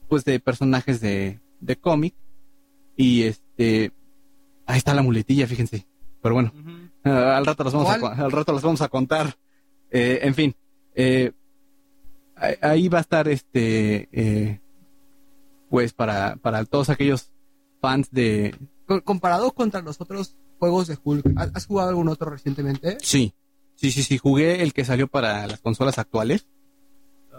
[0.08, 2.14] pues de personajes de, de cómic.
[2.96, 3.92] Y este
[4.68, 5.86] ahí está la muletilla, fíjense.
[6.22, 6.54] Pero bueno,
[7.04, 9.36] ah, al rato los vamos a, al rato los vamos a contar.
[9.92, 10.56] Eh, en fin,
[10.96, 11.32] eh,
[12.36, 14.60] ahí- ahí va a estar este eh,
[15.76, 17.32] pues para, para todos aquellos
[17.82, 22.96] fans de, Co- Comparado contra los otros juegos de Hulk, ¿has jugado algún otro recientemente?
[23.02, 23.34] Sí,
[23.76, 24.18] sí, sí, sí.
[24.18, 26.48] Jugué el que salió para las consolas actuales.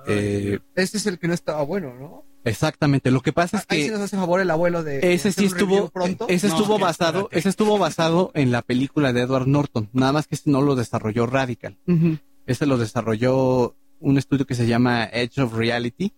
[0.06, 2.24] Eh, Este es el que no estaba bueno, ¿no?
[2.44, 3.10] exactamente.
[3.10, 5.14] Lo que pasa es Ahí sí que nos hace favor el abuelo de.
[5.14, 6.26] ese sí estuvo, pronto.
[6.28, 7.38] ese No, estuvo que basado, espérate.
[7.38, 9.88] ese estuvo basado en la película de Edward Norton.
[9.94, 11.78] Nada más que ese no lo desarrolló Radical.
[11.88, 16.12] Ujú, Ese lo desarrolló un estudio que se llama Edge of Reality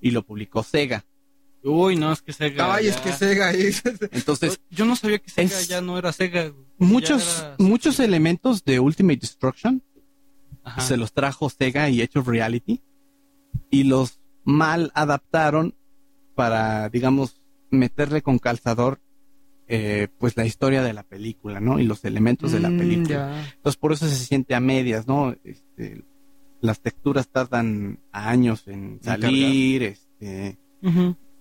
[0.00, 1.04] y lo publicó Sega.
[1.62, 2.74] Uy, no, es que Sega.
[2.74, 3.52] Ay, es ya- que Sega.
[4.12, 6.52] Entonces, Yo no sabía que Sega es- ya no era Sega.
[6.78, 9.82] muchos, era- muchos elementos de Ultimate Destruction
[10.64, 10.80] Ajá.
[10.80, 12.80] se los trajo Sega y Edge of Reality
[13.70, 15.74] y los mal adaptaron
[16.34, 19.00] para, digamos, meterle con calzador
[19.72, 21.78] eh, pues la historia de la película, ¿no?
[21.78, 23.08] Y los elementos de la Mm, película.
[23.08, 23.50] ya.
[23.54, 25.36] Entonces por eso se siente a medias, ¿no?
[25.44, 26.02] Este,
[26.60, 30.58] las texturas tardan años en salir, este.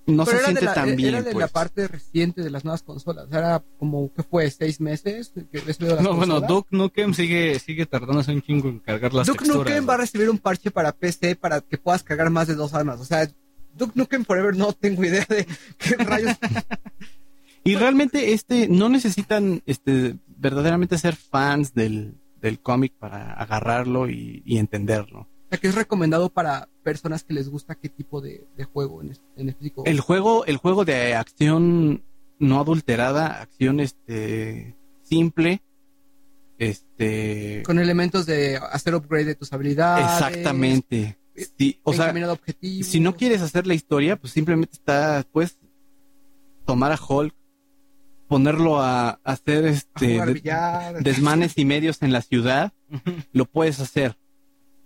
[0.10, 1.24] No Pero se era siente la, tan era bien.
[1.24, 1.52] de la pues.
[1.52, 3.28] parte reciente de las nuevas consolas.
[3.32, 4.50] Era como, ¿qué fue?
[4.52, 5.32] ¿Seis meses?
[5.52, 6.42] que las No, bueno?
[6.42, 9.68] Duke Nukem sigue, sigue tardándose un chingo en cargar las Duke texturas.
[9.68, 12.74] Nukem va a recibir un parche para PC para que puedas cargar más de dos
[12.74, 13.00] armas.
[13.00, 13.30] O sea,
[13.76, 15.46] Duke Nukem Forever no tengo idea de
[15.78, 16.36] qué rayos.
[17.64, 24.42] Y realmente este no necesitan este verdaderamente ser fans del, del cómic para agarrarlo y,
[24.46, 25.28] y entenderlo.
[25.50, 29.02] O sea, que es recomendado para personas que les gusta qué tipo de, de juego
[29.02, 29.84] en, en específico.
[29.86, 32.04] El juego, el juego de acción
[32.38, 35.62] no adulterada, acción este simple,
[36.60, 40.06] este Con elementos de hacer upgrade de tus habilidades.
[40.06, 41.18] exactamente.
[41.58, 42.38] Sí, o sea, a
[42.84, 45.58] si no quieres hacer la historia, pues simplemente está, puedes
[46.66, 47.34] tomar a Hulk,
[48.28, 52.74] ponerlo a, a hacer A este jugar de- desmanes y medios en la ciudad,
[53.32, 54.18] lo puedes hacer.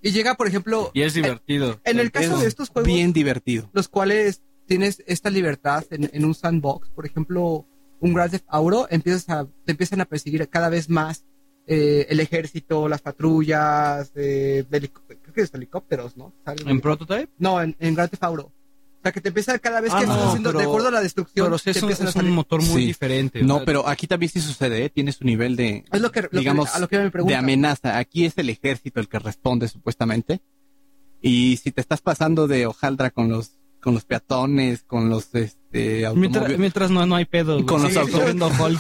[0.04, 1.80] Y llega, por ejemplo, Y es divertido.
[1.86, 3.70] en el caso Es de estos juegos, bien divertido.
[3.74, 7.66] los cuales tienes esta libertad en, en un sandbox, por ejemplo,
[8.00, 11.26] un Grand Theft Auto, empiezas a, te empiezan a perseguir cada vez más
[11.68, 16.34] eh, el ejército, las patrullas, eh, de helico- creo que es helicópteros, ¿no?
[16.66, 16.82] ¿En.
[16.82, 17.30] Prototype?
[17.40, 18.52] No, en, en Grand Theft Auto.
[19.04, 20.92] Sea, que te empieza cada vez Ah, que no, estás haciendo, de pero- acuerdo a
[20.92, 22.88] la destrucción, Pero sí te es un, motor muy Sí.
[22.88, 23.44] diferente.
[23.44, 24.90] No, pero aquí también sí sucede, ¿eh?
[24.90, 27.36] tiene su nivel de, Es lo que, lo que- digamos, a lo que me de
[27.36, 27.98] amenaza.
[27.98, 30.42] Aquí es el ejército el que responde supuestamente.
[31.22, 33.52] Y si te estás pasando de hojaldra con los
[33.82, 37.66] con los peatones, con los este Mientras, mientras no, no hay pedo.
[37.66, 38.80] Con los corriendo Hulk.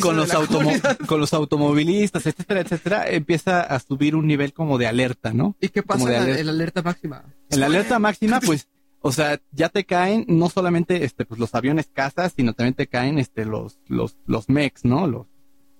[0.00, 4.78] Con de los automo- con los automovilistas, etcétera, etcétera, empieza a subir un nivel como
[4.78, 5.56] de alerta, ¿no?
[5.60, 7.24] ¿Y qué pasa de en la alerta máxima?
[7.50, 8.68] En la alerta máxima, pues,
[9.08, 12.88] o sea, ya te caen no solamente este, pues, los aviones cazas, sino también te
[12.88, 15.06] caen este, los, los, los mechs, ¿no?
[15.06, 15.26] Los,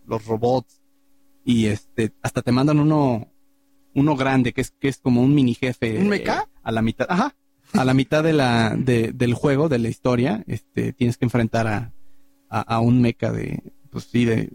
[0.07, 0.81] los robots.
[1.45, 3.31] Y este, hasta te mandan uno,
[3.95, 5.99] uno grande, que es, que es como un mini jefe.
[5.99, 6.45] ¿Un mecha?
[6.47, 7.37] eh, a la mitad, ajá.
[7.75, 11.67] A la mitad de la, de, del juego, de la historia, este, tienes que enfrentar
[11.67, 11.93] a,
[12.49, 14.51] a, a un mecha de, pues sí, de,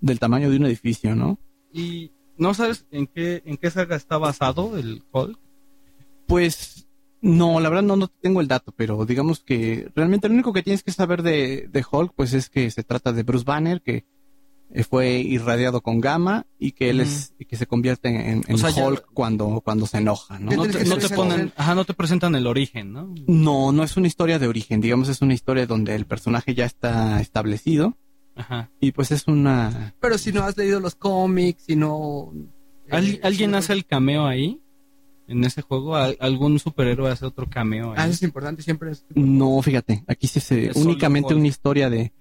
[0.00, 1.40] del tamaño de un edificio, ¿no?
[1.72, 5.40] ¿Y no sabes en qué, en qué saga está basado el Hulk?
[6.28, 6.86] Pues
[7.22, 10.62] no, la verdad no, no tengo el dato, pero digamos que realmente lo único que
[10.62, 14.04] tienes que saber de, de Hulk, pues es que se trata de Bruce Banner, que
[14.74, 18.54] eh, fue irradiado con gamma y que él es, y que se convierte en, en
[18.54, 20.48] O sea, ya- Hulk cuando, cuando se enoja, ¿no?
[20.50, 23.14] ¿Qué No te, no ponen, ajá, no te presentan el origen, ¿no?
[23.26, 26.64] No, no es una historia de origen, digamos es una historia donde el personaje ya
[26.64, 27.98] está establecido
[28.34, 28.70] Ajá.
[28.80, 29.94] y pues es una...
[30.00, 32.32] Pero si no has leído los cómics, si no...
[32.90, 34.58] ¿Al- eh, ¿Alguien hace el cameo ahí?
[35.28, 35.96] ¿En ese juego?
[35.96, 39.04] ¿Al- ¿Algún superhéroe hace otro cameo Ah, eso es importante, siempre es...
[39.14, 40.70] No, fíjate, aquí sí se...
[40.70, 42.12] Es únicamente una historia de,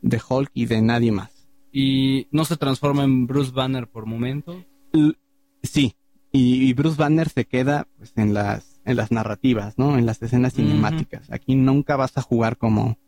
[0.00, 1.48] de Hulk y de nadie más.
[1.72, 4.64] ¿Y no se transforma en Bruce Banner por momento?
[4.92, 5.14] L-
[5.62, 5.96] Sí,
[6.32, 9.98] y, y Bruce Banner se queda pues, en las en las narrativas, ¿no?
[9.98, 11.28] En las escenas cinemáticas.
[11.32, 12.98] Aquí nunca vas a jugar como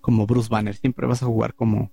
[0.00, 1.90] como Bruce Banner, siempre vas a jugar como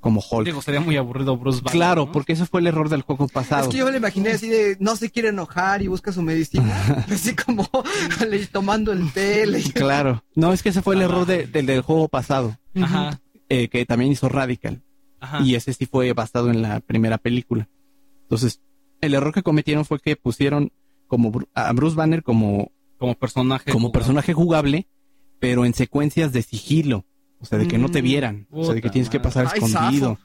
[0.00, 0.46] como Hulk.
[0.46, 1.72] Digo, sería muy aburrido Bruce Banner.
[1.72, 2.12] claro, ¿no?
[2.12, 3.68] porque ese fue el error del juego Es pasado.
[3.70, 7.06] que yo me lo imaginé así de no se quiere enojar y busca su medicina,
[7.10, 7.68] así como
[8.28, 9.46] le- tomando el té.
[9.46, 13.20] le- Claro, no es que ese fue el error de- del del juego pasado, Ajá,
[13.48, 14.82] eh, que también hizo Radical
[15.20, 15.40] ajá.
[15.42, 17.68] y ese sí fue basado en la primera película.
[18.22, 18.60] Entonces,
[19.00, 20.72] el error que cometieron fue que pusieron
[21.06, 23.70] como a Bruce Banner como como personaje.
[23.70, 23.98] como jugable.
[24.00, 24.86] personaje jugable,
[25.38, 27.04] pero en secuencias de sigilo.
[27.44, 28.46] O sea, de que no te Mm, vieran.
[28.50, 30.18] O sea, de que tienes que pasar Ay, escondido.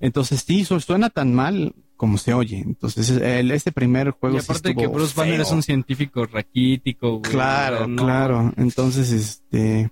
[0.00, 2.58] Entonces, sí, su- suena tan mal como se oye.
[2.58, 7.18] Entonces, el, este primer juego Y sí aparte que Bruce Banner es un científico raquítico,
[7.20, 7.30] güey.
[7.30, 8.52] Claro, No, claro.
[8.56, 9.90] Entonces, este...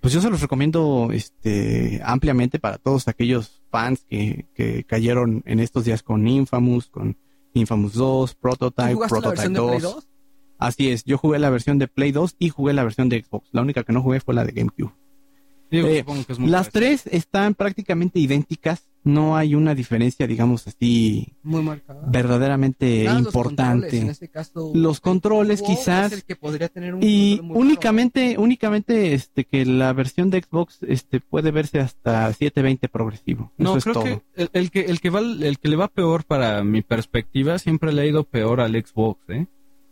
[0.00, 5.60] Pues yo se los recomiendo este, ampliamente para todos aquellos fans que, que cayeron en
[5.60, 7.16] estos días con Infamous, con
[7.54, 9.68] Infamous 2, ¿Tú Prototype, Prototype versión de 2.
[9.70, 10.08] Play 2?
[10.58, 13.48] Así es, yo jugué la versión de Play 2 y jugué la versión de Xbox.
[13.52, 14.92] La única que no jugué fue la de GameCube.
[15.70, 17.00] Digo, Eh, supongo que es muy Las parecido.
[17.02, 18.84] tres están prácticamente idénticas.
[19.06, 22.00] No hay una diferencia, digamos así, Muy marcada.
[22.06, 23.98] verdaderamente Nada, los controles, importante.
[23.98, 26.12] en este caso, Los controles, Xbox quizás.
[26.12, 30.78] es el que podría tener un Y únicamente, únicamente, este, que la versión de Xbox,
[30.88, 33.52] este, puede verse hasta 720 progresivo.
[33.58, 34.04] No, Eso es creo todo.
[34.04, 37.58] que el, el que el que va el que le va peor para mi perspectiva
[37.58, 39.46] siempre le ha ido peor al Xbox, ¿eh?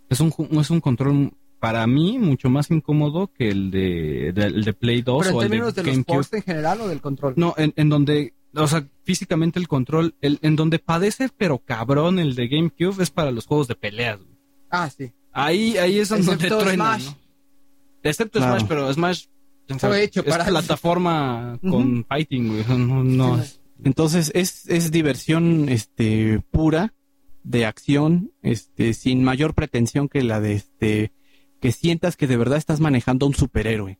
[0.08, 1.32] Es un es un control
[1.62, 5.42] para mí mucho más incómodo que el de, de- el de Play 2 Pero o
[5.42, 6.14] en el de términos de, los GameCube.
[6.16, 7.34] ports en general o del control.
[7.36, 12.18] No, en, en donde, o sea, físicamente el control, el, en donde padece pero cabrón
[12.18, 14.18] el de GameCube es para los juegos de peleas.
[14.18, 14.32] güey.
[14.70, 15.12] Ah, sí.
[15.32, 17.04] Ahí, ahí es donde Excepto truena, Smash.
[17.06, 17.16] ¿no?
[18.02, 18.56] Excepto Claro.
[18.58, 19.24] Smash, pero Smash
[19.70, 22.64] o sea, Fue hecho es para- plataforma con fighting, güey.
[22.78, 23.40] No,
[23.84, 26.92] Entonces, es, es diversión, este, pura,
[27.44, 31.12] de acción, este, sin mayor pretensión que la de, este,
[31.62, 33.98] que sientas que de verdad estás manejando a un superhéroe.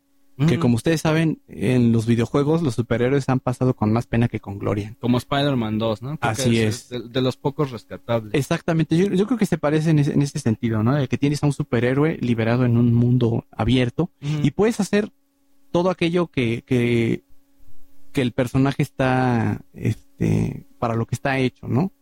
[0.48, 0.60] Que Mm.
[0.60, 4.58] como ustedes saben, en los videojuegos los superhéroes han pasado con más pena que con
[4.58, 4.96] gloria.
[4.98, 6.18] Como Spider-Man 2, ¿no?
[6.18, 6.88] Creo Así es.
[6.88, 8.34] De, de los pocos rescatables.
[8.34, 10.94] Exactamente, yo, yo creo que se parece en ese, en ese sentido, ¿no?
[10.96, 15.12] De que tienes a un superhéroe liberado en un mundo abierto y puedes hacer
[15.70, 17.22] todo aquello que, que,
[18.12, 21.92] que el personaje está, este, para lo que está hecho, ¿no?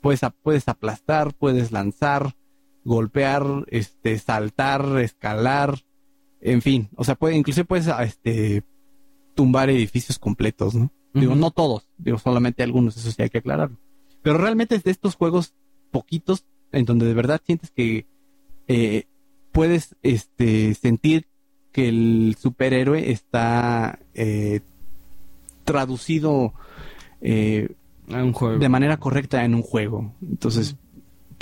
[0.00, 2.34] Puedes, puedes aplastar, puedes lanzar,
[2.90, 5.78] golpear, este, saltar, escalar,
[6.40, 8.62] en fin, o sea, puede, inclusive puedes, a- este,
[9.34, 10.90] tumbar edificios completos, ¿no?
[11.14, 13.76] Digo, no todos, digo, solamente algunos, eso sí hay que aclararlo.
[14.22, 15.54] Pero realmente es de estos juegos
[15.90, 18.06] poquitos en donde de verdad sientes que
[18.68, 19.04] eh,
[19.52, 21.26] puedes este, sentir
[21.72, 24.60] que el superhéroe está eh,
[25.64, 26.52] traducido
[27.20, 27.70] eh,
[28.12, 28.58] Ah, un juego.
[28.58, 30.12] de manera correcta en un juego.
[30.20, 30.76] Entonces,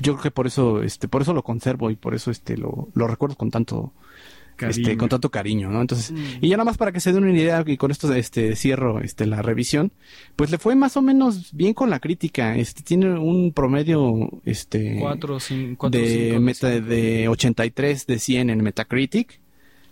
[0.03, 2.89] yo creo que por eso, este, por eso lo conservo y por eso este lo,
[2.95, 3.93] lo recuerdo con tanto,
[4.61, 4.99] este, Cariño.
[4.99, 5.81] con tanto cariño, ¿no?
[5.81, 6.17] Entonces, Mm.
[6.45, 9.01] y ya nada más para que se den una idea, y con esto este cierro
[9.01, 9.93] este la revisión,
[10.35, 12.57] pues le fue más o menos bien con la crítica.
[12.57, 16.89] Este tiene un promedio este Cuatro, cin- cuatro, de cinco, meta cinco.
[16.89, 19.41] de 83 de 100 en Metacritic.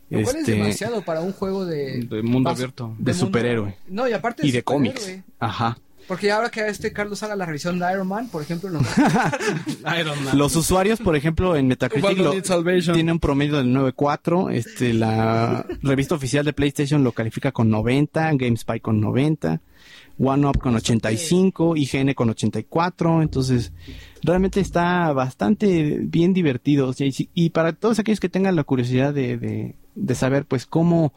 [0.09, 2.03] Lo cual es Este, demasiado para un juego de...
[2.09, 2.95] de mundo Vas- abierto.
[2.99, 4.95] de mundo- superhéroe No, y aparte y de superhéroe.
[4.95, 5.19] cómics.
[5.41, 5.79] Ajá.
[6.09, 8.83] Porque ahora que este Carlos haga la revisión de Iron Man, por ejemplo, nos...
[10.01, 10.39] Iron Man.
[10.39, 12.33] Los usuarios, por ejemplo, en Metacritic lo-
[12.95, 14.53] tiene un promedio del 9.4.
[14.53, 19.61] Este, la revista oficial de PlayStation lo califica con 90, GameSpy con 90,
[20.19, 23.23] OneUp con 85, IGN con 84.
[23.23, 23.73] Entonces,
[24.23, 26.89] realmente está bastante bien divertido.
[26.89, 30.15] O sea, y, si- y para todos aquellos que tengan la curiosidad de, de, de
[30.15, 31.13] saber pues cómo,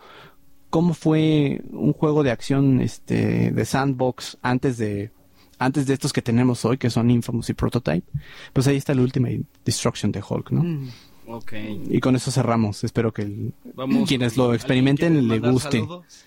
[0.69, 5.11] cómo fue un juego de acción este, de sandbox antes de,
[5.57, 8.05] antes de estos que tenemos hoy, que son Infamous y Prototype,
[8.53, 10.63] pues ahí está el Ultimate Destruction de Hulk, ¿no?
[10.63, 10.89] Mm.
[11.27, 11.53] Ok.
[11.89, 12.83] Y con eso cerramos.
[12.83, 14.07] Espero que el- Vamos.
[14.07, 15.79] quienes lo experimenten ¿Alguien quiere le guste.
[15.79, 16.25] saludos?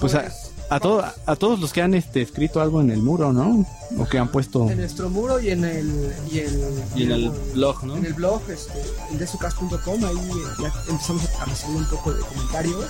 [0.00, 0.30] Pues a,
[0.68, 3.64] a, todo- a todos los que han este, escrito algo en el muro, ¿no?
[3.98, 4.68] O que han puesto...
[4.68, 6.60] En nuestro muro y en el y el,
[6.96, 7.96] Y en el blog, ¿no?
[7.96, 8.82] en el blog este,
[9.16, 12.84] desucas.com ahí eh, ya empezamos a recibir un poco de comentarios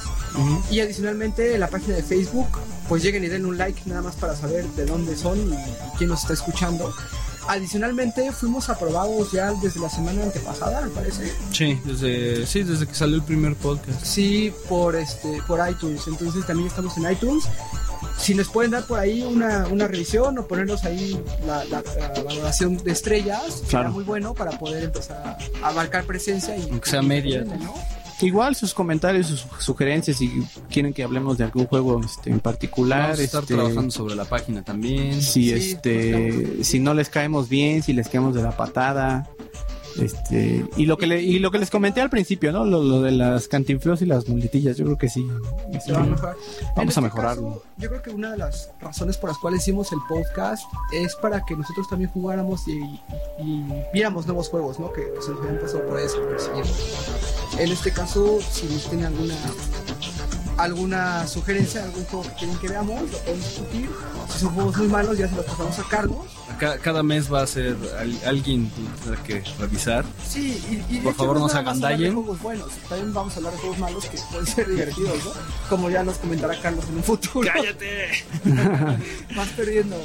[0.70, 2.48] y adicionalmente en la página de Facebook
[2.89, 5.59] pues lleguen y den un like nada más para saber de dónde son y, y
[5.98, 6.93] quién nos está escuchando
[7.48, 12.94] adicionalmente fuimos aprobados ya desde la semana antepasada me parece Sí, desde, sí, desde que
[12.94, 14.02] salió el primer podcast.
[14.05, 17.44] sí por este por iTunes entonces también estamos en iTunes
[18.18, 21.82] si nos pueden dar por ahí una, una revisión o ponernos ahí la, la-
[22.14, 26.90] la valoración de estrellas será muy bueno para poder empezar a marcar presencia y Aunque
[26.90, 27.43] sea media.
[27.44, 27.74] ¿no?
[28.22, 33.02] Igual sus comentarios, sus sugerencias, si quieren que hablemos de algún juego este, en particular.
[33.02, 35.20] Vamos a estar este, trabajando sobre la página también.
[35.20, 39.28] si Sí, este si no les caemos bien, si les caemos de la patada.
[40.01, 42.64] Este, y lo que le, y lo que les comenté al principio, ¿no?
[42.64, 45.27] Lo, lo de las cantinflos y las muletillas, yo creo que sí.
[45.85, 47.48] se va a Vamos este a mejorarlo.
[47.48, 51.14] caso, yo creo que una de las razones por las cuales hicimos el podcast es
[51.16, 52.78] para que nosotros también jugáramos y,
[53.43, 54.93] y viéramos nuevos juegos, ¿no?
[54.93, 56.18] Que se nos habían pasado por eso.
[57.59, 59.35] En este caso, si nos tienen alguna
[60.59, 63.90] alguna sugerencia, algún juego que quieren que veamos, lo podemos discutir.
[64.32, 66.16] Si son juegos muy malos, ya se los pasamos a Carlos.
[66.59, 70.05] Ca- cada mes va a ser al- alguien que tendrá que revisar.
[70.27, 70.61] Sí,
[70.91, 72.15] y, Por hecho, favor, no se agandallen.
[72.15, 75.31] juegos buenos, también vamos a hablar de juegos malos que pueden ser divertidos, ¿no?
[75.69, 77.49] Como ya nos comentará Carlos en un futuro.
[77.53, 78.09] ¡Cállate!
[79.37, 79.97] Vas perdiendo.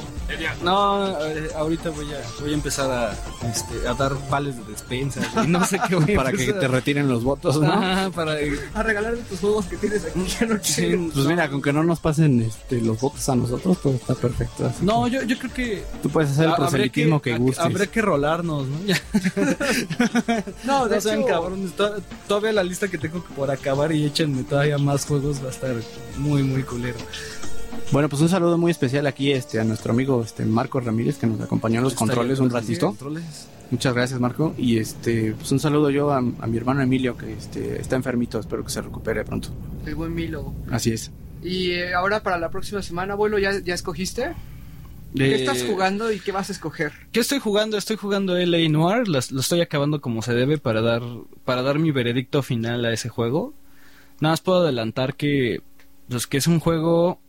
[0.62, 3.12] No, eh, ahorita voy a, voy a empezar a,
[3.48, 5.20] este, a dar vales de despensa.
[5.44, 7.58] y No sé qué voy a Para que te retiren los votos,
[8.14, 8.36] para
[8.74, 11.10] a regalar de tus juegos que tienes aquí ya no Sí.
[11.12, 14.72] Pues mira, con que no nos pasen este, los votos a nosotros, todo está perfecto.
[14.82, 17.64] No, yo, yo creo que Tú puedes hacer el habría proselitismo que, ha- gustes.
[17.64, 18.78] Habría que rolarnos, ¿no?
[18.86, 18.96] Ya,
[20.64, 21.72] No, de no sean hecho, cabrones.
[21.72, 25.50] to- Todavía la lista que tengo por acabar y échenme todavía más juegos va a
[25.50, 25.74] estar
[26.18, 26.98] muy, muy culero.
[27.90, 31.26] Bueno, pues un saludo muy especial aquí este, a nuestro amigo este, Marco Ramírez que
[31.26, 32.88] nos acompañó en los controles un ratito.
[32.88, 33.48] Controles.
[33.70, 34.54] Muchas gracias, Marco.
[34.58, 38.38] Y este, pues un saludo yo a, a mi hermano Emilio que este, está enfermito.
[38.38, 39.48] Espero que se recupere pronto.
[39.86, 40.54] el buen Milo.
[40.70, 41.10] Así es.
[41.42, 44.34] Y eh, ahora para la próxima semana, abuelo, ¿ya, ya escogiste?
[45.14, 46.92] ¿Qué estás jugando y qué vas a escoger?
[47.12, 47.76] ¿Qué estoy jugando?
[47.76, 51.02] Estoy jugando LA Noir, las- lo estoy acabando como se debe para dar
[51.44, 53.52] para dar mi veredicto final a ese juego.
[54.20, 55.62] Nada más puedo adelantar que
[56.08, 57.20] pues, que es un juego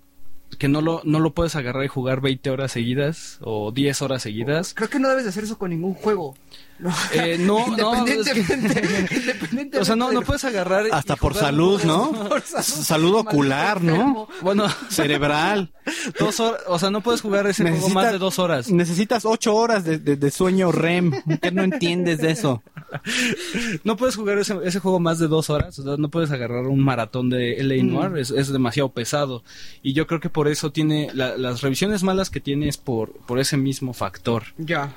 [0.60, 4.22] que no lo no lo puedes agarrar y jugar 20 horas seguidas o 10 horas
[4.22, 4.74] seguidas.
[4.76, 6.36] Creo que no debes de hacer eso con ningún juego.
[6.84, 10.86] No, Eh, no, no, es que- independientemente, independientemente o sea, no, no de- puedes agarrar
[10.92, 12.12] Hasta por salud, ¿no?
[12.30, 14.28] Por salud, Salud ocular, ¿no?
[14.42, 15.72] Bueno, Cerebral.
[16.20, 18.70] dos horas, o sea, no puedes jugar ese juego más de dos horas.
[18.70, 21.12] Necesitas ocho horas de, de- de sueño REM.
[21.42, 22.62] ¿Qué no entiendes de eso?
[23.84, 26.68] No puedes jugar ese, ese juego más de dos horas, o sea, no puedes agarrar
[26.68, 29.44] un maratón de LA Noir, es, es demasiado pesado.
[29.82, 33.12] Y yo creo que por eso tiene, la- las revisiones malas que tiene es por,
[33.26, 34.44] por ese mismo factor.
[34.58, 34.94] Ya.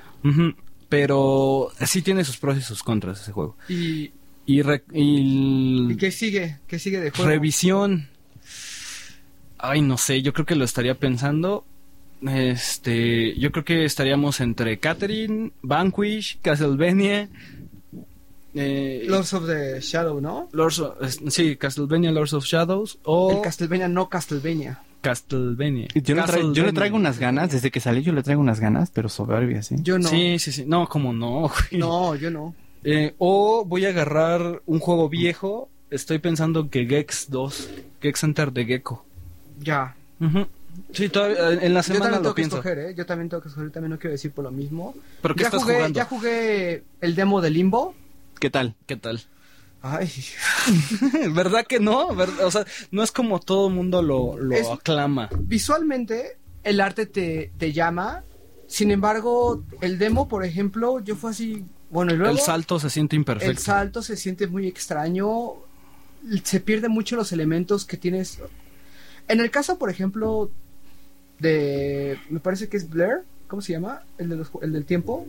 [0.89, 3.57] Pero sí tiene sus pros y sus contras ese juego.
[3.69, 4.13] ¿Y,
[4.47, 6.59] Y, re- y y qué sigue?
[6.69, 7.29] ¿Qué sigue de juego?
[7.29, 8.09] revisión.
[9.59, 11.65] Ay, no sé, yo creo que lo estaría pensando.
[12.27, 17.29] Este, yo creo que estaríamos entre Catherine, Vanquish, Castlevania.
[18.55, 20.49] Eh, Lords of the Shadow, ¿no?
[20.53, 20.97] Lords of-
[21.29, 24.81] sí, Castlevania Lords of Shadows o El Castlevania, no Castlevania.
[25.01, 25.89] Castlevania.
[25.95, 28.61] Yo le, traigo, yo le traigo unas ganas, desde que salió yo le traigo unas
[28.61, 29.77] ganas, pero soberbias, ¿eh?
[29.81, 30.09] Yo no.
[30.09, 30.65] Sí, sí, sí.
[30.67, 31.43] No, como no.
[31.49, 31.81] güey.
[31.81, 32.55] No, yo no.
[32.85, 35.69] Eh, o voy a agarrar un juego viejo.
[35.91, 37.71] Estoy pensando que Gex 2,
[38.01, 39.05] Gex Enter de Gecko.
[39.61, 39.95] Ya.
[40.93, 42.57] Sí, todavía, en la Yo semana también lo tengo que pienso.
[42.57, 42.95] escoger, ¿eh?
[42.97, 44.95] Yo también tengo que escoger, también no quiero decir por lo mismo.
[45.23, 45.97] ¿Pero qué ya estás jugué, jugando?
[45.97, 47.95] Ya jugué el demo de Limbo.
[48.41, 48.75] ¿Qué tal?
[48.87, 49.23] ¿Qué tal?
[49.83, 50.11] Ay,
[51.33, 52.09] ¿Verdad que no?
[52.09, 55.29] O sea, no es como todo el mundo lo, lo Es- aclama.
[55.41, 58.25] visualmente el arte te, te llama.
[58.67, 61.65] Sin embargo, el demo, por ejemplo, yo fue así.
[61.91, 63.63] Bueno, y luego el salto se siente el imperfecto.
[63.63, 65.53] salto se siente muy extraño.
[66.43, 68.41] Se pierden mucho los elementos que tienes.
[69.29, 70.51] En el caso, por ejemplo,
[71.39, 72.19] de.
[72.29, 73.19] Me parece que es Blair.
[73.47, 74.03] ¿Cómo se llama?
[74.19, 75.25] El, de los el del tiempo.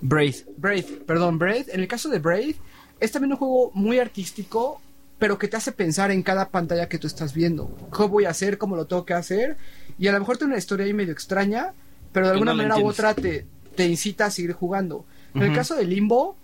[0.00, 0.36] Braid.
[0.56, 1.68] Braid, perdón, Braid.
[1.70, 2.54] En el caso de Braid,
[3.02, 4.80] es también un juego muy artístico,
[5.18, 7.70] pero que te hace pensar en cada pantalla que tú estás viendo.
[7.90, 8.58] ¿Cómo voy a hacer?
[8.58, 9.56] ¿Cómo lo tengo que hacer?
[9.98, 11.72] Y a lo mejor tiene una historia ahí medio extraña,
[12.12, 13.46] pero de alguna no manera u otra te,
[13.76, 15.04] te incita a seguir jugando.
[15.34, 16.36] En el caso de Limbo,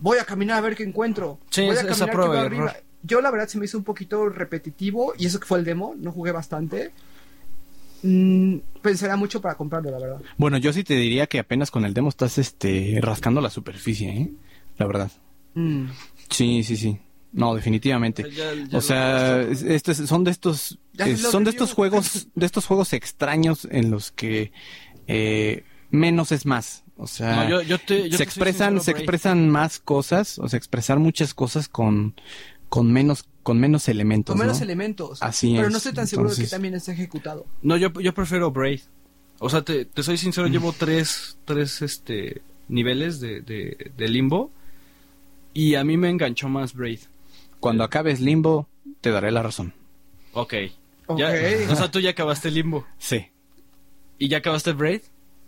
[0.00, 1.38] voy a caminar a ver qué encuentro.
[1.50, 2.72] Sí, voy a es- esa caminar prueba error.
[3.02, 5.94] Yo la verdad se me hizo un poquito repetitivo y eso que fue el demo,
[5.96, 6.90] no jugué bastante.
[8.02, 10.20] Mm, pensaría mucho para comprarlo, la verdad.
[10.36, 14.10] Bueno, yo sí te diría que apenas con el demo estás este rascando la superficie,
[14.10, 14.30] ¿eh?
[14.78, 15.10] La verdad.
[15.56, 15.86] Mm.
[16.30, 16.98] Sí, sí, sí.
[17.32, 18.24] No, definitivamente.
[18.24, 22.28] O sea, ya- ya O sea, estos son de estos eh, son de estos juegos
[22.34, 24.52] de estos juegos extraños en los que
[25.06, 26.84] eh, menos es más.
[26.96, 30.38] O sea, No, yo- yo te- yo te se expresan sincero, se expresan más cosas,
[30.38, 32.14] o sea, expresar muchas cosas con
[32.68, 34.64] con menos con menos elementos, Con menos ¿no?
[34.64, 35.22] elementos.
[35.22, 35.70] Así Pero es.
[35.72, 37.46] no estoy tan seguro de que también esté ejecutado.
[37.62, 38.80] No, yo, yo prefiero Braid.
[39.38, 40.18] O sea, te, te soy Mm.
[40.18, 44.50] sincero, llevo tres, tres este, niveles de, de, de limbo.
[45.58, 47.00] Y a mí me enganchó más Braid.
[47.60, 48.68] Cuando acabes Limbo
[49.00, 49.72] te daré la razón.
[50.34, 50.52] Ok.
[51.06, 51.18] Ok.
[51.18, 51.32] Ya-
[51.70, 52.84] o sea, tú ya acabaste limbo.
[52.98, 53.26] Sí.
[54.18, 55.00] ¿Y ya acabaste Braid?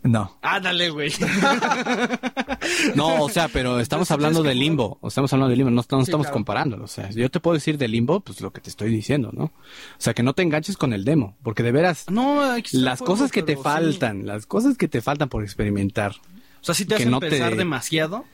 [0.03, 0.39] No.
[0.41, 1.13] Ah, dale, güey.
[2.95, 5.83] No, o sea, pero estamos hablando de limbo, o estamos hablando de limbo, no, no
[5.83, 6.33] Sí, estamos claro.
[6.35, 9.31] comparándolo, o sea, yo te puedo decir de limbo, pues lo que te estoy diciendo,
[9.33, 9.45] ¿no?
[9.45, 9.53] O
[9.99, 13.43] sea, que no te enganches con el demo, porque de veras, No, las cosas que
[13.43, 13.63] te sí.
[13.63, 16.17] faltan, las cosas que te faltan por experimentar,
[16.61, 18.25] O sea, si te hacen no te- pensar demasiado.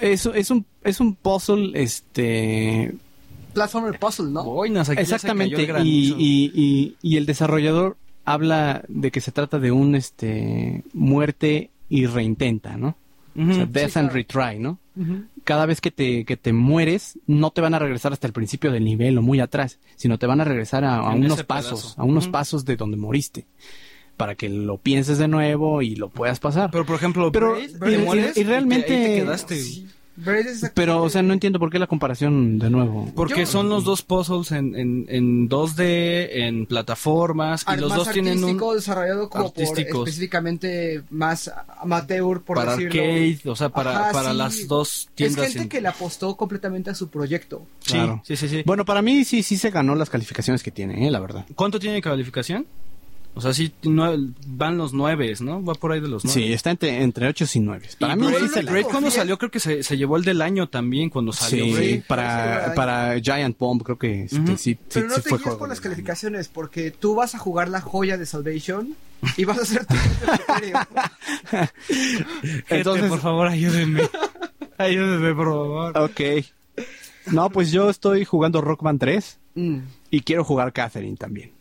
[0.00, 2.94] Eso es un, es un puzzle, este,
[3.52, 4.44] Platformer puzzle, ¿no?
[4.44, 9.10] Boinas, aquí ya se cayó exactamente, el y, y, y, y el desarrollador habla de
[9.10, 12.96] que se trata de un, este, muerte y reintenta, ¿no?
[13.36, 14.14] O sea, death Sí, and claro.
[14.14, 14.78] retry, ¿no?
[15.42, 18.70] Cada vez que te, que te mueres, no te van a regresar hasta el principio
[18.70, 22.00] del nivel o muy atrás, sino te van a regresar a, unos pasos, pedazo.
[22.00, 23.44] a unos pasos de donde moriste,
[24.16, 26.70] para que lo pienses de nuevo y lo puedas pasar.
[26.70, 29.24] Pero, Pero, por ejemplo, Pero- Braid, y- te y- mueres y te- realmente- ahí te
[29.24, 29.56] quedaste.
[29.62, 29.86] Sí.
[30.16, 33.10] Braid es exactamente- o sea, no entiendo por qué la comparación de nuevo.
[33.16, 38.10] Porque Yo- son los dos puzzles en, en, en 2D, en plataformas, y los dos
[38.12, 39.90] tienen un artístico, desarrollado como artísticos.
[39.98, 41.50] por específicamente más
[41.80, 43.02] amateur, por para decirlo.
[43.02, 44.36] arcade, o sea, para, Ajá, para sí.
[44.36, 45.46] las dos Es tiendas.
[45.46, 47.66] gente en- que le apostó completamente a su proyecto.
[47.80, 48.22] Sí, Claro.
[48.24, 48.62] sí, sí, sí.
[48.64, 51.44] Bueno, para mí sí, sí se ganó las calificaciones que tiene, eh, la verdad.
[51.56, 52.66] ¿Cuánto tiene de calificación?
[53.36, 55.64] O sea, sí, nue- van los nueve, ¿no?
[55.64, 56.40] Va por ahí de los nueve.
[56.40, 57.88] Sí, está entre, entre 8 y 9.
[57.98, 60.16] Para Y mí Braid, sí se la Braid cuando salió creo que se, se llevó
[60.16, 62.02] el del año también cuando salió Sí, Braid.
[62.06, 64.46] para, para Giant Bomb creo que este, Ujú.
[64.56, 67.38] sí, sí, Pero no sí te fue guíes por las calificaciones, porque tú vas a
[67.38, 68.94] jugar la joya de Salvation
[69.36, 69.94] y vas a hacer tu.
[69.96, 70.72] Gente,
[72.68, 74.02] Entonces- por favor, ayúdenme.
[74.78, 75.98] ayúdenme, por favor.
[75.98, 76.20] Ok.
[77.32, 79.78] No, pues yo estoy jugando Rockman 3 Mm.
[80.10, 81.52] y quiero jugar Catherine también.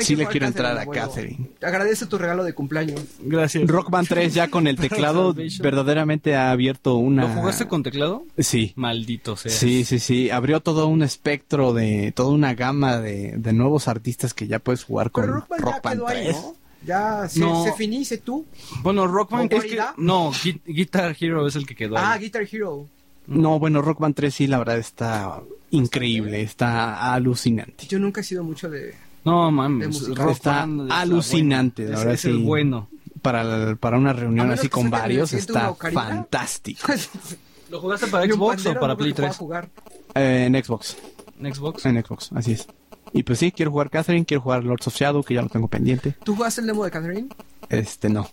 [0.00, 0.86] Sí le quiero entrar a.
[0.86, 1.50] Catherine.
[1.62, 3.00] Agradece tu regalo de cumpleaños.
[3.20, 3.66] Gracias.
[3.66, 7.22] Rockman 3 ya con el teclado verdaderamente ha abierto una...
[7.22, 8.24] ¿Lo jugaste con teclado?
[8.38, 8.72] Sí.
[8.76, 9.50] Maldito sea.
[9.50, 10.30] Sí, sí, sí.
[10.30, 12.12] Abrió todo un espectro de...
[12.14, 15.64] Toda una gama de, de nuevos artistas que ya puedes jugar con Pero Rockman, ya
[15.72, 16.36] Rockman quedó ahí, 3.
[16.36, 16.54] ¿no?
[16.86, 17.64] Ya se, No.
[17.64, 18.44] se finice tú.
[18.82, 19.80] Bueno, Rockman ¿Con es que...
[19.96, 21.96] No, Gui- Guitar Hero es el que quedó.
[21.96, 22.20] Ah, ahí.
[22.20, 22.86] Guitar Hero.
[23.26, 25.40] No, bueno, Rockman 3 sí, la verdad está
[25.70, 27.86] increíble, está alucinante.
[27.88, 28.94] Yo nunca he sido mucho de...
[29.24, 30.02] No, mames.
[30.30, 32.42] Está alucinante, la Es- verdad, es el sí.
[32.44, 32.88] bueno.
[33.22, 36.92] Para, para una reunión así con varios está fantástico.
[37.70, 39.38] ¿Lo jugaste para Xbox o para Play que pueda 3?
[39.38, 39.70] jugar.
[40.14, 40.96] Eh, en Xbox,
[41.40, 41.86] ¿En Xbox?
[41.86, 42.66] en Xbox, así es.
[43.14, 45.68] Y pues sí, quiero jugar Catherine, quiero jugar Lords of Shadow, que ya lo tengo
[45.68, 46.14] pendiente.
[46.22, 47.28] ¿Tú jugaste el demo de Catherine?
[47.70, 48.28] Este, no.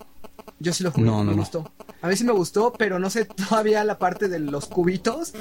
[0.59, 1.37] Yo sí lo jugué, No, no, me no.
[1.43, 1.71] gustó.
[2.01, 5.33] A mí sí me gustó, pero no sé todavía la parte de los cubitos.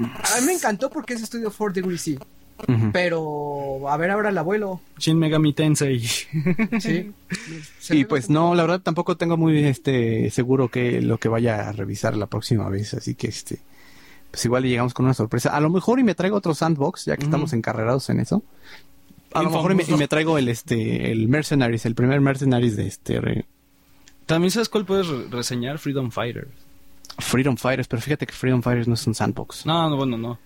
[0.00, 2.18] A mí me encantó porque es estudio 4 Degree C.
[2.92, 4.80] Pero, a ver ahora el abuelo.
[4.98, 6.00] Shin Megami Tensei.
[6.80, 7.12] Sí.
[7.90, 11.68] Y pues como- no, la verdad tampoco tengo muy este seguro que lo que vaya
[11.68, 13.60] a revisar la próxima vez, así que este
[14.30, 15.50] pues igual le llegamos con una sorpresa.
[15.56, 18.42] A lo mejor y me traigo otro sandbox, ya que estamos encarrerados en eso.
[19.32, 19.98] A lo mejor y me, y dos.
[19.98, 23.46] me traigo el este el Mercenaries, el primer Mercenaries de este re-
[24.26, 25.78] También sabes cuál puedes re- reseñar?
[25.78, 26.48] Freedom Fighter.
[27.18, 29.64] Freedom Fighters, pero fíjate que Freedom Fighters no es un sandbox.
[29.66, 30.38] No, no, bueno, no.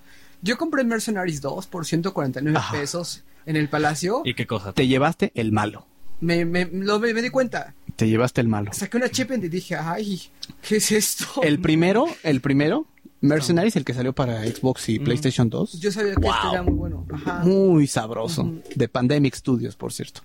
[0.42, 2.72] Yo compré Mercenaries 2 por 149 Ajá.
[2.78, 4.22] pesos en el Palacio.
[4.24, 4.72] ¿Y qué cosa?
[4.72, 5.86] Te llevaste el malo.
[6.20, 7.74] Me, me, lo- me, me di cuenta.
[7.96, 8.72] Te llevaste el malo.
[8.72, 10.22] Saqué una chip y dije, ay,
[10.66, 11.26] ¿qué es esto?
[11.42, 12.86] El primero, el primero,
[13.20, 15.04] Mercenaries, el que salió para Xbox y Mm.
[15.04, 15.80] PlayStation 2.
[15.80, 16.32] Yo sabía que Wow.
[16.34, 17.06] este era muy bueno.
[17.12, 17.40] Ajá.
[17.44, 18.50] Muy sabroso.
[18.74, 20.22] De Pandemic Studios, por cierto.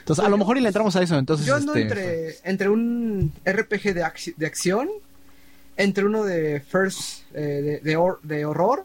[0.00, 1.18] Entonces, a lo mejor y le entramos a eso.
[1.18, 4.88] Entonces, Yo ando este, entre, entre un RPG de, acci- de acción,
[5.76, 8.84] entre uno de First eh, de, de hor- de horror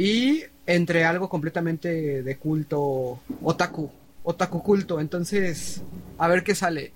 [0.00, 3.90] y entre algo completamente de culto otaku,
[4.22, 4.98] otaku culto.
[4.98, 5.82] Entonces,
[6.16, 6.92] a ver qué sale.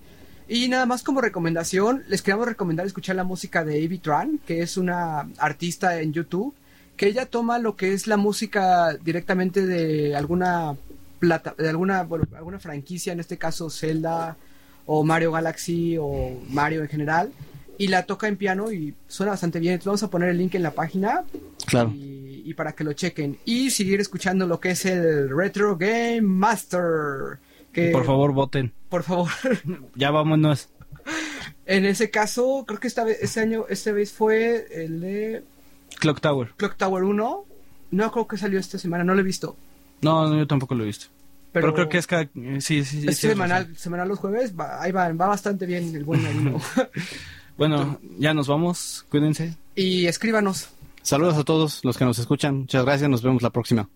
[0.47, 4.63] Y nada más como recomendación, les queremos recomendar escuchar la música de Avi Tran, que
[4.63, 6.55] es una artista en YouTube
[6.97, 10.75] que ella toma lo que es la música directamente de alguna
[11.19, 14.35] plata, de alguna, alguna franquicia, en este caso Zelda
[14.87, 17.31] o Mario Galaxy o Mario en general,
[17.77, 19.73] y la toca en piano y suena bastante bien.
[19.73, 21.23] Entonces vamos a poner el link en la página
[21.65, 21.91] Claro.
[21.93, 23.37] y, y para que lo chequen.
[23.45, 27.39] Y seguir escuchando lo que es el Retro Game Master.
[27.71, 28.71] Que, Por favor, voten.
[28.89, 29.29] Por favor.
[29.95, 30.69] Ya vámonos.
[31.65, 35.43] en ese caso, creo que esta vez, este año, esta vez fue el de
[35.99, 36.53] Clock Tower.
[36.57, 37.45] Clock Tower 1.
[37.91, 39.55] No creo que salió esta semana, no lo he visto.
[40.01, 41.07] No, no, yo tampoco lo he visto.
[41.51, 42.23] Pero, Pero, creo que es cada...
[42.25, 42.97] Sí, sí, sí.
[42.97, 44.53] es tienes semanal, semanal los jueves.
[44.59, 46.59] Va, ahí va, va bastante bien el buen Marino.
[47.57, 49.05] Bueno, ya nos vamos.
[49.09, 49.55] Cuídense.
[49.75, 50.69] y escríbanos.
[51.01, 52.61] Saludos a todos los que nos escuchan.
[52.61, 53.09] Muchas gracias.
[53.09, 53.87] Nos vemos la próxima.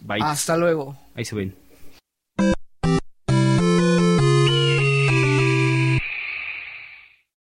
[0.00, 0.22] Bye.
[0.22, 0.96] Hasta luego.
[1.14, 1.54] Ahí se ven.